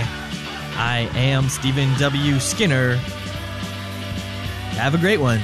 [0.76, 2.38] I am Stephen W.
[2.40, 2.96] Skinner.
[4.76, 5.40] Have a great one.